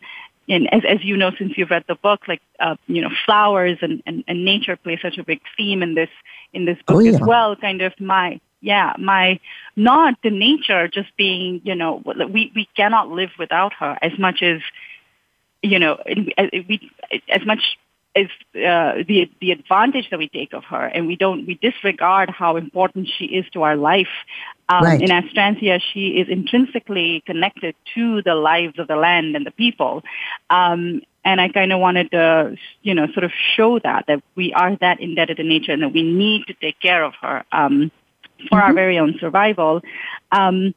and 0.51 0.69
as, 0.71 0.83
as 0.87 0.99
you 1.03 1.17
know, 1.17 1.31
since 1.39 1.53
you've 1.57 1.71
read 1.71 1.85
the 1.89 1.95
book, 1.95 2.29
like 2.29 2.43
uh, 2.61 2.77
you 2.89 3.01
know, 3.01 3.09
flowers 3.25 3.79
and, 3.81 4.03
and, 4.05 4.23
and 4.29 4.45
nature 4.45 4.77
play 4.77 4.99
such 5.01 5.17
a 5.17 5.25
big 5.25 5.41
theme 5.57 5.83
in 5.83 5.95
this 5.95 6.11
in 6.53 6.67
this 6.67 6.77
book 6.87 6.97
oh, 6.97 6.99
yeah. 6.99 7.13
as 7.13 7.21
well. 7.21 7.57
Kind 7.57 7.81
of 7.81 7.99
my 7.99 8.39
yeah, 8.61 8.93
my 8.99 9.41
nod 9.77 10.17
to 10.25 10.31
nature 10.31 10.89
just 10.89 11.17
being 11.17 11.63
you 11.65 11.75
know 11.75 12.03
we 12.05 12.53
we 12.55 12.69
cannot 12.77 13.09
live 13.09 13.31
without 13.39 13.73
her 13.81 13.97
as 14.03 14.13
much 14.19 14.43
as 14.43 14.61
you 15.63 15.79
know 15.79 15.97
we 16.07 16.91
as 17.31 17.47
much 17.47 17.79
is 18.15 18.29
uh, 18.55 19.03
the 19.09 19.31
the 19.41 19.53
advantage 19.53 20.11
that 20.11 20.19
we 20.19 20.29
take 20.29 20.53
of 20.53 20.65
her, 20.65 20.85
and 20.85 21.07
we 21.07 21.17
don't 21.17 21.47
we 21.47 21.55
disregard 21.55 22.29
how 22.31 22.57
important 22.57 23.09
she 23.09 23.25
is 23.25 23.47
to 23.53 23.63
our 23.63 23.77
life. 23.77 24.09
Um, 24.69 24.85
right. 24.85 25.01
In 25.01 25.09
Astranthia, 25.09 25.81
she 25.93 26.09
is 26.21 26.29
intrinsically 26.29 27.23
connected 27.27 27.75
to 27.95 28.23
the 28.23 28.35
lives 28.35 28.79
of 28.79 28.87
the 28.89 28.97
land 28.97 29.35
and 29.37 29.47
the 29.47 29.51
people, 29.51 30.03
um, 30.51 31.03
and 31.25 31.41
I 31.41 31.49
kind 31.49 31.73
of 31.73 31.81
wanted 31.81 32.11
to, 32.11 32.57
you 32.83 32.95
know, 32.95 33.07
sort 33.13 33.25
of 33.25 33.33
show 33.57 33.79
that 33.79 34.07
that 34.09 34.23
we 34.35 34.53
are 34.53 34.77
that 34.77 35.01
indebted 35.01 35.39
to 35.39 35.43
nature, 35.45 35.73
and 35.73 35.83
that 35.83 35.93
we 35.93 36.03
need 36.03 36.47
to 36.49 36.55
take 36.55 36.79
care 36.81 37.05
of 37.05 37.15
her 37.23 37.45
um, 37.51 37.91
for 38.49 38.59
mm-hmm. 38.59 38.67
our 38.67 38.75
very 38.75 38.99
own 38.99 39.17
survival. 39.19 39.81
Um, 40.31 40.75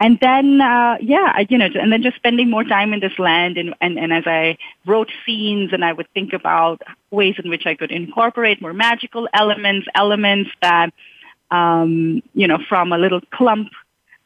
and 0.00 0.18
then 0.20 0.60
uh, 0.60 0.96
yeah 1.00 1.32
I, 1.34 1.46
you 1.48 1.58
know 1.58 1.68
and 1.74 1.92
then 1.92 2.02
just 2.02 2.16
spending 2.16 2.50
more 2.50 2.64
time 2.64 2.92
in 2.92 3.00
this 3.00 3.18
land 3.18 3.58
and, 3.58 3.74
and 3.80 3.98
and 3.98 4.12
as 4.12 4.24
i 4.26 4.56
wrote 4.86 5.10
scenes 5.24 5.72
and 5.72 5.84
i 5.84 5.92
would 5.92 6.08
think 6.14 6.32
about 6.32 6.82
ways 7.10 7.36
in 7.42 7.50
which 7.50 7.66
i 7.66 7.74
could 7.74 7.90
incorporate 7.90 8.60
more 8.60 8.72
magical 8.72 9.28
elements 9.32 9.86
elements 9.94 10.50
that 10.62 10.92
um 11.50 12.22
you 12.34 12.46
know 12.46 12.58
from 12.68 12.92
a 12.92 12.98
little 12.98 13.20
clump 13.32 13.68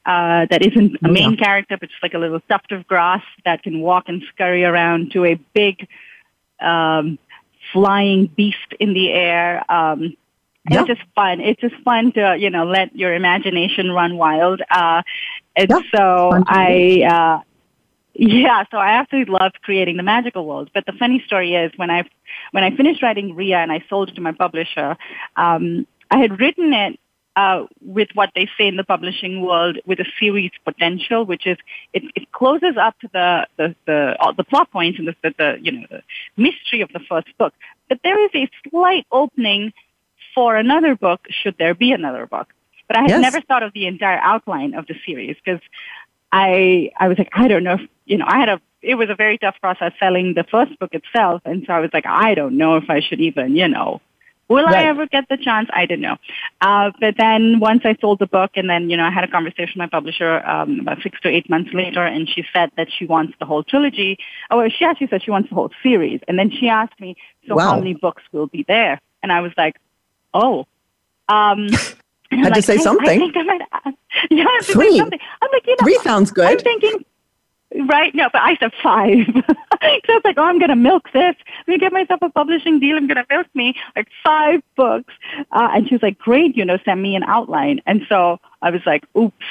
uh, 0.04 0.46
that 0.50 0.66
isn't 0.66 0.96
a 1.04 1.08
main 1.08 1.34
yeah. 1.34 1.36
character, 1.36 1.76
but 1.78 1.88
just 1.88 2.02
like 2.02 2.14
a 2.14 2.18
little 2.18 2.40
tuft 2.48 2.72
of 2.72 2.86
grass 2.88 3.22
that 3.44 3.62
can 3.62 3.80
walk 3.80 4.08
and 4.08 4.22
scurry 4.34 4.64
around 4.64 5.12
to 5.12 5.24
a 5.24 5.34
big 5.54 5.86
um, 6.60 7.18
flying 7.72 8.26
beast 8.26 8.56
in 8.80 8.94
the 8.94 9.12
air. 9.12 9.64
Um, 9.70 10.16
yeah. 10.68 10.80
It's 10.80 10.88
just 10.88 11.02
fun. 11.14 11.40
It's 11.40 11.60
just 11.60 11.74
fun 11.84 12.12
to, 12.12 12.36
you 12.38 12.50
know, 12.50 12.64
let 12.64 12.94
your 12.96 13.14
imagination 13.14 13.90
run 13.90 14.16
wild. 14.16 14.60
Uh, 14.70 15.02
and 15.56 15.70
yeah, 15.70 15.80
so 15.94 16.30
I, 16.46 17.02
uh, 17.08 17.40
yeah, 18.14 18.64
so 18.70 18.76
I 18.78 19.00
absolutely 19.00 19.32
loved 19.32 19.60
creating 19.62 19.96
the 19.96 20.02
magical 20.02 20.46
world. 20.46 20.70
But 20.74 20.86
the 20.86 20.92
funny 20.92 21.22
story 21.26 21.54
is 21.54 21.72
when 21.76 21.90
I, 21.90 22.04
when 22.52 22.64
I 22.64 22.74
finished 22.76 23.02
writing 23.02 23.34
Rea 23.34 23.54
and 23.54 23.72
I 23.72 23.84
sold 23.88 24.10
it 24.10 24.14
to 24.16 24.20
my 24.20 24.32
publisher, 24.32 24.96
um, 25.36 25.86
I 26.10 26.18
had 26.18 26.38
written 26.38 26.72
it 26.72 26.98
uh, 27.36 27.64
with 27.80 28.08
what 28.14 28.30
they 28.34 28.48
say 28.58 28.68
in 28.68 28.76
the 28.76 28.84
publishing 28.84 29.40
world 29.40 29.78
with 29.86 29.98
a 30.00 30.04
series 30.20 30.50
potential, 30.64 31.24
which 31.24 31.46
is 31.46 31.56
it, 31.92 32.02
it 32.14 32.30
closes 32.32 32.76
up 32.76 32.98
to 33.00 33.08
the 33.12 33.46
the 33.56 33.74
the, 33.86 34.16
all 34.20 34.34
the 34.34 34.44
plot 34.44 34.70
points 34.70 34.98
and 34.98 35.08
the, 35.08 35.16
the, 35.22 35.34
the 35.38 35.58
you 35.60 35.72
know 35.72 35.86
the 35.90 36.02
mystery 36.36 36.82
of 36.82 36.90
the 36.92 37.00
first 37.00 37.28
book, 37.38 37.54
but 37.88 37.98
there 38.04 38.22
is 38.22 38.30
a 38.34 38.50
slight 38.68 39.06
opening 39.10 39.72
for 40.34 40.56
another 40.56 40.94
book 40.94 41.26
should 41.30 41.56
there 41.58 41.74
be 41.74 41.92
another 41.92 42.26
book. 42.26 42.52
But 42.92 42.98
I 42.98 43.02
had 43.04 43.10
yes. 43.10 43.22
never 43.22 43.40
thought 43.40 43.62
of 43.62 43.72
the 43.72 43.86
entire 43.86 44.18
outline 44.18 44.74
of 44.74 44.86
the 44.86 44.94
series 45.06 45.36
because 45.42 45.62
I 46.30 46.90
I 46.98 47.08
was 47.08 47.16
like, 47.16 47.30
I 47.32 47.48
don't 47.48 47.64
know 47.64 47.74
if 47.74 47.80
you 48.04 48.18
know, 48.18 48.26
I 48.28 48.38
had 48.38 48.50
a 48.50 48.60
it 48.82 48.96
was 48.96 49.08
a 49.08 49.14
very 49.14 49.38
tough 49.38 49.54
process 49.62 49.92
selling 49.98 50.34
the 50.34 50.44
first 50.44 50.78
book 50.78 50.90
itself 50.92 51.40
and 51.46 51.64
so 51.66 51.72
I 51.72 51.80
was 51.80 51.88
like, 51.94 52.04
I 52.04 52.34
don't 52.34 52.58
know 52.58 52.76
if 52.76 52.90
I 52.90 53.00
should 53.00 53.20
even, 53.20 53.56
you 53.56 53.66
know, 53.66 54.02
Will 54.48 54.66
right. 54.66 54.84
I 54.84 54.88
ever 54.90 55.06
get 55.06 55.26
the 55.30 55.38
chance? 55.38 55.70
I 55.72 55.86
didn't 55.86 56.02
know. 56.02 56.18
Uh, 56.60 56.90
but 57.00 57.14
then 57.16 57.60
once 57.60 57.80
I 57.84 57.96
sold 57.98 58.18
the 58.18 58.26
book 58.26 58.50
and 58.56 58.68
then, 58.68 58.90
you 58.90 58.98
know, 58.98 59.04
I 59.04 59.10
had 59.10 59.24
a 59.24 59.28
conversation 59.28 59.72
with 59.76 59.76
my 59.76 59.86
publisher 59.86 60.46
um, 60.46 60.80
about 60.80 60.98
six 61.02 61.18
to 61.22 61.30
eight 61.30 61.48
months 61.48 61.70
later 61.72 62.04
and 62.04 62.28
she 62.28 62.44
said 62.52 62.70
that 62.76 62.88
she 62.98 63.06
wants 63.06 63.32
the 63.38 63.46
whole 63.46 63.62
trilogy. 63.62 64.18
Oh, 64.50 64.68
she 64.68 64.84
actually 64.84 65.06
said 65.06 65.22
she 65.22 65.30
wants 65.30 65.48
the 65.48 65.54
whole 65.54 65.70
series. 65.82 66.20
And 66.28 66.38
then 66.38 66.50
she 66.50 66.68
asked 66.68 67.00
me, 67.00 67.16
so 67.48 67.54
wow. 67.54 67.70
how 67.70 67.78
many 67.78 67.94
books 67.94 68.22
will 68.32 68.48
be 68.48 68.62
there? 68.68 69.00
And 69.22 69.32
I 69.32 69.40
was 69.40 69.52
like, 69.56 69.76
oh. 70.34 70.66
Um, 71.30 71.68
had 72.38 72.50
like, 72.50 72.54
to 72.54 72.62
say 72.62 72.76
hey, 72.76 72.82
something. 72.82 73.08
I 73.08 73.18
think 73.18 73.36
I 73.36 73.42
might. 73.42 73.62
Ask. 73.72 73.96
Yeah, 74.30 74.44
I 74.44 74.60
Three. 74.62 74.98
something. 74.98 75.18
I'm 75.40 75.48
like, 75.52 75.66
you 75.66 75.72
know, 75.72 75.84
three 75.84 75.98
sounds 75.98 76.30
good. 76.30 76.46
I'm 76.46 76.58
thinking, 76.58 77.04
right? 77.86 78.14
No, 78.14 78.28
but 78.32 78.42
I 78.42 78.56
said 78.56 78.72
five. 78.82 79.26
so 79.34 79.44
I 79.82 80.00
was 80.06 80.22
like, 80.24 80.36
oh, 80.38 80.44
I'm 80.44 80.58
gonna 80.58 80.76
milk 80.76 81.10
this. 81.12 81.34
Let 81.66 81.68
me 81.68 81.78
get 81.78 81.92
myself 81.92 82.20
a 82.22 82.28
publishing 82.28 82.78
deal. 82.78 82.96
I'm 82.96 83.06
gonna 83.06 83.26
milk 83.30 83.46
me 83.54 83.74
like 83.96 84.08
five 84.22 84.62
books. 84.76 85.12
Uh, 85.50 85.70
and 85.72 85.88
she 85.88 85.94
was 85.94 86.02
like, 86.02 86.18
great, 86.18 86.56
you 86.56 86.64
know, 86.64 86.78
send 86.84 87.02
me 87.02 87.16
an 87.16 87.22
outline. 87.24 87.80
And 87.86 88.02
so 88.08 88.38
I 88.60 88.70
was 88.70 88.82
like, 88.84 89.04
oops, 89.16 89.46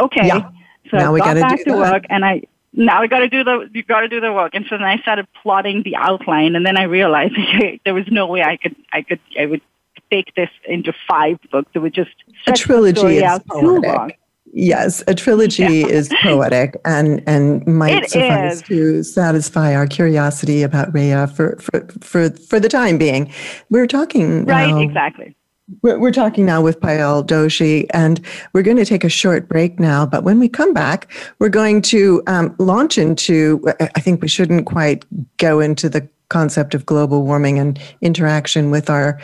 okay. 0.00 0.26
Yeah. 0.26 0.50
So 0.90 0.98
now 0.98 1.14
I 1.14 1.18
got 1.18 1.36
back 1.36 1.58
to 1.58 1.64
that. 1.64 1.78
work, 1.78 2.04
and 2.08 2.24
I 2.24 2.42
now 2.72 3.00
we 3.00 3.08
got 3.08 3.20
to 3.20 3.28
do 3.28 3.42
the 3.42 3.68
you 3.72 3.82
got 3.82 4.00
to 4.00 4.08
do 4.08 4.20
the 4.20 4.32
work. 4.32 4.54
And 4.54 4.66
so 4.68 4.76
then 4.76 4.86
I 4.86 4.98
started 4.98 5.26
plotting 5.42 5.82
the 5.82 5.96
outline, 5.96 6.54
and 6.54 6.64
then 6.64 6.76
I 6.76 6.84
realized 6.84 7.34
there 7.84 7.94
was 7.94 8.06
no 8.08 8.26
way 8.26 8.42
I 8.42 8.56
could 8.56 8.76
I 8.92 9.02
could 9.02 9.20
I 9.38 9.46
would 9.46 9.62
take 10.10 10.34
this 10.34 10.50
into 10.66 10.92
five 11.08 11.38
books. 11.50 11.70
It 11.74 11.80
would 11.80 11.94
just 11.94 12.10
a 12.46 12.52
trilogy 12.52 13.18
is 13.18 13.40
poetic. 13.48 14.18
Yes, 14.52 15.02
a 15.06 15.14
trilogy 15.14 15.62
yeah. 15.62 15.86
is 15.86 16.10
poetic 16.22 16.80
and 16.84 17.22
and 17.26 17.66
might 17.66 18.04
it 18.04 18.10
suffice 18.10 18.54
is. 18.54 18.62
to 18.62 19.02
satisfy 19.02 19.74
our 19.74 19.86
curiosity 19.86 20.62
about 20.62 20.92
Rea 20.94 21.26
for 21.26 21.56
for 21.56 21.86
for 22.00 22.30
for 22.30 22.60
the 22.60 22.68
time 22.68 22.96
being. 22.96 23.32
We're 23.70 23.86
talking 23.86 24.44
right 24.46 24.70
now, 24.70 24.80
exactly. 24.80 25.36
We're, 25.82 25.98
we're 25.98 26.12
talking 26.12 26.46
now 26.46 26.62
with 26.62 26.78
Payal 26.78 27.26
Doshi, 27.26 27.86
and 27.90 28.24
we're 28.52 28.62
going 28.62 28.76
to 28.76 28.84
take 28.84 29.02
a 29.02 29.08
short 29.08 29.48
break 29.48 29.80
now. 29.80 30.06
But 30.06 30.22
when 30.22 30.38
we 30.38 30.48
come 30.48 30.72
back, 30.72 31.12
we're 31.40 31.48
going 31.48 31.82
to 31.82 32.22
um, 32.28 32.54
launch 32.60 32.98
into. 32.98 33.60
I 33.80 34.00
think 34.00 34.22
we 34.22 34.28
shouldn't 34.28 34.66
quite 34.66 35.04
go 35.38 35.58
into 35.58 35.88
the 35.88 36.08
concept 36.28 36.74
of 36.74 36.86
global 36.86 37.24
warming 37.24 37.58
and 37.58 37.80
interaction 38.00 38.70
with 38.70 38.88
our 38.90 39.20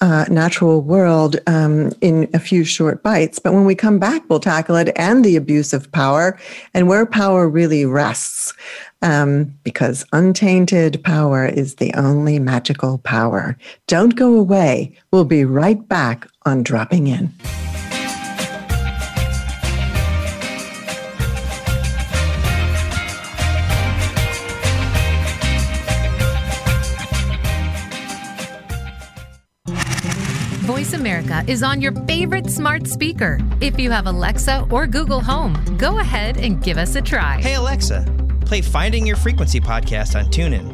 uh, 0.00 0.24
natural 0.28 0.82
world 0.82 1.36
um, 1.46 1.92
in 2.00 2.28
a 2.34 2.38
few 2.38 2.64
short 2.64 3.02
bites. 3.02 3.38
But 3.38 3.54
when 3.54 3.64
we 3.64 3.74
come 3.74 3.98
back, 3.98 4.22
we'll 4.28 4.40
tackle 4.40 4.76
it 4.76 4.92
and 4.96 5.24
the 5.24 5.36
abuse 5.36 5.72
of 5.72 5.90
power 5.92 6.38
and 6.74 6.88
where 6.88 7.06
power 7.06 7.48
really 7.48 7.84
rests. 7.86 8.52
Um, 9.02 9.54
because 9.64 10.06
untainted 10.12 11.02
power 11.04 11.44
is 11.44 11.74
the 11.74 11.92
only 11.92 12.38
magical 12.38 12.96
power. 12.98 13.58
Don't 13.86 14.16
go 14.16 14.34
away. 14.34 14.96
We'll 15.10 15.26
be 15.26 15.44
right 15.44 15.86
back 15.88 16.26
on 16.46 16.62
Dropping 16.62 17.08
In. 17.08 17.30
America 31.04 31.44
is 31.46 31.62
on 31.62 31.82
your 31.82 31.92
favorite 32.06 32.48
smart 32.48 32.86
speaker. 32.86 33.38
If 33.60 33.78
you 33.78 33.90
have 33.90 34.06
Alexa 34.06 34.66
or 34.70 34.86
Google 34.86 35.20
Home, 35.20 35.52
go 35.76 35.98
ahead 35.98 36.38
and 36.38 36.62
give 36.62 36.78
us 36.78 36.96
a 36.96 37.02
try. 37.02 37.42
Hey, 37.42 37.56
Alexa, 37.56 38.06
play 38.46 38.62
Finding 38.62 39.06
Your 39.06 39.16
Frequency 39.16 39.60
podcast 39.60 40.18
on 40.18 40.30
TuneIn. 40.30 40.64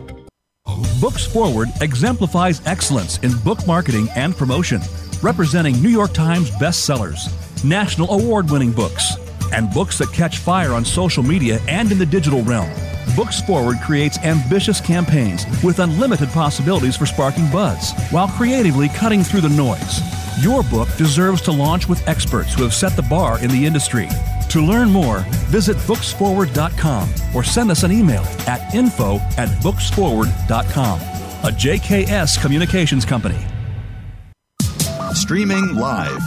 Books 1.01 1.27
Forward 1.27 1.67
exemplifies 1.81 2.65
excellence 2.65 3.19
in 3.25 3.37
book 3.39 3.67
marketing 3.67 4.07
and 4.15 4.37
promotion, 4.37 4.81
representing 5.21 5.83
New 5.83 5.89
York 5.89 6.13
Times 6.13 6.49
bestsellers, 6.53 7.27
national 7.65 8.09
award 8.13 8.53
winning 8.53 8.71
books, 8.71 9.17
and 9.53 9.69
books 9.75 9.99
that 9.99 10.13
catch 10.13 10.39
fire 10.39 10.75
on 10.75 10.85
social 10.85 11.25
media 11.25 11.59
and 11.67 11.91
in 11.91 11.99
the 11.99 12.07
digital 12.07 12.45
realm. 12.45 12.71
Books 13.17 13.43
Forward 13.43 13.79
creates 13.83 14.17
ambitious 14.19 14.81
campaigns 14.81 15.45
with 15.65 15.81
unlimited 15.81 16.29
possibilities 16.29 16.97
for 16.97 17.07
sparking 17.07 17.51
buzz 17.51 17.93
while 18.11 18.29
creatively 18.29 18.89
cutting 18.91 19.25
through 19.25 19.41
the 19.41 19.49
noise. 19.49 20.01
Your 20.41 20.63
book 20.63 20.89
deserves 20.97 21.43
to 21.43 21.53
launch 21.53 21.87
with 21.87 22.07
experts 22.09 22.55
who 22.55 22.63
have 22.63 22.73
set 22.73 22.97
the 22.97 23.03
bar 23.03 23.45
in 23.45 23.51
the 23.51 23.67
industry. 23.67 24.09
To 24.49 24.65
learn 24.65 24.89
more, 24.89 25.21
visit 25.49 25.77
booksforward.com 25.87 27.11
or 27.35 27.45
send 27.45 27.71
us 27.71 27.83
an 27.83 27.93
email 27.93 28.23
at 28.47 28.75
info 28.75 29.17
at 29.37 29.51
booksforward.com. 29.63 31.01
A 31.43 31.53
JKS 31.53 32.41
Communications 32.41 33.05
Company. 33.05 33.39
Streaming 35.13 35.75
live. 35.75 36.21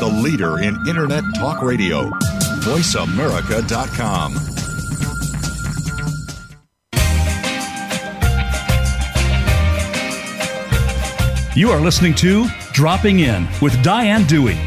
The 0.00 0.08
leader 0.08 0.58
in 0.58 0.76
Internet 0.88 1.22
talk 1.36 1.62
radio. 1.62 2.10
VoiceAmerica.com. 2.64 4.34
You 11.54 11.70
are 11.70 11.80
listening 11.80 12.14
to 12.16 12.48
Dropping 12.72 13.20
In 13.20 13.46
with 13.60 13.82
Diane 13.82 14.24
Dewey. 14.24 14.58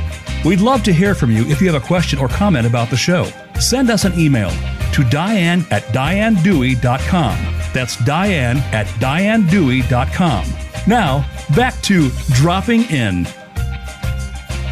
We'd 0.46 0.62
love 0.62 0.84
to 0.84 0.94
hear 0.94 1.16
from 1.16 1.32
you 1.32 1.44
if 1.48 1.60
you 1.60 1.72
have 1.72 1.82
a 1.82 1.86
question 1.86 2.20
or 2.20 2.28
comment 2.28 2.68
about 2.68 2.92
the 2.92 2.98
show. 2.98 3.28
Send 3.60 3.90
us 3.90 4.06
an 4.06 4.18
email 4.20 4.52
to 4.94 5.04
diane 5.10 5.66
at 5.72 5.84
dianedewey.com. 5.86 7.38
That's 7.74 7.98
diane 8.06 8.58
at 8.72 8.86
dianedewey.com. 8.86 10.46
Now, 10.88 11.28
back 11.56 11.82
to 11.82 12.10
Dropping 12.34 12.84
In. 12.92 13.28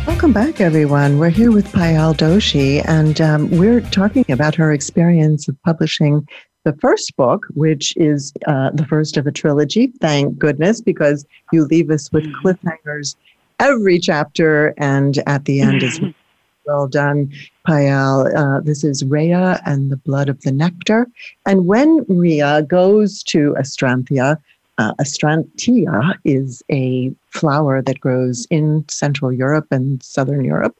Welcome 0.05 0.31
back, 0.31 0.61
everyone. 0.61 1.17
We're 1.17 1.29
here 1.29 1.51
with 1.51 1.71
Payal 1.71 2.13
Doshi, 2.13 2.83
and 2.87 3.19
um, 3.19 3.49
we're 3.49 3.81
talking 3.81 4.25
about 4.29 4.53
her 4.55 4.71
experience 4.71 5.47
of 5.47 5.59
publishing 5.63 6.27
the 6.63 6.73
first 6.73 7.15
book, 7.15 7.45
which 7.53 7.95
is 7.97 8.33
uh, 8.47 8.71
the 8.73 8.85
first 8.85 9.17
of 9.17 9.27
a 9.27 9.31
trilogy. 9.31 9.87
Thank 9.99 10.37
goodness, 10.37 10.81
because 10.81 11.25
you 11.51 11.65
leave 11.65 11.89
us 11.89 12.11
with 12.11 12.23
mm-hmm. 12.23 12.47
cliffhangers 12.47 13.15
every 13.59 13.99
chapter, 13.99 14.73
and 14.77 15.21
at 15.27 15.45
the 15.45 15.61
end 15.61 15.83
is 15.83 15.99
well 16.65 16.87
done, 16.87 17.31
Payal. 17.67 18.33
Uh, 18.35 18.61
this 18.61 18.83
is 18.83 19.03
Rea 19.03 19.57
and 19.65 19.91
the 19.91 19.97
Blood 19.97 20.29
of 20.29 20.41
the 20.41 20.51
Nectar. 20.51 21.07
And 21.45 21.65
when 21.65 22.05
Rea 22.07 22.61
goes 22.61 23.23
to 23.23 23.55
Astranthia, 23.59 24.37
uh, 24.77 24.93
Astrantia 24.95 26.15
is 26.25 26.63
a 26.71 27.13
flower 27.29 27.81
that 27.81 27.99
grows 27.99 28.47
in 28.49 28.85
Central 28.89 29.31
Europe 29.31 29.67
and 29.71 30.01
Southern 30.01 30.43
Europe. 30.43 30.75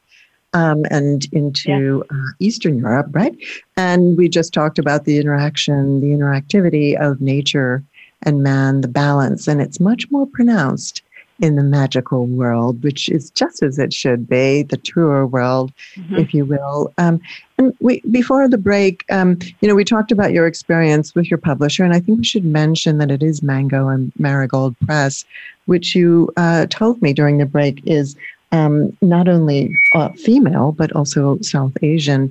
Um, 0.54 0.84
and 0.88 1.26
into 1.32 2.04
yeah. 2.08 2.16
uh, 2.16 2.30
Eastern 2.38 2.78
Europe, 2.78 3.08
right? 3.10 3.36
And 3.76 4.16
we 4.16 4.28
just 4.28 4.54
talked 4.54 4.78
about 4.78 5.04
the 5.04 5.18
interaction, 5.18 6.00
the 6.00 6.16
interactivity 6.16 6.96
of 6.96 7.20
nature 7.20 7.82
and 8.22 8.42
man, 8.42 8.80
the 8.80 8.88
balance, 8.88 9.48
and 9.48 9.60
it's 9.60 9.80
much 9.80 10.08
more 10.12 10.26
pronounced 10.26 11.02
in 11.40 11.56
the 11.56 11.62
magical 11.62 12.26
world, 12.26 12.82
which 12.82 13.08
is 13.08 13.30
just 13.30 13.62
as 13.62 13.78
it 13.78 13.92
should 13.92 14.28
be, 14.28 14.62
the 14.62 14.76
truer 14.76 15.26
world, 15.26 15.72
mm-hmm. 15.96 16.16
if 16.16 16.32
you 16.32 16.44
will. 16.44 16.92
Um, 16.98 17.20
and 17.58 17.74
we, 17.80 18.00
before 18.10 18.48
the 18.48 18.58
break, 18.58 19.04
um, 19.10 19.38
you 19.60 19.68
know, 19.68 19.74
we 19.74 19.84
talked 19.84 20.12
about 20.12 20.32
your 20.32 20.46
experience 20.46 21.14
with 21.14 21.30
your 21.30 21.38
publisher, 21.38 21.84
and 21.84 21.92
I 21.92 22.00
think 22.00 22.18
we 22.18 22.24
should 22.24 22.44
mention 22.44 22.98
that 22.98 23.10
it 23.10 23.22
is 23.22 23.42
Mango 23.42 23.88
and 23.88 24.12
Marigold 24.18 24.76
Press, 24.86 25.24
which 25.66 25.94
you 25.94 26.32
uh, 26.36 26.66
told 26.70 27.02
me 27.02 27.12
during 27.12 27.38
the 27.38 27.46
break 27.46 27.80
is 27.84 28.16
um, 28.54 28.96
not 29.02 29.28
only 29.28 29.76
uh, 29.94 30.10
female 30.10 30.72
but 30.72 30.92
also 30.92 31.38
South 31.40 31.76
Asian. 31.82 32.22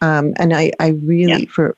Um, 0.00 0.34
and 0.36 0.54
I, 0.54 0.72
I 0.80 0.88
really 0.88 1.44
yeah. 1.44 1.50
for 1.50 1.76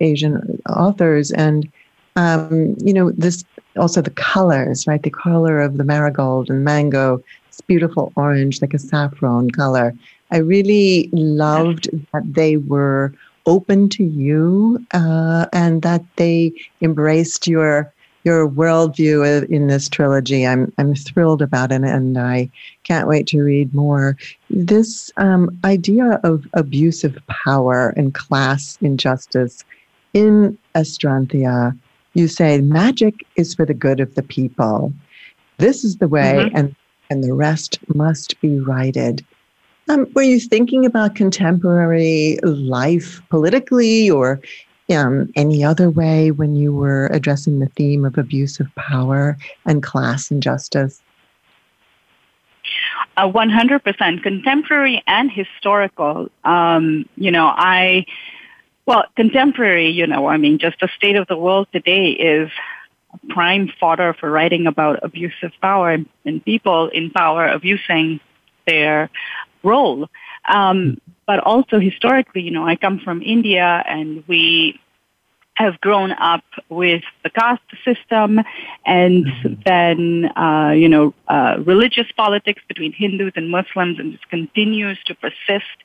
Asian 0.00 0.60
authors 0.68 1.30
and 1.30 1.70
um, 2.16 2.76
you 2.84 2.92
know 2.92 3.10
this 3.10 3.44
also 3.76 4.02
the 4.02 4.10
colors, 4.10 4.86
right? 4.86 5.02
The 5.02 5.10
color 5.10 5.60
of 5.60 5.78
the 5.78 5.84
marigold 5.84 6.50
and 6.50 6.62
mango, 6.64 7.22
it's 7.48 7.60
beautiful 7.62 8.12
orange, 8.16 8.60
like 8.60 8.74
a 8.74 8.78
saffron 8.78 9.50
color. 9.50 9.94
I 10.30 10.38
really 10.38 11.08
loved 11.12 11.88
that 12.12 12.34
they 12.34 12.58
were 12.58 13.14
open 13.46 13.88
to 13.90 14.04
you 14.04 14.84
uh, 14.92 15.46
and 15.52 15.82
that 15.82 16.04
they 16.16 16.52
embraced 16.80 17.46
your 17.46 17.92
your 18.24 18.48
worldview 18.48 19.48
in 19.48 19.66
this 19.66 19.88
trilogy. 19.88 20.46
I'm 20.46 20.72
I'm 20.78 20.94
thrilled 20.94 21.42
about 21.42 21.72
it, 21.72 21.82
and 21.82 22.18
I 22.18 22.50
can't 22.84 23.08
wait 23.08 23.26
to 23.28 23.42
read 23.42 23.74
more. 23.74 24.16
This 24.50 25.10
um, 25.16 25.56
idea 25.64 26.20
of 26.22 26.46
abusive 26.54 27.18
power 27.26 27.90
and 27.96 28.14
class 28.14 28.78
injustice 28.80 29.64
in 30.14 30.56
Astranthia 30.74 31.76
you 32.14 32.28
say 32.28 32.60
magic 32.60 33.26
is 33.36 33.54
for 33.54 33.64
the 33.64 33.74
good 33.74 34.00
of 34.00 34.14
the 34.14 34.22
people. 34.22 34.92
This 35.58 35.84
is 35.84 35.96
the 35.98 36.08
way, 36.08 36.34
mm-hmm. 36.36 36.56
and 36.56 36.76
and 37.10 37.24
the 37.24 37.34
rest 37.34 37.78
must 37.94 38.40
be 38.40 38.58
righted. 38.58 39.24
Um, 39.88 40.06
were 40.14 40.22
you 40.22 40.40
thinking 40.40 40.86
about 40.86 41.14
contemporary 41.14 42.38
life 42.42 43.20
politically 43.28 44.10
or 44.10 44.40
um, 44.94 45.30
any 45.36 45.64
other 45.64 45.90
way 45.90 46.30
when 46.30 46.56
you 46.56 46.74
were 46.74 47.06
addressing 47.06 47.58
the 47.58 47.68
theme 47.68 48.04
of 48.04 48.18
abuse 48.18 48.60
of 48.60 48.74
power 48.74 49.36
and 49.66 49.82
class 49.82 50.30
injustice? 50.30 51.00
Uh, 53.16 53.30
100% 53.30 54.22
contemporary 54.22 55.02
and 55.06 55.30
historical. 55.30 56.30
Um, 56.44 57.08
you 57.16 57.30
know, 57.30 57.46
I 57.46 58.06
well, 58.86 59.04
contemporary, 59.14 59.90
you 59.90 60.06
know, 60.06 60.26
I 60.26 60.36
mean, 60.38 60.58
just 60.58 60.80
the 60.80 60.88
state 60.96 61.16
of 61.16 61.28
the 61.28 61.36
world 61.36 61.68
today 61.72 62.10
is 62.10 62.50
prime 63.28 63.70
fodder 63.78 64.14
for 64.18 64.30
writing 64.30 64.66
about 64.66 64.98
abusive 65.02 65.52
power 65.60 65.98
and 66.24 66.44
people 66.44 66.88
in 66.88 67.10
power 67.10 67.46
abusing 67.46 68.18
their 68.66 69.10
role. 69.62 70.08
Um, 70.48 71.00
but 71.26 71.38
also 71.38 71.78
historically, 71.78 72.42
you 72.42 72.50
know, 72.50 72.66
I 72.66 72.74
come 72.74 72.98
from 72.98 73.22
India 73.22 73.84
and 73.86 74.24
we 74.26 74.80
have 75.62 75.80
grown 75.80 76.12
up 76.12 76.44
with 76.68 77.02
the 77.24 77.30
caste 77.30 77.62
system 77.84 78.40
and 78.84 79.26
mm-hmm. 79.26 79.54
then, 79.64 80.30
uh, 80.36 80.70
you 80.70 80.88
know, 80.88 81.14
uh, 81.28 81.56
religious 81.64 82.10
politics 82.16 82.62
between 82.68 82.92
Hindus 82.92 83.32
and 83.36 83.50
Muslims 83.50 83.98
and 83.98 84.12
this 84.12 84.20
continues 84.30 84.98
to 85.06 85.14
persist 85.14 85.78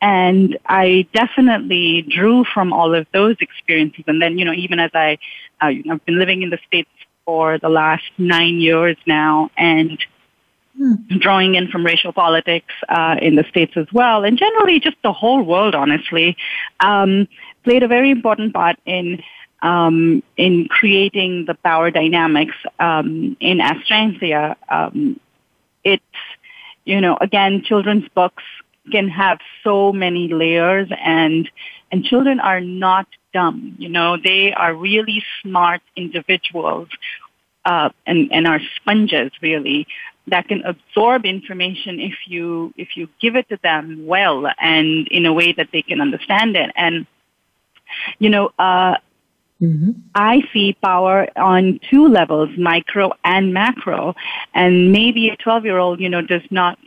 and 0.00 0.58
I 0.66 1.06
definitely 1.12 2.02
drew 2.02 2.44
from 2.44 2.72
all 2.72 2.94
of 2.94 3.06
those 3.12 3.36
experiences. 3.40 4.04
And 4.06 4.22
then, 4.22 4.38
you 4.38 4.44
know, 4.44 4.52
even 4.52 4.78
as 4.78 4.90
I, 4.94 5.18
uh, 5.62 5.68
you 5.68 5.82
know, 5.84 5.94
I've 5.94 6.04
been 6.04 6.18
living 6.18 6.42
in 6.42 6.50
the 6.50 6.58
States 6.66 6.90
for 7.24 7.58
the 7.58 7.68
last 7.68 8.04
nine 8.16 8.60
years 8.60 8.96
now 9.06 9.50
and 9.58 9.98
hmm. 10.76 10.94
drawing 11.18 11.56
in 11.56 11.68
from 11.68 11.84
racial 11.84 12.12
politics 12.12 12.72
uh, 12.88 13.16
in 13.20 13.34
the 13.34 13.44
States 13.50 13.72
as 13.76 13.86
well, 13.92 14.24
and 14.24 14.38
generally 14.38 14.78
just 14.80 14.96
the 15.02 15.12
whole 15.12 15.42
world, 15.42 15.74
honestly, 15.74 16.36
um, 16.80 17.26
played 17.68 17.82
a 17.82 17.88
very 17.88 18.10
important 18.10 18.54
part 18.54 18.76
in 18.86 19.22
um, 19.60 20.22
in 20.38 20.68
creating 20.70 21.44
the 21.46 21.54
power 21.54 21.90
dynamics 21.90 22.54
um, 22.78 23.36
in 23.40 23.58
Astranthia. 23.58 24.56
Um, 24.70 25.20
it's, 25.84 26.14
you 26.86 27.00
know, 27.02 27.18
again, 27.20 27.62
children's 27.62 28.08
books 28.14 28.42
can 28.90 29.08
have 29.08 29.38
so 29.62 29.92
many 29.92 30.28
layers 30.28 30.88
and 31.04 31.50
and 31.92 32.04
children 32.04 32.40
are 32.40 32.62
not 32.62 33.06
dumb 33.34 33.76
you 33.78 33.90
know 33.90 34.16
they 34.16 34.54
are 34.54 34.72
really 34.74 35.22
smart 35.42 35.82
individuals 35.94 36.88
uh, 37.66 37.90
and 38.06 38.32
and 38.32 38.46
are 38.46 38.60
sponges 38.76 39.30
really 39.42 39.86
that 40.26 40.48
can 40.48 40.62
absorb 40.64 41.26
information 41.26 42.00
if 42.00 42.14
you 42.26 42.72
if 42.78 42.96
you 42.96 43.10
give 43.20 43.36
it 43.36 43.46
to 43.50 43.58
them 43.62 44.06
well 44.06 44.46
and 44.58 45.06
in 45.08 45.26
a 45.26 45.32
way 45.34 45.52
that 45.52 45.68
they 45.70 45.82
can 45.82 46.00
understand 46.00 46.56
it 46.56 46.70
and 46.74 47.06
you 48.18 48.30
know 48.30 48.50
uh, 48.58 48.96
Mm-hmm. 49.60 49.90
I 50.14 50.42
see 50.52 50.76
power 50.82 51.26
on 51.36 51.80
two 51.90 52.06
levels, 52.06 52.50
micro 52.56 53.10
and 53.24 53.52
macro. 53.52 54.14
And 54.54 54.92
maybe 54.92 55.30
a 55.30 55.36
12 55.36 55.64
year 55.64 55.78
old, 55.78 56.00
you 56.00 56.08
know, 56.08 56.22
does 56.22 56.42
not 56.50 56.78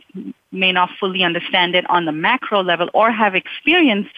may 0.52 0.72
not 0.72 0.90
fully 1.00 1.22
understand 1.22 1.74
it 1.74 1.88
on 1.88 2.04
the 2.04 2.12
macro 2.12 2.62
level 2.62 2.88
or 2.92 3.10
have 3.10 3.34
experienced 3.34 4.14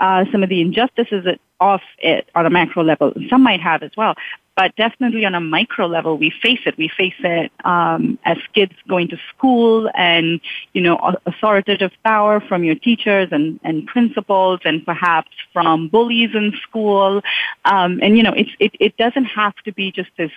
uh, 0.00 0.24
some 0.32 0.42
of 0.42 0.48
the 0.48 0.60
injustices 0.60 1.26
of 1.60 1.80
it 1.98 2.28
on 2.34 2.46
a 2.46 2.50
macro 2.50 2.82
level. 2.82 3.12
Some 3.28 3.42
might 3.42 3.60
have 3.60 3.82
as 3.82 3.90
well. 3.96 4.14
But 4.58 4.74
definitely 4.74 5.24
on 5.24 5.36
a 5.36 5.40
micro 5.40 5.86
level, 5.86 6.18
we 6.18 6.30
face 6.30 6.58
it. 6.66 6.76
We 6.76 6.88
face 6.88 7.20
it 7.20 7.52
um, 7.64 8.18
as 8.24 8.38
kids 8.56 8.72
going 8.88 9.06
to 9.10 9.18
school 9.30 9.88
and, 9.94 10.40
you 10.72 10.82
know, 10.82 10.96
authoritative 11.26 11.92
power 12.04 12.40
from 12.40 12.64
your 12.64 12.74
teachers 12.74 13.28
and, 13.30 13.60
and 13.62 13.86
principals 13.86 14.58
and 14.64 14.84
perhaps 14.84 15.30
from 15.52 15.86
bullies 15.86 16.30
in 16.34 16.54
school. 16.66 17.22
Um, 17.64 18.00
and, 18.02 18.16
you 18.16 18.24
know, 18.24 18.32
it's, 18.32 18.50
it, 18.58 18.72
it 18.80 18.96
doesn't 18.96 19.26
have 19.26 19.54
to 19.66 19.72
be 19.72 19.92
just 19.92 20.10
this 20.18 20.32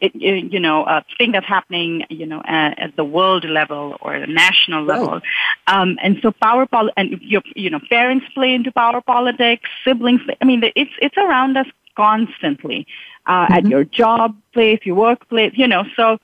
it, 0.00 0.12
it, 0.14 0.52
you 0.52 0.60
know, 0.60 0.84
a 0.84 1.04
thing 1.18 1.32
that's 1.32 1.46
happening, 1.46 2.04
you 2.08 2.26
know, 2.26 2.42
at, 2.44 2.78
at 2.78 2.96
the 2.96 3.04
world 3.04 3.44
level 3.44 3.96
or 4.00 4.18
the 4.18 4.26
national 4.26 4.84
level. 4.84 5.08
Right. 5.08 5.22
Um, 5.66 5.98
and 6.02 6.18
so 6.22 6.32
power, 6.32 6.66
pol- 6.66 6.90
and 6.96 7.20
your, 7.22 7.42
you 7.54 7.70
know, 7.70 7.80
parents 7.88 8.26
play 8.34 8.54
into 8.54 8.72
power 8.72 9.00
politics, 9.00 9.68
siblings. 9.84 10.22
I 10.40 10.44
mean, 10.44 10.62
it's 10.74 10.92
it's 11.00 11.16
around 11.18 11.56
us 11.56 11.66
constantly 12.04 12.86
uh, 13.26 13.44
mm-hmm. 13.44 13.52
at 13.52 13.66
your 13.66 13.84
job 13.84 14.36
place, 14.54 14.80
your 14.84 14.96
workplace, 14.96 15.52
you 15.54 15.68
know. 15.72 15.84
So, 15.96 16.18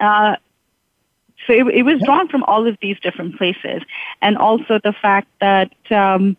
uh, 0.00 0.36
so 1.46 1.52
it, 1.52 1.66
it 1.74 1.82
was 1.82 2.00
drawn 2.02 2.28
from 2.28 2.42
all 2.44 2.66
of 2.66 2.76
these 2.80 2.98
different 3.00 3.36
places, 3.36 3.82
and 4.20 4.36
also 4.38 4.80
the 4.82 4.94
fact 5.06 5.28
that. 5.40 5.72
Um, 5.90 6.36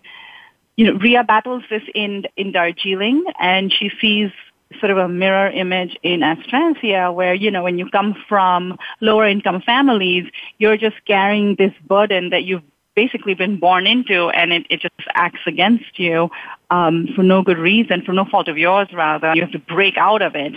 you 0.76 0.86
know, 0.86 0.98
Rea 0.98 1.22
battles 1.22 1.62
this 1.70 1.84
in 1.94 2.24
in 2.36 2.52
Darjeeling, 2.52 3.24
and 3.40 3.72
she 3.72 3.92
sees 4.02 4.32
sort 4.80 4.92
of 4.92 4.98
a 4.98 5.08
mirror 5.08 5.50
image 5.52 5.96
in 6.02 6.22
Astranthia 6.22 7.14
where, 7.14 7.36
you 7.36 7.52
know, 7.52 7.62
when 7.62 7.78
you 7.78 7.90
come 7.90 8.16
from 8.28 8.78
lower 9.02 9.28
income 9.28 9.62
families, 9.62 10.26
you're 10.58 10.78
just 10.78 10.96
carrying 11.06 11.56
this 11.56 11.74
burden 11.88 12.32
that 12.32 12.44
you've 12.44 12.64
basically 12.96 13.34
been 13.34 13.60
born 13.60 13.88
into 13.88 14.30
and 14.30 14.54
it, 14.54 14.66
it 14.70 14.82
just 14.82 14.94
acts 15.16 15.42
against 15.48 15.98
you 15.98 16.30
um, 16.70 17.08
for 17.16 17.24
no 17.24 17.42
good 17.42 17.58
reason, 17.58 18.04
for 18.04 18.14
no 18.14 18.26
fault 18.26 18.48
of 18.48 18.58
yours 18.58 18.88
rather. 18.94 19.34
You 19.36 19.42
have 19.42 19.52
to 19.52 19.60
break 19.60 19.98
out 19.98 20.22
of 20.22 20.36
it. 20.36 20.54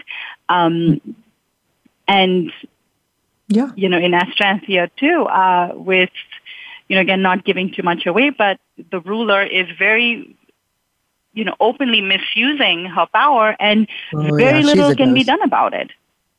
Um, 0.48 1.00
and, 2.09 2.52
yeah. 3.48 3.70
you 3.76 3.88
know, 3.88 3.98
in 3.98 4.12
Astranthia 4.12 4.90
too, 4.96 5.24
uh, 5.24 5.72
with, 5.74 6.11
you 6.88 6.96
know, 6.96 7.02
again, 7.02 7.22
not 7.22 7.44
giving 7.44 7.72
too 7.72 7.82
much 7.82 8.07
away, 8.07 8.30
but 8.30 8.59
the 8.90 9.00
ruler 9.00 9.42
is 9.42 9.66
very 9.78 10.36
you 11.36 11.44
know, 11.44 11.54
openly 11.61 12.00
misusing 12.00 12.86
her 12.86 13.07
power, 13.12 13.54
and 13.61 13.86
oh, 14.14 14.22
very 14.36 14.61
yeah, 14.61 14.66
little 14.66 14.94
can 14.96 15.12
be 15.12 15.22
done 15.22 15.42
about 15.42 15.74
it. 15.74 15.90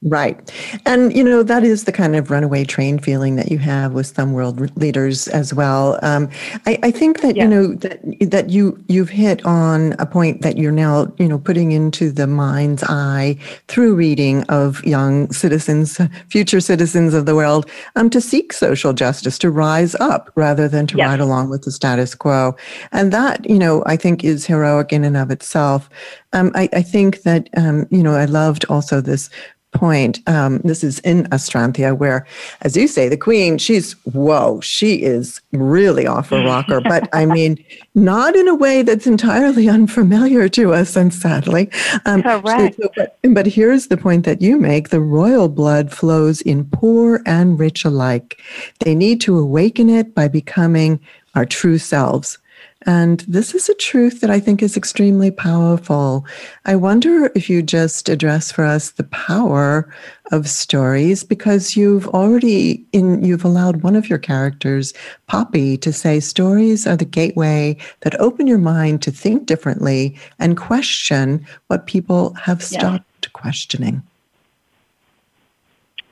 Right. 0.03 0.51
And, 0.85 1.15
you 1.15 1.23
know, 1.23 1.41
that 1.41 1.63
is 1.63 1.85
the 1.85 1.91
kind 1.91 2.15
of 2.15 2.29
runaway 2.29 2.65
train 2.65 2.99
feeling 2.99 3.35
that 3.37 3.49
you 3.49 3.57
have 3.57 3.93
with 3.93 4.05
some 4.05 4.33
world 4.33 4.77
leaders 4.77 5.27
as 5.29 5.55
well. 5.55 5.97
Um, 6.03 6.29
I, 6.67 6.77
I, 6.83 6.91
think 6.91 7.21
that, 7.21 7.35
yeah. 7.35 7.43
you 7.43 7.49
know, 7.49 7.73
that, 7.73 8.29
that 8.29 8.51
you, 8.51 8.79
you've 8.87 9.09
hit 9.09 9.43
on 9.43 9.93
a 9.93 10.05
point 10.05 10.43
that 10.43 10.55
you're 10.55 10.71
now, 10.71 11.11
you 11.17 11.27
know, 11.27 11.39
putting 11.39 11.71
into 11.71 12.11
the 12.11 12.27
mind's 12.27 12.83
eye 12.83 13.37
through 13.69 13.95
reading 13.95 14.43
of 14.49 14.85
young 14.85 15.31
citizens, 15.31 15.99
future 16.29 16.59
citizens 16.59 17.15
of 17.15 17.25
the 17.25 17.33
world, 17.33 17.67
um, 17.95 18.11
to 18.11 18.21
seek 18.21 18.53
social 18.53 18.93
justice, 18.93 19.39
to 19.39 19.49
rise 19.49 19.95
up 19.95 20.31
rather 20.35 20.67
than 20.67 20.85
to 20.85 20.97
ride 20.97 21.19
along 21.19 21.49
with 21.49 21.63
the 21.63 21.71
status 21.71 22.13
quo. 22.13 22.55
And 22.91 23.11
that, 23.13 23.49
you 23.49 23.57
know, 23.57 23.81
I 23.87 23.95
think 23.95 24.23
is 24.23 24.45
heroic 24.45 24.93
in 24.93 25.03
and 25.03 25.17
of 25.17 25.31
itself. 25.31 25.89
Um, 26.33 26.51
I, 26.53 26.69
I, 26.71 26.81
think 26.83 27.23
that, 27.23 27.49
um, 27.57 27.87
you 27.89 28.03
know, 28.03 28.13
I 28.13 28.25
loved 28.25 28.65
also 28.65 29.01
this 29.01 29.29
point. 29.77 30.19
Um, 30.27 30.59
this 30.63 30.83
is 30.83 30.99
in 30.99 31.25
Astranthia, 31.25 31.95
where, 31.95 32.25
as 32.61 32.75
you 32.75 32.87
say, 32.87 33.07
the 33.07 33.17
queen, 33.17 33.57
she's, 33.59 33.93
whoa, 34.05 34.59
she 34.61 35.03
is 35.03 35.39
really 35.51 36.07
off 36.07 36.31
a 36.31 36.43
rocker. 36.43 36.81
but 36.81 37.07
I 37.13 37.25
mean, 37.37 37.63
not 37.93 38.35
in 38.35 38.47
a 38.47 38.55
way 38.55 38.81
that's 38.81 39.05
entirely 39.05 39.69
unfamiliar 39.69 40.49
to 40.49 40.73
us, 40.73 40.95
and 40.95 41.13
sadly. 41.13 41.69
Um, 42.05 42.23
Correct. 42.23 42.75
So, 42.81 42.89
but, 42.95 43.19
but 43.33 43.45
here's 43.45 43.87
the 43.87 43.97
point 43.97 44.25
that 44.25 44.41
you 44.41 44.57
make 44.57 44.89
the 44.89 44.99
royal 44.99 45.47
blood 45.47 45.91
flows 45.91 46.41
in 46.41 46.65
poor 46.65 47.21
and 47.25 47.59
rich 47.59 47.85
alike. 47.85 48.41
They 48.79 48.95
need 48.95 49.21
to 49.21 49.37
awaken 49.37 49.89
it 49.89 50.15
by 50.15 50.27
becoming 50.27 50.99
our 51.35 51.45
true 51.45 51.77
selves. 51.77 52.39
And 52.87 53.19
this 53.27 53.53
is 53.53 53.67
a 53.67 53.75
truth 53.75 54.21
that 54.21 54.29
I 54.29 54.39
think 54.39 54.63
is 54.63 54.77
extremely 54.77 55.29
powerful. 55.29 56.25
I 56.65 56.77
wonder 56.77 57.29
if 57.35 57.49
you 57.49 57.61
just 57.61 58.07
address 58.07 58.49
for 58.49 58.63
us 58.63 58.91
the 58.91 59.03
power 59.03 59.93
of 60.31 60.47
stories 60.47 61.25
because 61.25 61.75
you've 61.75 62.07
already 62.07 62.85
in 62.93 63.25
you've 63.25 63.43
allowed 63.43 63.83
one 63.83 63.97
of 63.97 64.09
your 64.09 64.19
characters, 64.19 64.93
Poppy, 65.27 65.75
to 65.79 65.91
say 65.91 66.21
stories 66.21 66.87
are 66.87 66.95
the 66.95 67.03
gateway 67.03 67.75
that 68.01 68.19
open 68.21 68.47
your 68.47 68.57
mind 68.57 69.01
to 69.01 69.11
think 69.11 69.47
differently 69.47 70.17
and 70.39 70.55
question 70.55 71.45
what 71.67 71.87
people 71.87 72.33
have 72.35 72.63
stopped 72.63 73.03
yeah. 73.23 73.29
questioning. 73.33 74.01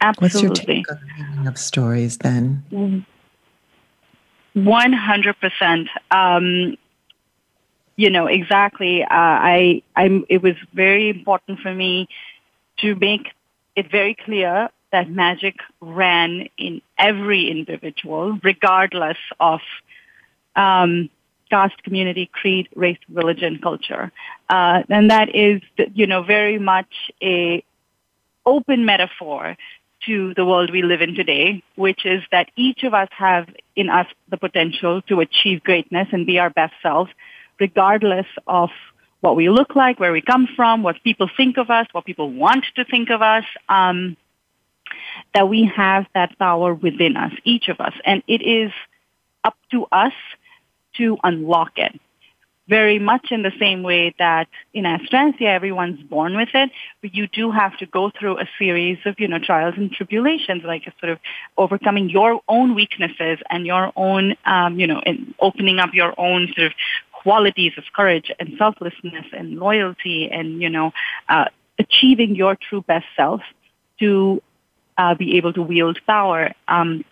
Absolutely. 0.01 0.49
What's 0.49 0.59
your 0.59 0.67
take 0.67 0.91
on 0.91 0.99
the 0.99 1.23
meaning 1.23 1.47
of 1.47 1.57
stories 1.57 2.17
then? 2.17 2.65
Mm-hmm. 2.69 2.99
100%. 4.55 5.87
Um, 6.11 6.77
you 7.97 8.09
know, 8.09 8.27
exactly. 8.27 9.03
Uh, 9.03 9.07
I, 9.11 9.83
I'm, 9.95 10.25
it 10.29 10.41
was 10.41 10.55
very 10.73 11.09
important 11.09 11.59
for 11.59 11.73
me 11.73 12.07
to 12.79 12.95
make 12.95 13.31
it 13.75 13.89
very 13.89 14.15
clear 14.15 14.69
that 14.91 15.09
magic 15.09 15.55
ran 15.81 16.47
in 16.57 16.81
every 16.97 17.49
individual, 17.49 18.39
regardless 18.43 19.17
of 19.39 19.59
um, 20.55 21.09
caste, 21.49 21.81
community, 21.83 22.29
creed, 22.31 22.69
race, 22.75 22.97
religion, 23.09 23.59
culture. 23.61 24.11
Uh, 24.49 24.83
and 24.89 25.11
that 25.11 25.35
is, 25.35 25.61
you 25.93 26.07
know, 26.07 26.23
very 26.23 26.57
much 26.57 27.11
a 27.21 27.63
open 28.45 28.85
metaphor 28.85 29.57
to 30.05 30.33
the 30.35 30.45
world 30.45 30.71
we 30.71 30.81
live 30.81 31.01
in 31.01 31.15
today, 31.15 31.63
which 31.75 32.05
is 32.05 32.23
that 32.31 32.49
each 32.55 32.83
of 32.83 32.93
us 32.93 33.09
have 33.11 33.47
in 33.75 33.89
us 33.89 34.07
the 34.29 34.37
potential 34.37 35.01
to 35.03 35.19
achieve 35.19 35.63
greatness 35.63 36.07
and 36.11 36.25
be 36.25 36.39
our 36.39 36.49
best 36.49 36.73
selves, 36.81 37.11
regardless 37.59 38.27
of 38.47 38.69
what 39.21 39.35
we 39.35 39.49
look 39.49 39.75
like, 39.75 39.99
where 39.99 40.11
we 40.11 40.21
come 40.21 40.47
from, 40.55 40.83
what 40.83 41.01
people 41.03 41.29
think 41.35 41.57
of 41.57 41.69
us, 41.69 41.87
what 41.91 42.05
people 42.05 42.31
want 42.31 42.65
to 42.75 42.85
think 42.85 43.09
of 43.09 43.21
us, 43.21 43.45
um, 43.69 44.15
that 45.33 45.49
we 45.49 45.65
have 45.75 46.05
that 46.13 46.37
power 46.37 46.73
within 46.73 47.17
us, 47.17 47.33
each 47.43 47.67
of 47.69 47.79
us. 47.79 47.93
And 48.05 48.21
it 48.27 48.41
is 48.41 48.71
up 49.43 49.57
to 49.71 49.85
us 49.91 50.13
to 50.97 51.17
unlock 51.23 51.73
it 51.77 51.99
very 52.67 52.99
much 52.99 53.27
in 53.31 53.43
the 53.43 53.51
same 53.59 53.83
way 53.83 54.13
that 54.17 54.47
in 54.73 54.85
Astranthia 54.85 55.47
everyone's 55.47 56.01
born 56.01 56.35
with 56.35 56.49
it, 56.53 56.71
but 57.01 57.13
you 57.13 57.27
do 57.27 57.51
have 57.51 57.77
to 57.77 57.85
go 57.85 58.11
through 58.17 58.39
a 58.39 58.49
series 58.57 58.97
of, 59.05 59.19
you 59.19 59.27
know, 59.27 59.39
trials 59.39 59.75
and 59.77 59.91
tribulations, 59.91 60.63
like 60.63 60.87
a 60.87 60.93
sort 60.99 61.11
of 61.11 61.19
overcoming 61.57 62.09
your 62.09 62.41
own 62.47 62.73
weaknesses 62.73 63.39
and 63.49 63.65
your 63.65 63.91
own, 63.95 64.35
um, 64.45 64.79
you 64.79 64.87
know, 64.87 65.01
and 65.05 65.33
opening 65.39 65.79
up 65.79 65.93
your 65.93 66.13
own 66.19 66.51
sort 66.55 66.67
of 66.67 66.73
qualities 67.11 67.73
of 67.77 67.83
courage 67.93 68.31
and 68.39 68.53
selflessness 68.57 69.25
and 69.31 69.57
loyalty 69.57 70.29
and, 70.31 70.61
you 70.61 70.69
know, 70.69 70.91
uh, 71.29 71.45
achieving 71.77 72.35
your 72.35 72.55
true 72.55 72.81
best 72.81 73.05
self 73.15 73.41
to 73.99 74.41
uh, 74.97 75.13
be 75.15 75.37
able 75.37 75.53
to 75.53 75.61
wield 75.61 75.99
power. 76.07 76.51
Um, 76.67 77.03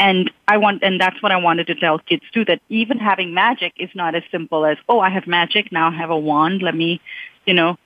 and 0.00 0.30
I 0.48 0.56
want, 0.56 0.82
and 0.82 0.98
that's 1.00 1.22
what 1.22 1.30
I 1.30 1.36
wanted 1.36 1.66
to 1.68 1.74
tell 1.74 1.98
kids 1.98 2.24
too, 2.32 2.44
that 2.46 2.60
even 2.70 2.98
having 2.98 3.34
magic 3.34 3.74
is 3.76 3.90
not 3.94 4.14
as 4.14 4.22
simple 4.32 4.64
as, 4.64 4.78
oh, 4.88 4.98
I 4.98 5.10
have 5.10 5.26
magic, 5.26 5.70
now 5.70 5.90
I 5.90 5.94
have 5.94 6.10
a 6.10 6.18
wand, 6.18 6.62
let 6.62 6.74
me, 6.74 7.00
you 7.44 7.54
know, 7.54 7.76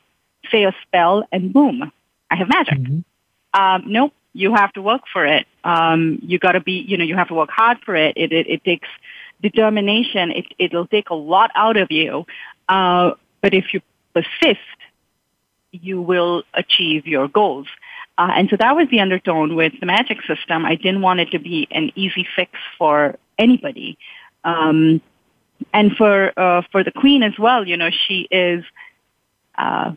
say 0.50 0.62
a 0.64 0.72
spell 0.86 1.26
and 1.32 1.52
boom, 1.52 1.92
I 2.30 2.36
have 2.36 2.48
magic. 2.48 2.78
Mm-hmm. 2.78 3.60
Um, 3.60 3.82
nope, 3.86 4.12
you 4.32 4.54
have 4.54 4.72
to 4.74 4.82
work 4.82 5.02
for 5.12 5.26
it. 5.26 5.46
Um, 5.64 6.20
you 6.22 6.38
gotta 6.38 6.60
be, 6.60 6.84
you 6.88 6.96
know, 6.96 7.04
you 7.04 7.16
have 7.16 7.28
to 7.28 7.34
work 7.34 7.50
hard 7.50 7.78
for 7.84 7.96
it. 7.96 8.16
It, 8.16 8.32
it, 8.32 8.46
it 8.48 8.64
takes 8.64 8.88
determination. 9.42 10.30
It, 10.30 10.46
it'll 10.58 10.86
take 10.86 11.10
a 11.10 11.14
lot 11.14 11.50
out 11.54 11.76
of 11.76 11.90
you. 11.90 12.26
Uh, 12.68 13.12
but 13.42 13.54
if 13.54 13.74
you 13.74 13.80
persist, 14.14 14.60
you 15.72 16.00
will 16.00 16.44
achieve 16.54 17.06
your 17.08 17.26
goals. 17.26 17.66
Uh, 18.16 18.30
and 18.36 18.48
so 18.48 18.56
that 18.56 18.76
was 18.76 18.88
the 18.90 19.00
undertone 19.00 19.56
with 19.56 19.72
the 19.80 19.86
magic 19.86 20.18
system. 20.22 20.64
I 20.64 20.76
didn't 20.76 21.00
want 21.00 21.20
it 21.20 21.30
to 21.32 21.38
be 21.38 21.66
an 21.70 21.90
easy 21.96 22.26
fix 22.36 22.52
for 22.78 23.16
anybody. 23.38 23.98
Um, 24.44 25.00
and 25.72 25.96
for 25.96 26.32
uh, 26.38 26.62
for 26.70 26.84
the 26.84 26.92
queen 26.92 27.22
as 27.22 27.32
well, 27.38 27.66
you 27.66 27.76
know, 27.76 27.90
she 28.06 28.28
is 28.30 28.64
uh, 29.56 29.92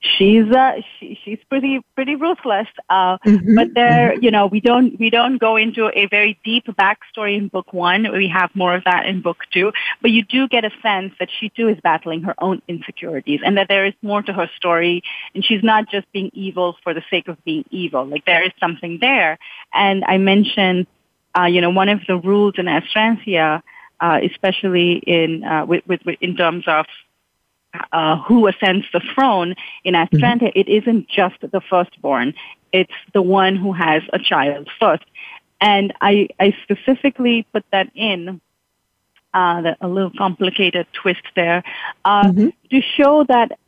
she's 0.00 0.50
uh, 0.50 0.80
she, 0.98 1.18
she's 1.24 1.38
pretty 1.48 1.80
pretty 1.94 2.16
ruthless. 2.16 2.66
Uh, 2.88 3.18
mm-hmm. 3.18 3.54
But 3.54 3.74
there, 3.74 4.14
you 4.18 4.30
know, 4.30 4.46
we 4.46 4.60
don't 4.60 4.98
we 4.98 5.10
don't 5.10 5.38
go 5.38 5.56
into 5.56 5.90
a 5.94 6.06
very 6.06 6.38
deep 6.44 6.66
backstory 6.66 7.36
in 7.36 7.48
book 7.48 7.72
one. 7.72 8.10
We 8.12 8.28
have 8.28 8.50
more 8.54 8.74
of 8.74 8.84
that 8.84 9.06
in 9.06 9.20
book 9.20 9.38
two. 9.52 9.72
But 10.00 10.10
you 10.10 10.24
do 10.24 10.48
get 10.48 10.64
a 10.64 10.70
sense 10.82 11.14
that 11.18 11.28
she 11.38 11.50
too 11.50 11.68
is 11.68 11.78
battling 11.82 12.22
her 12.22 12.34
own 12.38 12.62
insecurities, 12.68 13.40
and 13.44 13.56
that 13.58 13.68
there 13.68 13.86
is 13.86 13.94
more 14.02 14.22
to 14.22 14.32
her 14.32 14.50
story, 14.56 15.02
and 15.34 15.44
she's 15.44 15.62
not 15.62 15.90
just 15.90 16.10
being 16.12 16.30
evil 16.32 16.76
for 16.82 16.94
the 16.94 17.02
sake 17.10 17.28
of 17.28 17.42
being 17.44 17.64
evil. 17.70 18.04
Like 18.06 18.24
there 18.24 18.42
is 18.42 18.52
something 18.58 18.98
there. 19.00 19.38
And 19.72 20.04
I 20.04 20.18
mentioned, 20.18 20.86
uh, 21.38 21.44
you 21.44 21.60
know, 21.60 21.70
one 21.70 21.88
of 21.88 22.00
the 22.06 22.16
rules 22.16 22.54
in 22.58 22.66
Astranthia, 22.66 23.62
uh, 24.00 24.20
especially 24.22 24.94
in 24.94 25.44
uh, 25.44 25.66
with, 25.66 25.86
with, 25.86 26.00
with 26.04 26.18
in 26.20 26.36
terms 26.36 26.64
of 26.66 26.86
uh, 27.92 28.16
who 28.22 28.46
ascends 28.46 28.86
the 28.92 29.00
throne 29.14 29.54
in 29.84 29.94
Astranthia, 29.94 30.48
mm-hmm. 30.48 30.58
it 30.58 30.68
isn't 30.68 31.08
just 31.08 31.36
the 31.40 31.60
firstborn. 31.60 32.34
It's 32.72 32.92
the 33.12 33.22
one 33.22 33.56
who 33.56 33.72
has 33.72 34.02
a 34.12 34.18
child 34.18 34.68
first. 34.78 35.04
And 35.60 35.92
I, 36.00 36.28
I 36.38 36.56
specifically 36.62 37.46
put 37.52 37.64
that 37.70 37.90
in, 37.94 38.40
uh, 39.34 39.60
the, 39.62 39.76
a 39.80 39.88
little 39.88 40.12
complicated 40.16 40.86
twist 40.92 41.22
there, 41.36 41.62
uh, 42.04 42.24
mm-hmm. 42.24 42.48
to 42.70 42.80
show 42.96 43.24
that 43.24 43.58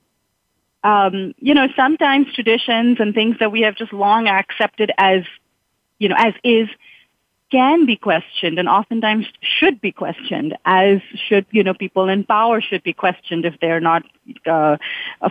um, 0.84 1.34
you 1.38 1.54
know, 1.54 1.68
sometimes 1.76 2.32
traditions 2.34 2.98
and 2.98 3.14
things 3.14 3.36
that 3.38 3.52
we 3.52 3.60
have 3.62 3.76
just 3.76 3.92
long 3.92 4.26
accepted 4.26 4.90
as, 4.98 5.22
you 5.98 6.08
know, 6.08 6.16
as 6.18 6.34
is 6.42 6.68
can 7.52 7.84
be 7.84 7.96
questioned 7.96 8.58
and 8.58 8.66
oftentimes 8.66 9.26
should 9.42 9.78
be 9.82 9.92
questioned 9.92 10.56
as 10.64 11.00
should 11.26 11.44
you 11.50 11.62
know 11.62 11.74
people 11.74 12.08
in 12.08 12.24
power 12.24 12.62
should 12.62 12.82
be 12.82 12.94
questioned 12.94 13.44
if 13.44 13.54
they're 13.60 13.86
not 13.92 14.02
uh, 14.46 14.78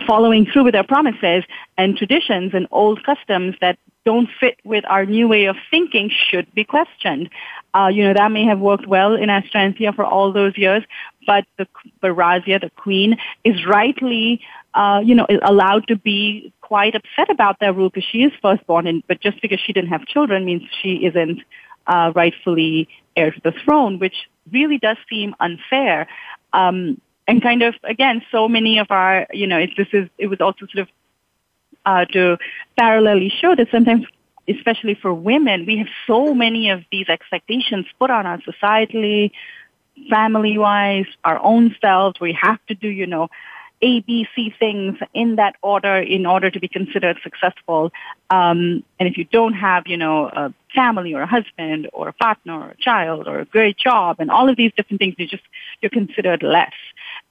following 0.06 0.46
through 0.46 0.62
with 0.62 0.72
their 0.72 0.84
promises 0.94 1.42
and 1.76 1.96
traditions 1.96 2.54
and 2.54 2.68
old 2.70 3.02
customs 3.04 3.56
that 3.60 3.76
don't 4.04 4.28
fit 4.40 4.56
with 4.64 4.84
our 4.88 5.04
new 5.04 5.26
way 5.26 5.44
of 5.46 5.56
thinking 5.70 6.10
should 6.28 6.52
be 6.54 6.64
questioned. 6.64 7.28
Uh, 7.74 7.88
you 7.92 8.04
know 8.04 8.14
that 8.14 8.30
may 8.30 8.44
have 8.44 8.60
worked 8.60 8.86
well 8.86 9.14
in 9.14 9.28
Astranthia 9.28 9.94
for 9.94 10.04
all 10.04 10.32
those 10.32 10.56
years 10.56 10.84
but 11.26 11.44
the 11.58 11.66
but 12.00 12.12
Razia 12.12 12.60
the 12.60 12.70
queen 12.70 13.16
is 13.42 13.66
rightly 13.66 14.40
uh, 14.74 15.00
you 15.04 15.14
know 15.16 15.26
allowed 15.42 15.88
to 15.88 15.96
be 15.96 16.52
quite 16.60 16.94
upset 16.94 17.30
about 17.30 17.58
their 17.58 17.72
rule 17.72 17.90
because 17.90 18.08
she 18.12 18.22
is 18.22 18.32
firstborn 18.40 18.86
and 18.86 19.02
but 19.08 19.20
just 19.20 19.42
because 19.42 19.60
she 19.60 19.72
didn't 19.72 19.90
have 19.90 20.06
children 20.06 20.44
means 20.44 20.62
she 20.82 21.04
isn't 21.08 21.40
uh, 21.86 22.12
rightfully 22.14 22.88
heir 23.16 23.30
to 23.30 23.40
the 23.42 23.52
throne, 23.64 23.98
which 23.98 24.28
really 24.50 24.78
does 24.78 24.96
seem 25.08 25.34
unfair. 25.40 26.08
Um, 26.52 27.00
and 27.28 27.40
kind 27.42 27.62
of 27.62 27.74
again, 27.84 28.22
so 28.30 28.48
many 28.48 28.78
of 28.78 28.88
our, 28.90 29.26
you 29.32 29.46
know, 29.46 29.58
it, 29.58 29.70
this 29.76 29.88
is 29.92 30.08
it 30.18 30.26
was 30.26 30.40
also 30.40 30.66
sort 30.66 30.82
of 30.82 30.88
uh, 31.86 32.04
to 32.06 32.38
parallelly 32.78 33.30
show 33.30 33.54
that 33.54 33.68
sometimes, 33.70 34.06
especially 34.48 34.94
for 34.94 35.12
women, 35.14 35.66
we 35.66 35.78
have 35.78 35.88
so 36.06 36.34
many 36.34 36.70
of 36.70 36.82
these 36.90 37.08
expectations 37.08 37.86
put 37.98 38.10
on 38.10 38.26
us 38.26 38.40
societally, 38.42 39.30
family-wise, 40.10 41.06
our 41.24 41.38
own 41.42 41.74
selves. 41.80 42.20
We 42.20 42.36
have 42.40 42.58
to 42.66 42.74
do, 42.74 42.88
you 42.88 43.06
know, 43.06 43.28
a, 43.82 44.00
B, 44.00 44.26
C 44.34 44.54
things 44.58 44.96
in 45.12 45.36
that 45.36 45.56
order 45.60 45.96
in 45.96 46.24
order 46.24 46.50
to 46.50 46.60
be 46.60 46.68
considered 46.68 47.18
successful. 47.22 47.92
Um, 48.30 48.84
and 48.98 49.08
if 49.08 49.18
you 49.18 49.24
don't 49.24 49.54
have, 49.54 49.86
you 49.86 49.96
know, 49.96 50.26
a 50.26 50.54
family 50.74 51.12
or 51.12 51.22
a 51.22 51.26
husband 51.26 51.90
or 51.92 52.08
a 52.08 52.12
partner 52.12 52.60
or 52.60 52.70
a 52.70 52.76
child 52.76 53.26
or 53.26 53.40
a 53.40 53.44
great 53.44 53.76
job 53.76 54.16
and 54.20 54.30
all 54.30 54.48
of 54.48 54.56
these 54.56 54.72
different 54.76 55.00
things, 55.00 55.16
you 55.18 55.26
just 55.26 55.42
you're 55.80 55.90
considered 55.90 56.42
less. 56.42 56.72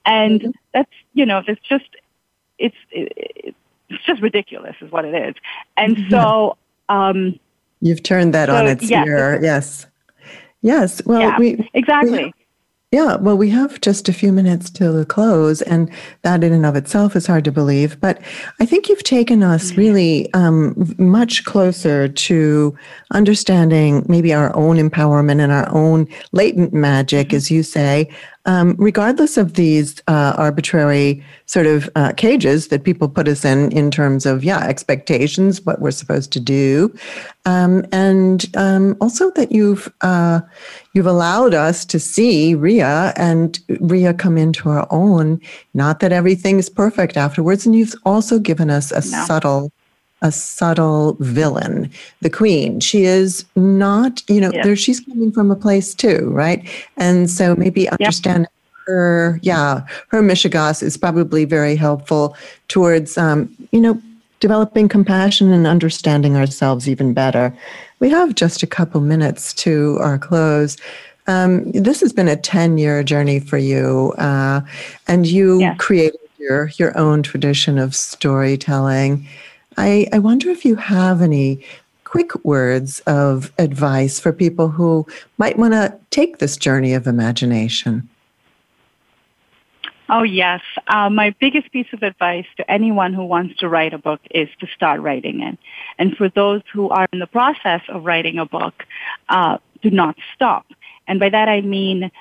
And 0.05 0.41
mm-hmm. 0.41 0.51
that's, 0.73 0.91
you 1.13 1.25
know, 1.25 1.41
it's 1.47 1.61
just 1.67 1.89
it's 2.59 2.75
it's 2.91 4.05
just 4.05 4.21
ridiculous, 4.21 4.75
is 4.81 4.91
what 4.91 5.05
it 5.05 5.15
is. 5.29 5.35
And 5.77 5.95
mm-hmm. 5.95 6.09
so. 6.09 6.57
Um, 6.89 7.39
You've 7.79 8.03
turned 8.03 8.33
that 8.33 8.49
so, 8.49 8.55
on 8.55 8.67
its 8.67 8.89
yes, 8.89 9.07
ear. 9.07 9.39
Yes. 9.41 9.87
Yes. 10.61 11.01
Well, 11.05 11.21
yeah, 11.21 11.39
we 11.39 11.69
exactly. 11.73 12.33
Yeah, 12.91 13.15
well, 13.15 13.37
we 13.37 13.49
have 13.51 13.79
just 13.79 14.09
a 14.09 14.13
few 14.13 14.33
minutes 14.33 14.69
till 14.69 15.05
close, 15.05 15.61
and 15.61 15.89
that 16.23 16.43
in 16.43 16.51
and 16.51 16.65
of 16.65 16.75
itself 16.75 17.15
is 17.15 17.25
hard 17.25 17.45
to 17.45 17.51
believe. 17.51 17.97
But 18.01 18.21
I 18.59 18.65
think 18.65 18.89
you've 18.89 19.03
taken 19.03 19.43
us 19.43 19.71
mm. 19.71 19.77
really 19.77 20.33
um, 20.33 20.93
much 20.97 21.45
closer 21.45 22.09
to 22.09 22.77
understanding 23.13 24.05
maybe 24.09 24.33
our 24.33 24.53
own 24.57 24.75
empowerment 24.75 25.39
and 25.39 25.53
our 25.53 25.73
own 25.73 26.05
latent 26.33 26.73
magic, 26.73 27.27
mm-hmm. 27.27 27.37
as 27.37 27.49
you 27.49 27.63
say, 27.63 28.09
um, 28.45 28.75
regardless 28.77 29.37
of 29.37 29.53
these 29.53 30.01
uh, 30.07 30.33
arbitrary 30.37 31.23
sort 31.45 31.67
of 31.67 31.89
uh, 31.95 32.11
cages 32.13 32.69
that 32.69 32.83
people 32.83 33.07
put 33.07 33.27
us 33.27 33.45
in, 33.45 33.71
in 33.71 33.91
terms 33.91 34.25
of, 34.25 34.43
yeah, 34.43 34.65
expectations, 34.65 35.61
what 35.65 35.81
we're 35.81 35.91
supposed 35.91 36.31
to 36.33 36.39
do. 36.39 36.93
Um, 37.45 37.85
and 37.91 38.45
um, 38.55 38.95
also 39.01 39.31
that 39.31 39.51
you've, 39.51 39.91
uh, 40.01 40.41
you've 40.93 41.07
allowed 41.07 41.53
us 41.53 41.85
to 41.85 41.99
see 41.99 42.55
Rea 42.55 43.13
and 43.15 43.59
Rea 43.79 44.13
come 44.13 44.37
into 44.37 44.69
our 44.69 44.87
own. 44.89 45.39
Not 45.73 45.99
that 45.99 46.11
everything's 46.11 46.69
perfect 46.69 47.17
afterwards. 47.17 47.65
And 47.65 47.75
you've 47.75 47.95
also 48.05 48.39
given 48.39 48.69
us 48.69 48.91
a 48.91 48.95
no. 48.95 49.25
subtle 49.25 49.71
a 50.21 50.31
subtle 50.31 51.17
villain, 51.19 51.89
the 52.21 52.29
queen. 52.29 52.79
She 52.79 53.03
is 53.03 53.45
not, 53.55 54.21
you 54.29 54.39
know, 54.39 54.51
yeah. 54.53 54.63
there 54.63 54.75
she's 54.75 54.99
coming 54.99 55.31
from 55.31 55.49
a 55.49 55.55
place 55.55 55.95
too, 55.95 56.29
right? 56.31 56.67
And 56.97 57.29
so 57.29 57.55
maybe 57.55 57.89
understand 57.89 58.47
her, 58.85 59.39
yeah, 59.41 59.81
her 60.09 60.21
mishigas 60.21 60.83
is 60.83 60.97
probably 60.97 61.45
very 61.45 61.75
helpful 61.75 62.35
towards, 62.67 63.17
um, 63.17 63.55
you 63.71 63.81
know, 63.81 64.01
developing 64.39 64.89
compassion 64.89 65.53
and 65.53 65.65
understanding 65.65 66.35
ourselves 66.35 66.89
even 66.89 67.13
better. 67.13 67.55
We 67.99 68.09
have 68.09 68.35
just 68.35 68.63
a 68.63 68.67
couple 68.67 68.99
minutes 69.01 69.53
to 69.55 69.97
our 70.01 70.17
close. 70.17 70.77
Um, 71.27 71.71
this 71.71 72.01
has 72.01 72.11
been 72.11 72.27
a 72.27 72.35
10 72.35 72.77
year 72.77 73.03
journey 73.03 73.39
for 73.39 73.57
you, 73.57 74.13
uh, 74.17 74.61
and 75.07 75.25
you 75.27 75.59
yeah. 75.59 75.75
created 75.75 76.19
your, 76.39 76.71
your 76.77 76.97
own 76.97 77.21
tradition 77.21 77.77
of 77.77 77.95
storytelling. 77.95 79.27
I, 79.81 80.07
I 80.13 80.19
wonder 80.19 80.51
if 80.51 80.63
you 80.63 80.75
have 80.75 81.23
any 81.23 81.65
quick 82.03 82.45
words 82.45 82.99
of 83.07 83.51
advice 83.57 84.19
for 84.19 84.31
people 84.31 84.69
who 84.69 85.07
might 85.39 85.57
want 85.57 85.73
to 85.73 85.97
take 86.11 86.37
this 86.37 86.55
journey 86.55 86.93
of 86.93 87.07
imagination. 87.07 88.07
Oh, 90.07 90.21
yes. 90.21 90.61
Uh, 90.87 91.09
my 91.09 91.33
biggest 91.39 91.71
piece 91.71 91.87
of 91.93 92.03
advice 92.03 92.45
to 92.57 92.69
anyone 92.69 93.13
who 93.13 93.25
wants 93.25 93.57
to 93.59 93.69
write 93.69 93.93
a 93.93 93.97
book 93.97 94.19
is 94.29 94.49
to 94.59 94.67
start 94.67 95.01
writing 95.01 95.41
it. 95.41 95.57
And 95.97 96.15
for 96.15 96.29
those 96.29 96.61
who 96.71 96.89
are 96.89 97.07
in 97.11 97.17
the 97.17 97.27
process 97.27 97.81
of 97.89 98.05
writing 98.05 98.37
a 98.37 98.45
book, 98.45 98.83
uh, 99.29 99.57
do 99.81 99.89
not 99.89 100.15
stop. 100.35 100.67
And 101.07 101.19
by 101.19 101.29
that 101.29 101.49
I 101.49 101.61
mean, 101.61 102.11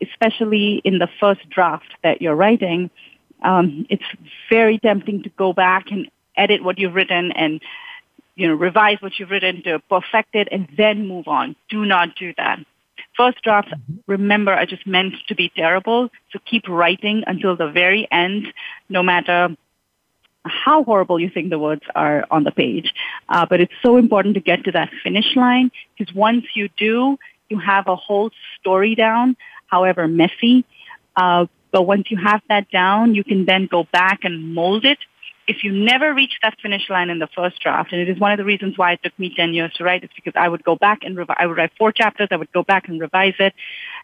especially 0.00 0.80
in 0.82 0.98
the 0.98 1.08
first 1.20 1.48
draft 1.48 1.94
that 2.02 2.20
you're 2.20 2.34
writing, 2.34 2.90
um, 3.42 3.86
it's 3.88 4.02
very 4.50 4.78
tempting 4.78 5.22
to 5.22 5.28
go 5.36 5.52
back 5.52 5.92
and 5.92 6.10
edit 6.38 6.62
what 6.62 6.78
you've 6.78 6.94
written 6.94 7.32
and 7.32 7.60
you 8.36 8.48
know 8.48 8.54
revise 8.54 8.98
what 9.00 9.18
you've 9.18 9.30
written 9.30 9.62
to 9.64 9.78
perfect 9.90 10.34
it 10.34 10.48
and 10.50 10.68
then 10.76 11.06
move 11.06 11.28
on. 11.28 11.56
Do 11.68 11.84
not 11.84 12.14
do 12.16 12.32
that. 12.36 12.60
First 13.16 13.42
drafts, 13.42 13.72
mm-hmm. 13.72 13.96
remember, 14.06 14.52
are 14.52 14.66
just 14.66 14.86
meant 14.86 15.14
to 15.26 15.34
be 15.34 15.50
terrible. 15.54 16.08
So 16.32 16.38
keep 16.44 16.68
writing 16.68 17.24
until 17.26 17.56
the 17.56 17.68
very 17.68 18.06
end, 18.10 18.46
no 18.88 19.02
matter 19.02 19.56
how 20.44 20.84
horrible 20.84 21.20
you 21.20 21.28
think 21.28 21.50
the 21.50 21.58
words 21.58 21.82
are 21.94 22.24
on 22.30 22.44
the 22.44 22.52
page. 22.52 22.94
Uh, 23.28 23.44
but 23.44 23.60
it's 23.60 23.72
so 23.82 23.96
important 23.96 24.34
to 24.34 24.40
get 24.40 24.64
to 24.64 24.72
that 24.72 24.90
finish 25.02 25.36
line 25.36 25.70
because 25.96 26.14
once 26.14 26.44
you 26.54 26.68
do, 26.76 27.18
you 27.48 27.58
have 27.58 27.88
a 27.88 27.96
whole 27.96 28.30
story 28.60 28.94
down, 28.94 29.36
however 29.66 30.06
messy. 30.06 30.64
Uh, 31.16 31.46
but 31.70 31.82
once 31.82 32.10
you 32.10 32.16
have 32.16 32.40
that 32.48 32.70
down, 32.70 33.14
you 33.14 33.24
can 33.24 33.44
then 33.44 33.66
go 33.66 33.84
back 33.84 34.20
and 34.22 34.54
mold 34.54 34.84
it 34.84 34.98
if 35.48 35.64
you 35.64 35.72
never 35.72 36.12
reach 36.12 36.38
that 36.42 36.60
finish 36.60 36.90
line 36.90 37.08
in 37.08 37.18
the 37.18 37.26
first 37.26 37.58
draft, 37.60 37.90
and 37.92 38.00
it 38.00 38.08
is 38.08 38.18
one 38.18 38.32
of 38.32 38.38
the 38.38 38.44
reasons 38.44 38.76
why 38.76 38.92
it 38.92 39.02
took 39.02 39.18
me 39.18 39.34
10 39.34 39.54
years 39.54 39.72
to 39.74 39.84
write, 39.84 40.04
it's 40.04 40.12
because 40.14 40.34
I 40.36 40.46
would 40.46 40.62
go 40.62 40.76
back 40.76 41.02
and 41.02 41.16
revise, 41.16 41.38
I 41.40 41.46
would 41.46 41.56
write 41.56 41.72
four 41.78 41.90
chapters, 41.90 42.28
I 42.30 42.36
would 42.36 42.52
go 42.52 42.62
back 42.62 42.86
and 42.86 43.00
revise 43.00 43.34
it 43.38 43.54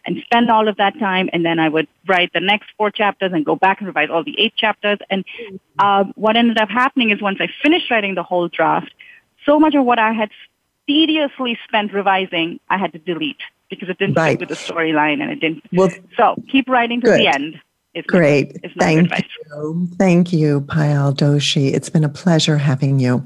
and 0.05 0.17
spend 0.25 0.49
all 0.49 0.67
of 0.67 0.77
that 0.77 0.97
time, 0.99 1.29
and 1.31 1.45
then 1.45 1.59
I 1.59 1.69
would 1.69 1.87
write 2.07 2.33
the 2.33 2.39
next 2.39 2.71
four 2.77 2.89
chapters 2.89 3.31
and 3.31 3.45
go 3.45 3.55
back 3.55 3.79
and 3.79 3.87
revise 3.87 4.09
all 4.09 4.23
the 4.23 4.39
eight 4.39 4.55
chapters. 4.55 4.97
And 5.09 5.23
uh, 5.77 6.05
what 6.15 6.35
ended 6.35 6.57
up 6.57 6.69
happening 6.69 7.11
is 7.11 7.21
once 7.21 7.37
I 7.39 7.47
finished 7.61 7.91
writing 7.91 8.15
the 8.15 8.23
whole 8.23 8.47
draft, 8.47 8.91
so 9.45 9.59
much 9.59 9.75
of 9.75 9.85
what 9.85 9.99
I 9.99 10.13
had 10.13 10.31
tediously 10.87 11.59
spent 11.67 11.93
revising, 11.93 12.59
I 12.69 12.77
had 12.77 12.91
to 12.93 12.99
delete 12.99 13.41
because 13.69 13.89
it 13.89 13.99
didn't 13.99 14.15
right. 14.15 14.39
fit 14.39 14.49
with 14.49 14.49
the 14.49 14.73
storyline 14.73 15.21
and 15.21 15.31
it 15.31 15.39
didn't. 15.39 15.63
Well, 15.71 15.91
so 16.17 16.41
keep 16.51 16.67
writing 16.67 17.01
to 17.01 17.07
good. 17.07 17.19
the 17.19 17.27
end. 17.27 17.61
It's 17.95 18.05
Great. 18.07 18.57
It's 18.61 18.73
Thank 18.77 19.09
you. 19.09 19.87
Thank 19.97 20.33
you, 20.33 20.61
Payal 20.61 21.15
Doshi. 21.15 21.73
It's 21.73 21.89
been 21.89 22.03
a 22.03 22.09
pleasure 22.09 22.57
having 22.57 22.99
you. 22.99 23.25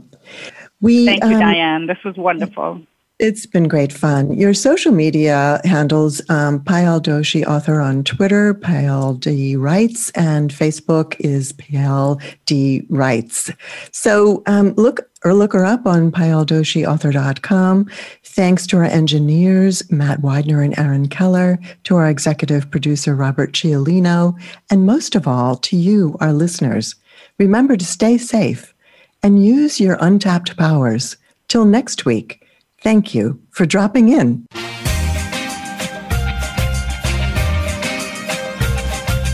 We, 0.80 1.08
Thank 1.08 1.24
you, 1.24 1.34
um, 1.34 1.40
Diane. 1.40 1.88
This 1.88 1.98
was 2.06 2.16
wonderful. 2.16 2.80
It's 3.20 3.46
been 3.46 3.68
great 3.68 3.92
fun. 3.92 4.32
Your 4.32 4.54
social 4.54 4.94
media 4.94 5.60
handles 5.66 6.22
um, 6.30 6.62
Payal 6.62 7.02
Doshi, 7.02 7.46
author 7.46 7.82
on 7.82 8.06
Twitter, 8.06 8.54
Payal 8.54 9.20
D 9.20 9.58
Writes, 9.58 10.10
and 10.12 10.52
Facebook 10.52 11.18
is 11.20 11.52
Payal 11.52 12.22
D 12.46 12.86
Writes. 12.90 13.52
So 13.92 14.42
um, 14.46 14.74
look 14.76 15.02
or 15.26 15.34
look 15.34 15.52
her 15.52 15.66
up 15.66 15.86
on 15.86 16.14
payaldoshiauthor.com. 16.14 17.90
Thanks 18.24 18.66
to 18.68 18.78
our 18.78 18.86
engineers, 18.86 19.92
Matt 19.92 20.22
Widener 20.22 20.62
and 20.62 20.80
Aaron 20.80 21.10
Keller, 21.10 21.60
to 21.84 21.98
our 21.98 22.10
executive 22.10 22.72
producer, 22.72 23.16
Robert 23.16 23.52
Cialino, 23.52 24.34
and 24.70 24.86
most 24.86 25.14
of 25.16 25.28
all, 25.28 25.58
to 25.58 25.76
you, 25.76 26.16
our 26.22 26.32
listeners. 26.32 26.96
Remember 27.38 27.76
to 27.76 27.84
stay 27.84 28.18
safe 28.18 28.74
and 29.22 29.44
use 29.46 29.82
your 29.82 29.98
untapped 30.00 30.56
powers. 30.56 31.18
Till 31.50 31.66
next 31.66 32.06
week. 32.06 32.39
Thank 32.82 33.14
you 33.14 33.42
for 33.52 33.66
dropping 33.66 34.10
in. 34.10 34.46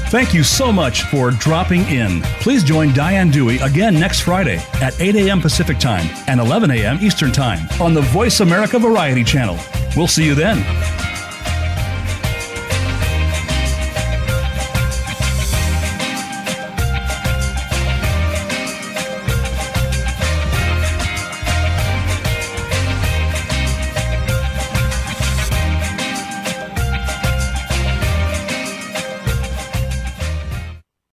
Thank 0.10 0.34
you 0.34 0.44
so 0.44 0.72
much 0.72 1.04
for 1.04 1.32
dropping 1.32 1.82
in. 1.88 2.22
Please 2.40 2.64
join 2.64 2.94
Diane 2.94 3.30
Dewey 3.30 3.58
again 3.58 4.00
next 4.00 4.22
Friday 4.22 4.64
at 4.76 5.00
8 5.02 5.16
a.m. 5.16 5.42
Pacific 5.42 5.78
Time 5.78 6.08
and 6.28 6.40
11 6.40 6.72
a.m. 6.72 7.00
Eastern 7.02 7.32
Time 7.32 7.68
on 7.82 7.94
the 7.94 8.02
Voice 8.02 8.40
America 8.40 8.80
Variety 8.80 9.24
Channel. 9.24 9.58
We'll 9.98 10.08
see 10.08 10.26
you 10.26 10.34
then. 10.34 10.64